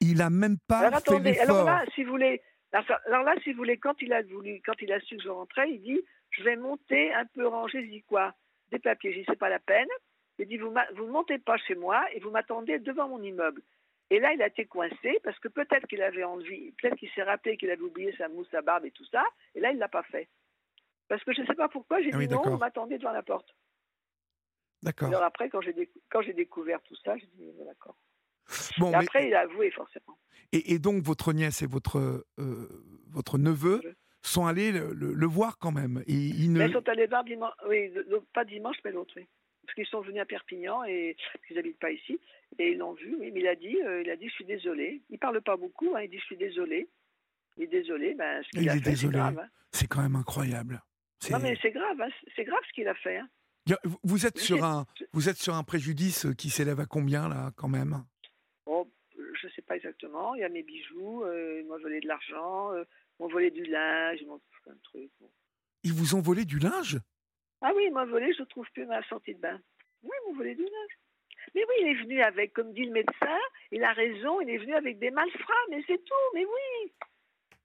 Il 0.00 0.22
a 0.22 0.30
même 0.30 0.58
pas 0.68 0.78
alors, 0.78 1.00
fait 1.00 1.18
l'effort. 1.18 1.56
Alors 1.56 1.64
là, 1.66 1.84
si 1.94 2.04
vous 2.04 2.10
voulez, 2.10 2.40
alors 2.72 3.24
là, 3.24 3.34
si 3.42 3.50
vous 3.50 3.58
voulez, 3.58 3.78
quand 3.78 4.00
il 4.00 4.12
a 4.12 4.22
voulu, 4.22 4.62
quand 4.64 4.80
il 4.80 4.92
a 4.92 5.00
su 5.00 5.16
que 5.16 5.22
je 5.22 5.28
rentrais, 5.28 5.72
il 5.72 5.82
dit 5.82 6.00
je 6.30 6.44
vais 6.44 6.56
monter 6.56 7.12
un 7.14 7.24
peu 7.26 7.46
ranger. 7.48 7.84
Je 7.84 7.90
dis 7.90 8.02
quoi? 8.02 8.34
Des 8.70 8.78
papiers. 8.78 9.12
Je 9.12 9.18
dis 9.18 9.24
c'est 9.28 9.38
pas 9.38 9.48
la 9.48 9.58
peine. 9.58 9.88
Il 10.38 10.46
dit 10.46 10.56
vous 10.56 10.70
ne 10.70 11.10
montez 11.10 11.38
pas 11.38 11.56
chez 11.56 11.74
moi 11.74 12.04
et 12.12 12.20
vous 12.20 12.30
m'attendez 12.30 12.78
devant 12.78 13.08
mon 13.08 13.20
immeuble. 13.22 13.60
Et 14.10 14.20
là, 14.20 14.32
il 14.32 14.42
a 14.42 14.46
été 14.46 14.64
coincé 14.64 15.20
parce 15.22 15.38
que 15.38 15.48
peut-être 15.48 15.86
qu'il 15.86 16.02
avait 16.02 16.24
envie, 16.24 16.72
peut-être 16.72 16.96
qu'il 16.96 17.10
s'est 17.10 17.22
rappelé 17.22 17.56
qu'il 17.56 17.70
avait 17.70 17.82
oublié 17.82 18.14
sa 18.16 18.28
mousse 18.28 18.52
à 18.54 18.62
barbe 18.62 18.86
et 18.86 18.90
tout 18.90 19.04
ça. 19.06 19.24
Et 19.54 19.60
là, 19.60 19.70
il 19.70 19.78
l'a 19.78 19.88
pas 19.88 20.02
fait. 20.04 20.28
Parce 21.08 21.22
que 21.24 21.32
je 21.32 21.42
ne 21.42 21.46
sais 21.46 21.54
pas 21.54 21.68
pourquoi, 21.68 22.00
j'ai 22.02 22.10
ah 22.12 22.18
dit 22.18 22.28
non, 22.28 22.42
vous 22.42 22.56
m'attendez 22.56 22.98
devant 22.98 23.12
la 23.12 23.22
porte. 23.22 23.54
D'accord. 24.82 25.08
Alors 25.08 25.22
après, 25.22 25.50
quand 25.50 25.60
j'ai 25.60 26.32
découvert 26.32 26.80
tout 26.82 26.96
ça, 27.04 27.16
j'ai 27.16 27.26
dit 27.34 27.50
d'accord. 27.66 27.96
Bon, 28.78 28.92
après, 28.94 29.26
il 29.26 29.34
a 29.34 29.40
avoué 29.40 29.70
forcément. 29.70 30.18
Et, 30.52 30.78
donc, 30.78 31.02
votre 31.02 31.34
nièce 31.34 31.60
et 31.60 31.66
votre, 31.66 32.24
euh, 32.38 32.84
votre 33.08 33.36
neveu 33.36 33.82
sont 34.22 34.46
allés 34.46 34.72
le, 34.72 35.26
voir 35.26 35.58
quand 35.58 35.72
même. 35.72 36.02
Et 36.06 36.14
ils, 36.14 36.52
ne... 36.52 36.66
ils 36.66 36.72
sont 36.72 36.88
allés 36.88 37.06
voir 37.06 37.24
dimanche, 37.24 37.52
oui, 37.68 37.92
pas 38.32 38.44
dimanche, 38.44 38.76
mais 38.84 38.92
l'autre, 38.92 39.12
oui. 39.16 39.28
Parce 39.68 39.74
qu'ils 39.74 39.86
sont 39.86 40.00
venus 40.00 40.22
à 40.22 40.24
Perpignan 40.24 40.82
et 40.84 41.14
ils 41.50 41.56
n'habitent 41.56 41.78
pas 41.78 41.90
ici 41.90 42.18
et 42.58 42.70
ils 42.72 42.78
l'ont 42.78 42.94
vu. 42.94 43.16
Oui, 43.20 43.30
mais 43.32 43.40
il 43.40 43.46
a 43.46 43.54
dit, 43.54 43.76
euh, 43.84 44.00
il 44.02 44.08
a 44.10 44.16
dit, 44.16 44.26
je 44.28 44.32
suis 44.32 44.44
désolé. 44.46 45.02
Il 45.10 45.18
parle 45.18 45.42
pas 45.42 45.58
beaucoup. 45.58 45.94
Hein, 45.94 46.02
il 46.04 46.10
dit, 46.10 46.18
je 46.18 46.24
suis 46.24 46.36
désolé. 46.38 46.88
Il 47.58 47.64
est 47.64 47.66
désolé. 47.66 48.14
Ben, 48.14 48.42
ce 48.42 48.48
qu'il 48.48 48.62
Il 48.62 48.70
a 48.70 48.76
est 48.76 48.80
fait, 48.80 48.96
c'est 48.96 49.08
grave. 49.08 49.38
hein. 49.38 49.48
C'est 49.72 49.86
quand 49.86 50.00
même 50.00 50.16
incroyable. 50.16 50.82
C'est- 51.20 51.34
Non, 51.34 51.40
mais 51.40 51.54
c'est 51.60 51.70
grave. 51.72 52.00
hein. 52.00 52.08
C'est 52.34 52.44
grave 52.44 52.60
ce 52.66 52.72
qu'il 52.72 52.88
a 52.88 52.94
fait. 52.94 53.20
vous- 54.04 54.24
êtes 54.24 54.38
sur 54.38 54.64
un, 54.64 54.86
vous 55.12 55.28
êtes 55.28 55.36
sur 55.36 55.54
un 55.54 55.62
préjudice 55.64 56.26
qui 56.38 56.48
s'élève 56.48 56.80
à 56.80 56.86
combien 56.86 57.28
là, 57.28 57.50
quand 57.56 57.68
même? 57.68 58.02
Bon, 58.64 58.90
je 59.42 59.48
sais 59.48 59.60
pas 59.62 59.76
exactement. 59.76 60.34
Il 60.34 60.40
y 60.40 60.44
a 60.44 60.48
mes 60.48 60.62
bijoux. 60.62 61.24
euh, 61.24 61.60
ils 61.60 61.66
m'ont 61.66 61.78
volé 61.78 62.00
de 62.00 62.08
l'argent. 62.08 62.72
euh, 62.72 62.84
ils 63.18 63.22
m'ont 63.24 63.28
volé 63.28 63.50
du 63.50 63.64
linge. 63.64 64.18
Ils 64.22 64.26
m'ont 64.26 64.40
de 64.66 64.78
trucs. 64.84 65.10
bon. 65.20 65.30
Ils 65.84 65.92
vous 65.92 66.14
ont 66.14 66.20
volé 66.22 66.44
du 66.46 66.58
linge? 66.58 66.98
Ah 67.60 67.72
oui, 67.74 67.84
il 67.86 67.92
m'a 67.92 68.04
volé, 68.04 68.32
je 68.34 68.42
ne 68.42 68.46
trouve 68.46 68.66
plus 68.72 68.86
ma 68.86 69.02
sortie 69.08 69.34
de 69.34 69.40
bain. 69.40 69.58
Oui, 70.02 70.10
m'ont 70.26 70.34
volé 70.34 70.54
du 70.54 70.62
linge. 70.62 70.98
Mais 71.54 71.62
oui, 71.68 71.74
il 71.80 71.88
est 71.88 72.02
venu 72.02 72.22
avec, 72.22 72.52
comme 72.52 72.72
dit 72.72 72.84
le 72.84 72.92
médecin, 72.92 73.38
il 73.72 73.82
a 73.82 73.92
raison, 73.92 74.40
il 74.40 74.50
est 74.50 74.58
venu 74.58 74.74
avec 74.74 74.98
des 74.98 75.10
malfrats, 75.10 75.54
mais 75.70 75.82
c'est 75.86 75.98
tout, 76.04 76.14
mais 76.34 76.44
oui. 76.44 76.92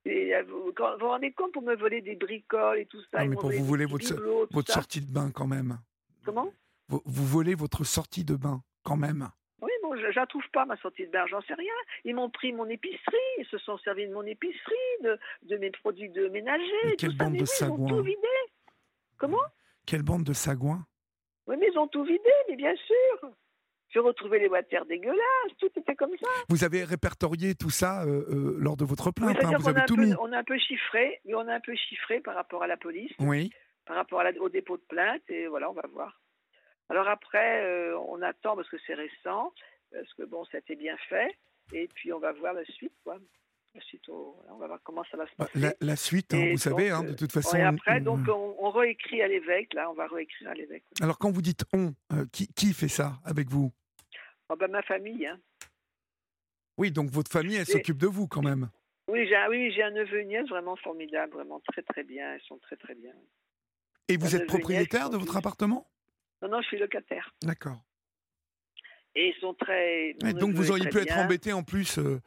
Et, 0.06 0.34
euh, 0.34 0.42
vous, 0.44 0.72
quand- 0.74 0.92
vous 0.94 1.00
vous 1.00 1.08
rendez 1.08 1.32
compte 1.32 1.52
pour 1.52 1.62
me 1.62 1.74
voler 1.76 2.00
des 2.00 2.16
bricoles 2.16 2.78
et 2.78 2.86
tout 2.86 3.00
ça 3.10 3.18
Non, 3.18 3.24
ils 3.24 3.28
mais 3.30 3.36
pour 3.36 3.50
vous 3.50 3.64
voler 3.64 3.84
votre- 3.86 4.04
bibelots, 4.14 4.46
tout 4.46 4.54
Votre 4.54 4.68
ça. 4.72 4.74
sortie 4.80 5.00
de 5.00 5.12
bain 5.12 5.30
quand 5.34 5.46
même. 5.46 5.78
Comment? 6.24 6.52
Vous, 6.88 7.02
vous 7.04 7.24
volez 7.26 7.54
votre 7.54 7.84
sortie 7.84 8.24
de 8.24 8.34
bain 8.36 8.62
quand 8.82 8.96
même. 8.96 9.28
Oui, 9.62 9.70
bon, 9.82 9.96
je 9.96 10.06
la 10.08 10.26
trouve 10.26 10.46
pas, 10.52 10.66
ma 10.66 10.76
sortie 10.78 11.06
de 11.06 11.10
bain, 11.10 11.26
j'en 11.26 11.40
sais 11.42 11.54
rien. 11.54 11.72
Ils 12.04 12.14
m'ont 12.14 12.28
pris 12.30 12.52
mon 12.52 12.68
épicerie, 12.68 13.16
ils 13.38 13.46
se 13.46 13.56
sont 13.58 13.78
servis 13.78 14.06
de 14.08 14.12
mon 14.12 14.22
épicerie, 14.26 14.74
de, 15.02 15.18
de 15.42 15.56
mes 15.56 15.70
produits 15.70 16.10
de 16.10 16.28
ménager, 16.28 16.64
Mais 16.84 16.90
tout 16.92 16.96
quelle 16.98 17.10
ça. 17.12 17.24
bande 17.24 17.32
Mais 17.32 17.38
de 17.38 17.42
oui, 17.44 17.48
sagouins. 17.48 17.88
tout. 18.02 18.06
Comment? 19.18 19.40
Quelle 19.86 20.02
bande 20.02 20.24
de 20.24 20.32
sagouins 20.32 20.86
Oui, 21.46 21.56
mais 21.58 21.66
ils 21.72 21.78
ont 21.78 21.88
tout 21.88 22.04
vidé, 22.04 22.30
mais 22.48 22.56
bien 22.56 22.74
sûr. 22.76 23.30
J'ai 23.90 24.00
retrouvé 24.00 24.40
les 24.40 24.48
water 24.48 24.84
dégueulasses, 24.86 25.56
tout 25.58 25.70
était 25.76 25.94
comme 25.94 26.16
ça. 26.20 26.28
Vous 26.48 26.64
avez 26.64 26.82
répertorié 26.82 27.54
tout 27.54 27.70
ça 27.70 28.02
euh, 28.04 28.24
euh, 28.28 28.56
lors 28.58 28.76
de 28.76 28.84
votre 28.84 29.06
Oui, 29.08 29.12
plainte, 29.12 29.44
hein, 29.44 29.56
vous 29.58 29.68
avez 29.68 29.84
tout 29.86 29.94
peu- 29.94 30.04
mis. 30.06 30.14
On 30.20 30.32
a 30.32 30.38
un 30.38 30.44
peu 30.44 30.58
chiffré, 30.58 31.20
mais 31.24 31.34
on 31.34 31.46
a 31.46 31.54
un 31.54 31.60
peu 31.60 31.74
chiffré 31.76 32.20
par 32.20 32.34
rapport 32.34 32.62
à 32.64 32.66
la 32.66 32.76
police, 32.76 33.12
Oui. 33.20 33.52
par 33.86 33.94
rapport 33.96 34.20
à 34.20 34.24
la- 34.24 34.40
au 34.40 34.48
dépôt 34.48 34.76
de 34.78 34.82
plainte, 34.88 35.22
et 35.28 35.46
voilà, 35.46 35.70
on 35.70 35.74
va 35.74 35.86
voir. 35.92 36.20
Alors 36.88 37.08
après, 37.08 37.62
euh, 37.64 37.96
on 38.08 38.20
attend 38.22 38.56
parce 38.56 38.68
que 38.68 38.76
c'est 38.86 38.94
récent, 38.94 39.52
parce 39.92 40.12
que 40.14 40.24
bon, 40.24 40.44
ça 40.46 40.56
a 40.56 40.60
été 40.60 40.74
bien 40.74 40.96
fait, 41.08 41.32
et 41.72 41.86
puis 41.94 42.12
on 42.12 42.18
va 42.18 42.32
voir 42.32 42.52
la 42.52 42.64
suite, 42.64 42.94
quoi. 43.04 43.18
La 43.74 43.80
suite, 43.80 44.08
au- 44.08 44.40
on 44.50 44.56
va 44.58 44.68
voir 44.68 44.78
comment 44.84 45.02
ça 45.10 45.16
va 45.16 45.26
se 45.26 45.32
Bah, 45.36 45.46
passer. 45.46 45.58
La, 45.58 45.74
la 45.80 45.96
suite, 45.96 46.32
hein, 46.32 46.48
vous 46.52 46.58
savez, 46.58 46.90
hein, 46.90 47.02
de 47.02 47.10
euh, 47.10 47.14
toute 47.14 47.32
façon. 47.32 47.56
et 47.56 47.62
après, 47.62 48.00
donc, 48.00 48.20
on, 48.28 48.54
on 48.60 48.70
réécrit 48.70 49.20
à 49.20 49.26
l'évêque, 49.28 49.74
là, 49.74 49.90
on 49.90 49.94
va 49.94 50.06
réécrire 50.06 50.50
à 50.50 50.54
l'évêque. 50.54 50.84
Alors 51.00 51.18
quand 51.18 51.30
vous 51.32 51.42
dites 51.42 51.64
on, 51.72 51.92
euh, 52.12 52.24
qui, 52.32 52.46
qui 52.54 52.72
fait 52.72 52.88
ça 52.88 53.18
avec 53.24 53.50
vous? 53.50 53.72
Oh, 54.48 54.56
ben, 54.56 54.70
ma 54.70 54.82
famille, 54.82 55.26
hein. 55.26 55.40
Oui, 56.78 56.92
donc 56.92 57.10
votre 57.10 57.30
famille, 57.30 57.56
elle 57.56 57.66
s'occupe 57.66 57.98
de 57.98 58.06
vous 58.06 58.28
quand 58.28 58.42
même. 58.42 58.68
Oui, 59.08 59.26
j'ai 59.28 59.36
un, 59.36 59.48
oui, 59.48 59.82
un 59.82 59.90
neveu 59.90 60.18
et 60.18 60.22
une 60.22 60.28
nièce 60.28 60.48
vraiment 60.48 60.76
formidable, 60.76 61.32
vraiment 61.32 61.60
très 61.60 61.82
très 61.82 62.04
bien, 62.04 62.36
ils 62.36 62.42
sont 62.46 62.58
très 62.58 62.76
très 62.76 62.94
bien. 62.94 63.12
Et 64.08 64.16
vous 64.16 64.34
Un 64.34 64.38
êtes 64.40 64.46
propriétaire 64.46 65.10
de 65.10 65.16
votre 65.16 65.36
appartement? 65.36 65.88
Non, 66.42 66.48
non, 66.48 66.62
je 66.62 66.68
suis 66.68 66.78
locataire. 66.78 67.34
D'accord. 67.42 67.80
Et 69.16 69.28
ils 69.28 69.40
sont 69.40 69.54
très. 69.54 70.14
donc 70.14 70.54
vous 70.54 70.70
auriez 70.70 70.88
pu 70.88 70.98
être 70.98 71.16
embêté 71.16 71.52
en 71.52 71.62
plus, 71.62 71.98
euh, 71.98 72.20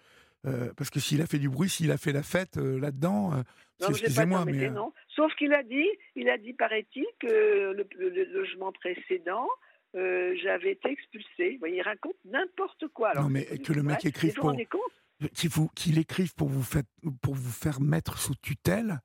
euh, 0.45 0.71
parce 0.77 0.89
que 0.89 0.99
s'il 0.99 1.21
a 1.21 1.25
fait 1.27 1.39
du 1.39 1.49
bruit, 1.49 1.69
s'il 1.69 1.91
a 1.91 1.97
fait 1.97 2.11
la 2.13 2.23
fête 2.23 2.57
euh, 2.57 2.79
là-dedans, 2.79 3.33
euh, 3.33 3.41
excusez-moi, 3.89 4.45
mais 4.45 4.65
euh, 4.65 4.69
non. 4.69 4.93
Sauf 5.15 5.33
qu'il 5.35 5.53
a 5.53 5.63
dit, 5.63 5.87
il 6.15 6.29
a 6.29 6.37
dit, 6.37 6.53
paraît-il, 6.53 7.05
que 7.19 7.27
le, 7.27 7.87
le- 7.97 8.09
le 8.09 8.23
logement 8.25 8.71
précédent, 8.71 9.47
j'avais 9.93 10.73
été 10.73 10.89
expulsée. 10.91 11.53
Vous 11.53 11.59
voyez, 11.59 11.77
il 11.77 11.81
raconte 11.81 12.15
n'importe 12.25 12.87
quoi. 12.89 13.09
Alors, 13.09 13.23
Non, 13.23 13.29
mais 13.29 13.45
que 13.45 13.73
le 13.73 13.81
mec 13.83 14.05
écrive 14.05 14.35
pour- 14.35 15.73
qu'il 15.73 15.97
écrive 15.97 16.35
pour 16.35 16.49
vous, 16.49 16.61
faire, 16.61 16.83
pour 17.23 17.33
vous 17.33 17.51
faire 17.51 17.81
mettre 17.81 18.19
sous 18.19 18.35
tutelle. 18.35 18.99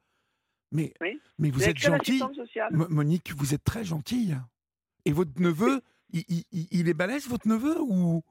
Mais, 0.70 0.92
Oui. 1.00 1.18
mais 1.38 1.50
vous 1.50 1.62
êtes. 1.66 1.78
Mo- 2.70 2.88
Monique, 2.88 3.32
vous 3.34 3.54
êtes 3.54 3.64
très 3.64 3.84
gentille. 3.84 4.36
Et 5.06 5.12
votre 5.12 5.40
neveu, 5.40 5.80
il- 6.12 6.44
il 6.70 6.88
est 6.88 6.94
balèze, 6.94 7.26
votre 7.28 7.48
neveu 7.48 7.76
ou, 7.80 8.22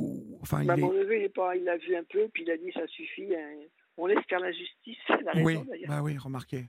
il 0.00 0.66
Bah, 0.66 0.74
est- 0.76 0.80
Mon 0.80 0.92
neveu, 0.92 1.16
il 1.18 1.22
est 1.24 1.28
pas, 1.28 1.56
il 1.56 1.64
l'a 1.64 1.76
vu 1.76 1.96
un 1.96 2.04
peu, 2.04 2.28
puis 2.32 2.42
il 2.44 2.50
a 2.50 2.56
dit, 2.56 2.70
ça 2.72 2.86
suffit. 2.86 3.34
hein. 3.34 3.52
On 3.96 4.06
laisse 4.06 4.24
faire 4.28 4.40
la 4.40 4.52
justice. 4.52 4.98
A 5.26 5.32
raison, 5.32 5.44
Oui, 5.68 5.86
bah 5.88 6.02
oui, 6.02 6.18
remarquez. 6.18 6.66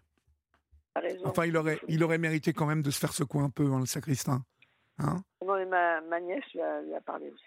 A 0.95 0.99
raison. 1.01 1.25
Enfin, 1.27 1.45
il 1.45 1.55
aurait, 1.57 1.77
il 1.87 2.03
aurait 2.03 2.17
mérité 2.17 2.53
quand 2.53 2.65
même 2.65 2.81
de 2.81 2.89
se 2.89 2.99
faire 2.99 3.13
secouer 3.13 3.41
un 3.41 3.49
peu, 3.49 3.65
hein, 3.71 3.79
le 3.79 3.85
sacristain. 3.85 4.43
Hein 4.99 5.21
Non, 5.45 5.55
mais 5.55 5.65
ma, 5.65 6.01
ma 6.01 6.19
nièce 6.21 6.45
lui 6.53 6.61
a, 6.61 6.81
lui 6.81 6.93
a 6.95 7.01
parlé 7.01 7.29
aussi. 7.29 7.43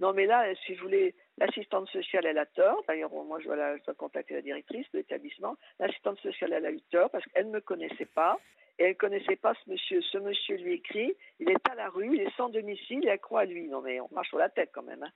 Non, 0.00 0.12
mais 0.12 0.26
là, 0.26 0.46
si 0.64 0.74
vous 0.76 0.82
voulez, 0.82 1.12
l'assistante 1.38 1.88
sociale, 1.88 2.26
elle 2.26 2.38
a 2.38 2.46
tort. 2.46 2.84
D'ailleurs, 2.86 3.10
moi, 3.10 3.40
je 3.40 3.46
dois, 3.46 3.56
la- 3.56 3.76
je 3.78 3.82
dois 3.82 3.94
contacter 3.94 4.34
la 4.34 4.42
directrice 4.42 4.86
de 4.92 4.98
l'établissement. 4.98 5.56
L'assistante 5.80 6.20
sociale, 6.20 6.52
elle 6.52 6.66
a 6.66 6.70
eu 6.70 6.80
tort 6.92 7.10
parce 7.10 7.24
qu'elle 7.26 7.46
ne 7.48 7.52
me 7.54 7.60
connaissait 7.60 8.06
pas. 8.06 8.38
Et 8.78 8.84
elle 8.84 8.90
ne 8.90 8.94
connaissait 8.94 9.36
pas 9.36 9.54
ce 9.64 9.70
monsieur. 9.70 10.00
Ce 10.02 10.18
monsieur 10.18 10.56
lui 10.56 10.74
écrit, 10.74 11.12
il 11.40 11.48
est 11.50 11.68
à 11.70 11.74
la 11.74 11.88
rue, 11.90 12.14
il 12.14 12.20
est 12.20 12.36
sans 12.36 12.48
domicile, 12.48 13.04
et 13.04 13.08
elle 13.08 13.18
croit 13.20 13.40
à 13.40 13.44
lui. 13.44 13.68
Non, 13.68 13.80
mais 13.82 14.00
on 14.00 14.08
marche 14.12 14.28
sur 14.28 14.38
la 14.38 14.48
tête 14.48 14.70
quand 14.72 14.82
même. 14.84 15.02
hein. 15.02 15.10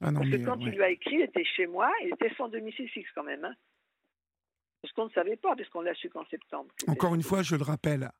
ah 0.00 0.10
non, 0.10 0.20
Parce 0.20 0.30
mais, 0.32 0.38
que 0.40 0.44
quand 0.44 0.58
il 0.60 0.70
lui 0.70 0.82
a 0.82 0.90
écrit, 0.90 1.16
il 1.16 1.22
était 1.22 1.44
chez 1.44 1.66
moi, 1.66 1.90
il 2.02 2.12
était 2.14 2.34
sans 2.36 2.48
domicile 2.48 2.88
fixe 2.88 3.10
quand 3.14 3.22
même. 3.24 3.44
hein. 3.44 3.54
Parce 4.80 4.92
qu'on 4.94 5.04
ne 5.06 5.10
savait 5.10 5.36
pas, 5.36 5.54
parce 5.54 5.68
qu'on 5.68 5.82
l'a 5.82 5.94
su 5.94 6.08
qu'en 6.10 6.24
septembre. 6.26 6.72
Encore 6.88 7.14
une 7.14 7.22
fois, 7.22 7.42
je 7.42 7.54
le 7.54 7.62
rappelle, 7.62 8.10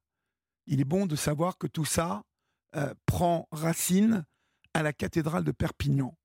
il 0.67 0.81
est 0.81 0.85
bon 0.85 1.07
de 1.07 1.17
savoir 1.17 1.59
que 1.59 1.67
tout 1.67 1.85
ça 1.85 2.23
euh, 2.77 2.95
prend 3.07 3.49
racine 3.51 4.25
à 4.75 4.83
la 4.83 4.93
cathédrale 4.93 5.43
de 5.45 5.53
Perpignan. 5.53 6.17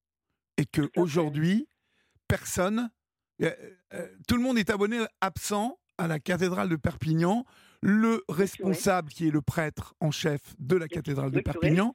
Et 0.58 0.66
que 0.66 0.90
aujourd'hui, 0.96 1.68
personne, 2.28 2.90
euh, 3.42 3.52
euh, 3.94 4.08
tout 4.28 4.36
le 4.36 4.42
monde 4.42 4.58
est 4.58 4.70
abonné 4.70 5.00
absent 5.22 5.80
à 5.98 6.08
la 6.08 6.20
cathédrale 6.20 6.70
de 6.70 6.76
Perpignan. 6.76 7.46
Le 7.82 8.24
responsable, 8.28 9.10
qui 9.12 9.28
est 9.28 9.32
le 9.32 9.42
prêtre 9.42 9.94
en 10.00 10.10
chef 10.12 10.56
de 10.60 10.76
la 10.76 10.88
cathédrale 10.88 11.30
de. 11.32 11.40
Perpignan, 11.42 11.94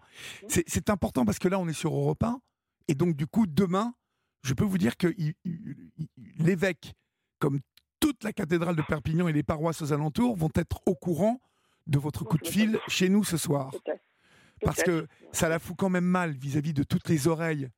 c'est 0.48 0.90
important 0.90 1.24
parce 1.24 1.38
que 1.38 1.48
là, 1.48 1.58
on 1.58 1.66
est 1.68 1.72
sur 1.72 1.92
Europe 1.94 2.22
1. 2.22 2.40
Et 2.88 2.94
donc, 2.94 3.16
du 3.16 3.26
coup, 3.26 3.46
demain, 3.46 3.94
je 4.42 4.54
peux 4.54 4.64
vous 4.64 4.78
dire 4.78 4.96
que 4.96 5.12
l'évêque, 6.38 6.94
comme 7.38 7.60
toute 8.00 8.22
la 8.24 8.32
cathédrale 8.32 8.76
de 8.76 8.82
Perpignan 8.82 9.28
et 9.28 9.32
les 9.32 9.42
paroisses 9.42 9.82
aux 9.82 9.92
alentours, 9.92 10.36
vont 10.36 10.50
être 10.54 10.80
au 10.86 10.94
courant 10.94 11.40
de 11.86 11.98
votre 11.98 12.24
coup 12.24 12.38
de 12.38 12.46
fil 12.46 12.78
chez 12.88 13.08
nous 13.08 13.24
ce 13.24 13.36
soir. 13.36 13.72
Parce 14.64 14.82
que 14.84 15.06
ça 15.32 15.48
la 15.48 15.58
fout 15.58 15.74
quand 15.76 15.90
même 15.90 16.04
mal 16.04 16.32
vis-à-vis 16.32 16.72
de 16.72 16.84
toutes 16.84 17.08
les 17.08 17.26
oreilles. 17.26 17.68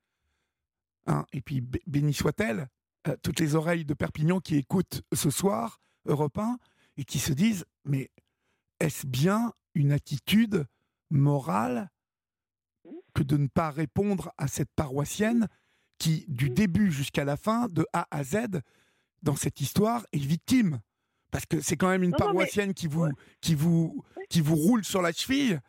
Hein, 1.07 1.25
et 1.33 1.41
puis, 1.41 1.61
bé- 1.61 1.81
béni 1.87 2.13
soit-elle, 2.13 2.67
euh, 3.07 3.15
toutes 3.23 3.39
les 3.39 3.55
oreilles 3.55 3.85
de 3.85 3.93
Perpignan 3.93 4.39
qui 4.39 4.55
écoutent 4.57 5.01
ce 5.13 5.29
soir 5.29 5.79
Europe 6.05 6.37
1 6.37 6.57
et 6.97 7.03
qui 7.03 7.19
se 7.19 7.33
disent 7.33 7.65
Mais 7.83 8.09
est-ce 8.79 9.05
bien 9.07 9.53
une 9.73 9.91
attitude 9.91 10.65
morale 11.09 11.89
que 13.13 13.23
de 13.23 13.37
ne 13.37 13.47
pas 13.47 13.71
répondre 13.71 14.31
à 14.37 14.47
cette 14.47 14.69
paroissienne 14.75 15.47
qui, 15.97 16.25
du 16.27 16.49
début 16.49 16.91
jusqu'à 16.91 17.23
la 17.23 17.37
fin, 17.37 17.67
de 17.69 17.85
A 17.93 18.07
à 18.11 18.23
Z, 18.23 18.61
dans 19.23 19.35
cette 19.35 19.61
histoire, 19.61 20.05
est 20.11 20.17
victime? 20.17 20.79
Parce 21.31 21.45
que 21.45 21.61
c'est 21.61 21.77
quand 21.77 21.89
même 21.89 22.03
une 22.03 22.11
Non, 22.11 22.17
non, 22.19 22.25
mais- 22.27 22.31
paroissienne 22.33 22.73
qui, 22.73 22.87
vous, 22.87 23.07
qui, 23.41 23.55
vous, 23.55 24.03
qui 24.29 24.41
vous 24.41 24.55
roule 24.55 24.83
sur 24.83 25.01
la 25.01 25.11
cheville 25.11 25.59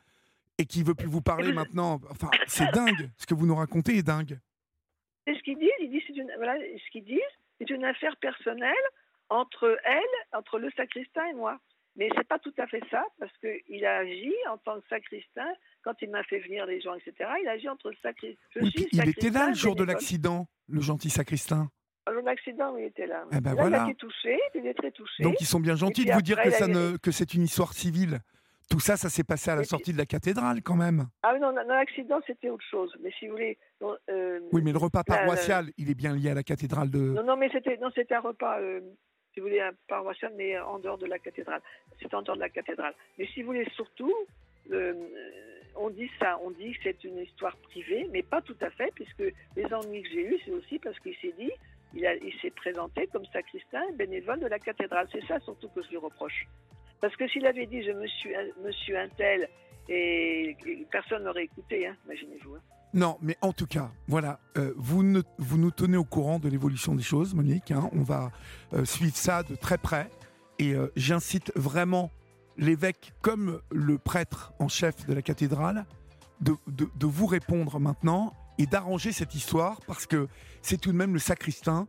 et 0.59 0.67
qui 0.67 0.83
veut 0.83 0.95
plus 0.95 1.09
vous 1.09 1.23
parler 1.23 1.53
maintenant. 1.53 2.01
Enfin, 2.11 2.31
c'est 2.47 2.71
dingue. 2.73 3.11
Ce 3.19 3.27
que 3.27 3.35
vous 3.35 3.47
nous 3.47 3.55
racontez 3.57 3.97
est 3.99 4.03
dingue. 4.03 4.39
C'est 5.27 5.35
ce 5.35 5.43
qu'ils 5.43 5.59
disent. 5.59 5.71
Ils 5.81 5.91
disent 5.91 6.17
une, 6.17 6.31
voilà, 6.37 6.55
ce 6.59 6.91
qu'ils 6.91 7.05
disent, 7.05 7.19
c'est 7.59 7.71
une 7.71 7.85
affaire 7.85 8.17
personnelle 8.19 8.75
entre 9.29 9.79
elle, 9.85 10.39
entre 10.39 10.59
le 10.59 10.71
sacristain 10.77 11.25
et 11.27 11.35
moi. 11.35 11.59
Mais 11.97 12.11
c'est 12.15 12.29
pas 12.29 12.39
tout 12.39 12.53
à 12.59 12.67
fait 12.67 12.83
ça, 12.91 13.03
parce 13.19 13.33
qu'il 13.39 13.87
a 13.87 13.99
agi 13.99 14.33
en 14.51 14.59
tant 14.59 14.79
que 14.81 14.87
sacristain 14.89 15.49
quand 15.83 15.95
il 16.03 16.11
m'a 16.11 16.23
fait 16.25 16.41
venir 16.41 16.67
les 16.67 16.81
gens, 16.81 16.95
etc. 16.95 17.31
Il 17.43 17.49
a 17.49 17.53
agi 17.53 17.69
entre 17.69 17.89
le 17.91 17.97
sacristain. 18.03 18.61
Oui, 18.61 18.71
il 18.93 19.09
était 19.09 19.31
là 19.31 19.41
sacristain 19.41 19.49
le 19.49 19.55
jour 19.55 19.77
de 19.77 19.85
l'accident, 19.85 20.47
le 20.69 20.81
gentil 20.83 21.09
sacristain? 21.09 21.71
Le 22.07 22.13
jour 22.13 22.23
de 22.23 22.27
l'accident, 22.27 22.77
il 22.77 22.85
était 22.85 23.07
là. 23.07 23.25
Eh 23.33 23.41
ben 23.41 23.55
là, 23.55 23.63
voilà. 23.63 23.79
Il 23.79 23.81
a 23.81 23.85
été 23.85 23.95
touché, 23.95 24.39
il 24.55 24.67
est 24.67 24.75
très 24.75 24.91
touché. 24.91 25.23
Donc 25.23 25.41
ils 25.41 25.47
sont 25.47 25.59
bien 25.59 25.75
gentils 25.75 26.05
de 26.05 26.13
vous 26.13 26.23
dire 26.23 26.41
que, 26.43 26.51
ça 26.51 26.69
ne, 26.69 26.97
c'est 27.11 27.33
une 27.35 27.43
histoire 27.43 27.73
civile. 27.73 28.21
Tout 28.69 28.81
ça, 28.81 28.97
ça 28.97 29.09
s'est 29.09 29.25
passé 29.25 29.51
à 29.51 29.55
la 29.55 29.61
puis- 29.63 29.69
sortie 29.69 29.93
de 29.93 29.99
la 29.99 30.07
cathédrale 30.07 30.61
quand 30.63 30.75
même. 30.75 31.07
Ah 31.23 31.39
non, 31.39 31.53
l'accident, 31.53 32.21
c'était 32.27 32.51
autre 32.51 32.65
chose. 32.69 32.95
Mais 33.01 33.13
si 33.19 33.27
vous 33.27 33.33
voulez. 33.33 33.59
non, 33.81 33.97
euh, 34.11 34.41
Oui, 34.53 34.61
mais 34.63 34.73
le 34.73 34.79
repas 34.79 35.05
paroissial, 35.05 35.71
il 35.79 35.89
est 35.89 35.95
bien 35.95 36.15
lié 36.15 36.31
à 36.31 36.35
la 36.35 36.43
cathédrale 36.43 36.91
de... 36.91 36.99
Non, 36.99 37.23
non, 37.25 37.37
mais 37.37 37.49
c'était 37.53 37.77
non, 37.79 37.91
c'était 37.95 38.15
un 38.15 38.21
repas, 38.21 38.61
euh, 38.61 38.81
si 39.37 39.41
vous 39.41 39.49
voulez, 39.49 39.61
un 39.61 39.73
paroissial, 39.87 40.33
mais 40.35 40.59
en 40.59 40.79
dehors 40.79 40.97
de 40.97 41.05
la 41.05 41.19
cathédrale. 41.19 41.61
C'était 42.01 42.15
en 42.15 42.23
dehors 42.23 42.37
de 42.37 42.41
la 42.41 42.49
cathédrale. 42.49 42.95
Mais 43.19 43.27
si 43.27 43.43
vous 43.43 43.49
voulez, 43.49 43.69
surtout, 43.75 44.15
euh, 44.73 44.95
on 45.77 45.91
dit 45.91 46.11
ça, 46.19 46.41
on 46.43 46.51
dit 46.53 46.73
que 46.73 46.79
c'est 46.85 47.05
une 47.05 47.19
histoire 47.19 47.55
privée, 47.59 48.09
mais 48.11 48.23
pas 48.23 48.41
tout 48.41 48.57
à 48.63 48.71
fait, 48.71 48.91
puisque 48.95 49.25
les 49.55 49.75
ennuis 49.75 50.03
que 50.05 50.09
j'ai 50.09 50.25
eus, 50.25 50.41
c'est 50.43 50.53
aussi 50.53 50.79
parce 50.79 50.99
qu'il 51.01 51.15
s'est 51.17 51.35
dit, 51.39 51.53
il, 51.93 52.33
s'est 52.41 52.51
présenté 52.51 53.09
comme 53.09 53.27
sacristain 53.27 53.85
bénévole 53.93 54.41
de 54.41 54.47
la 54.47 54.59
cathédrale. 54.59 55.07
C'est 55.13 55.25
ça 55.27 55.39
surtout 55.41 55.69
que 55.69 55.83
je 55.83 55.91
lui 55.91 55.99
reproche. 55.99 56.47
Parce 57.03 57.15
que 57.15 57.29
s'il 57.29 57.47
avait 57.47 57.67
dit, 57.67 57.83
je 57.83 57.93
me 57.93 58.07
suis, 58.07 58.97
un- 58.97 59.09
tel, 59.19 59.51
Et, 59.91 60.57
personne 60.91 61.25
n'aurait 61.25 61.45
écouté, 61.45 61.87
hein, 61.87 61.97
imaginez-vous. 62.07 62.55
Hein. 62.55 62.63
Non, 62.95 63.19
mais 63.21 63.37
en 63.43 63.53
tout 63.53 63.67
cas, 63.67 63.91
voilà, 64.09 64.41
euh, 64.57 64.73
vous, 64.77 65.03
nous 65.03 65.71
tenez 65.71 65.97
au 65.97 66.05
courant 66.05 66.39
de 66.39 66.49
l'évolution 66.49 66.95
des 66.95 67.03
choses, 67.03 67.35
Monique. 67.35 67.71
Hein. 67.71 67.91
on 67.93 68.03
va 68.03 68.31
euh, 68.73 68.85
suivre 68.85 69.17
ça 69.17 69.43
de 69.43 69.55
très 69.55 69.79
près. 69.79 70.11
Et 70.59 70.73
euh, 70.73 70.91
j'incite 70.97 71.53
vraiment 71.57 72.11
l'évêque 72.57 73.13
comme 73.21 73.61
le 73.71 73.99
prêtre 73.99 74.55
en 74.59 74.69
chef 74.69 75.05
de 75.07 75.13
la 75.13 75.21
cathédrale 75.21 75.85
de, 76.41 76.55
de 76.67 77.07
vous 77.07 77.27
répondre 77.27 77.79
maintenant 77.79 78.33
et 78.59 78.67
d'arranger 78.67 79.13
cette 79.13 79.35
histoire 79.35 79.81
parce 79.87 80.07
que 80.07 80.29
c'est 80.63 80.79
tout 80.79 80.93
de 80.93 80.97
même 80.97 81.13
le 81.13 81.19
sacristain, 81.19 81.87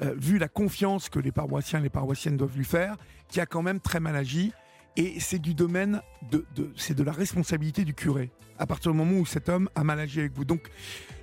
vu 0.00 0.38
la 0.38 0.48
confiance 0.48 1.08
que 1.08 1.18
les 1.18 1.32
paroissiens 1.32 1.78
et 1.78 1.82
les 1.82 1.90
paroissiennes 1.90 2.36
doivent 2.36 2.56
lui 2.56 2.64
faire, 2.64 2.96
qui 3.28 3.40
a 3.40 3.46
quand 3.46 3.62
même 3.62 3.80
très 3.80 4.00
mal 4.00 4.16
agi. 4.16 4.52
Et 4.96 5.18
c'est 5.20 5.40
du 5.40 5.54
domaine 5.54 6.00
de, 6.30 6.44
c'est 6.76 6.94
de 6.94 7.02
la 7.02 7.12
responsabilité 7.12 7.84
du 7.84 7.94
curé. 7.94 8.30
À 8.58 8.66
partir 8.66 8.92
du 8.92 8.98
moment 8.98 9.18
où 9.18 9.26
cet 9.26 9.48
homme 9.48 9.68
a 9.74 9.82
mal 9.82 9.98
agi 9.98 10.20
avec 10.20 10.32
vous. 10.32 10.44
Donc, 10.44 10.68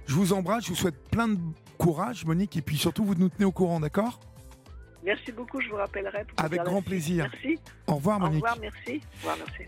je 0.07 0.13
vous 0.13 0.33
embrasse, 0.33 0.65
je 0.65 0.69
vous 0.69 0.75
souhaite 0.75 1.09
plein 1.09 1.29
de 1.29 1.39
courage, 1.77 2.25
Monique, 2.25 2.57
et 2.57 2.61
puis 2.61 2.77
surtout, 2.77 3.05
vous 3.05 3.15
nous 3.15 3.29
tenez 3.29 3.45
au 3.45 3.51
courant, 3.51 3.79
d'accord? 3.79 4.19
Merci 5.03 5.31
beaucoup, 5.31 5.61
je 5.61 5.69
vous 5.69 5.77
rappellerai. 5.77 6.25
Avec 6.37 6.61
grand 6.63 6.81
plaisir. 6.81 7.29
Merci. 7.31 7.59
Au 7.87 7.95
revoir, 7.95 8.19
Monique. 8.19 8.43
Au 8.43 8.49
revoir, 8.49 8.59
merci. 8.59 9.01
Au 9.01 9.29
revoir, 9.29 9.37
merci. 9.47 9.63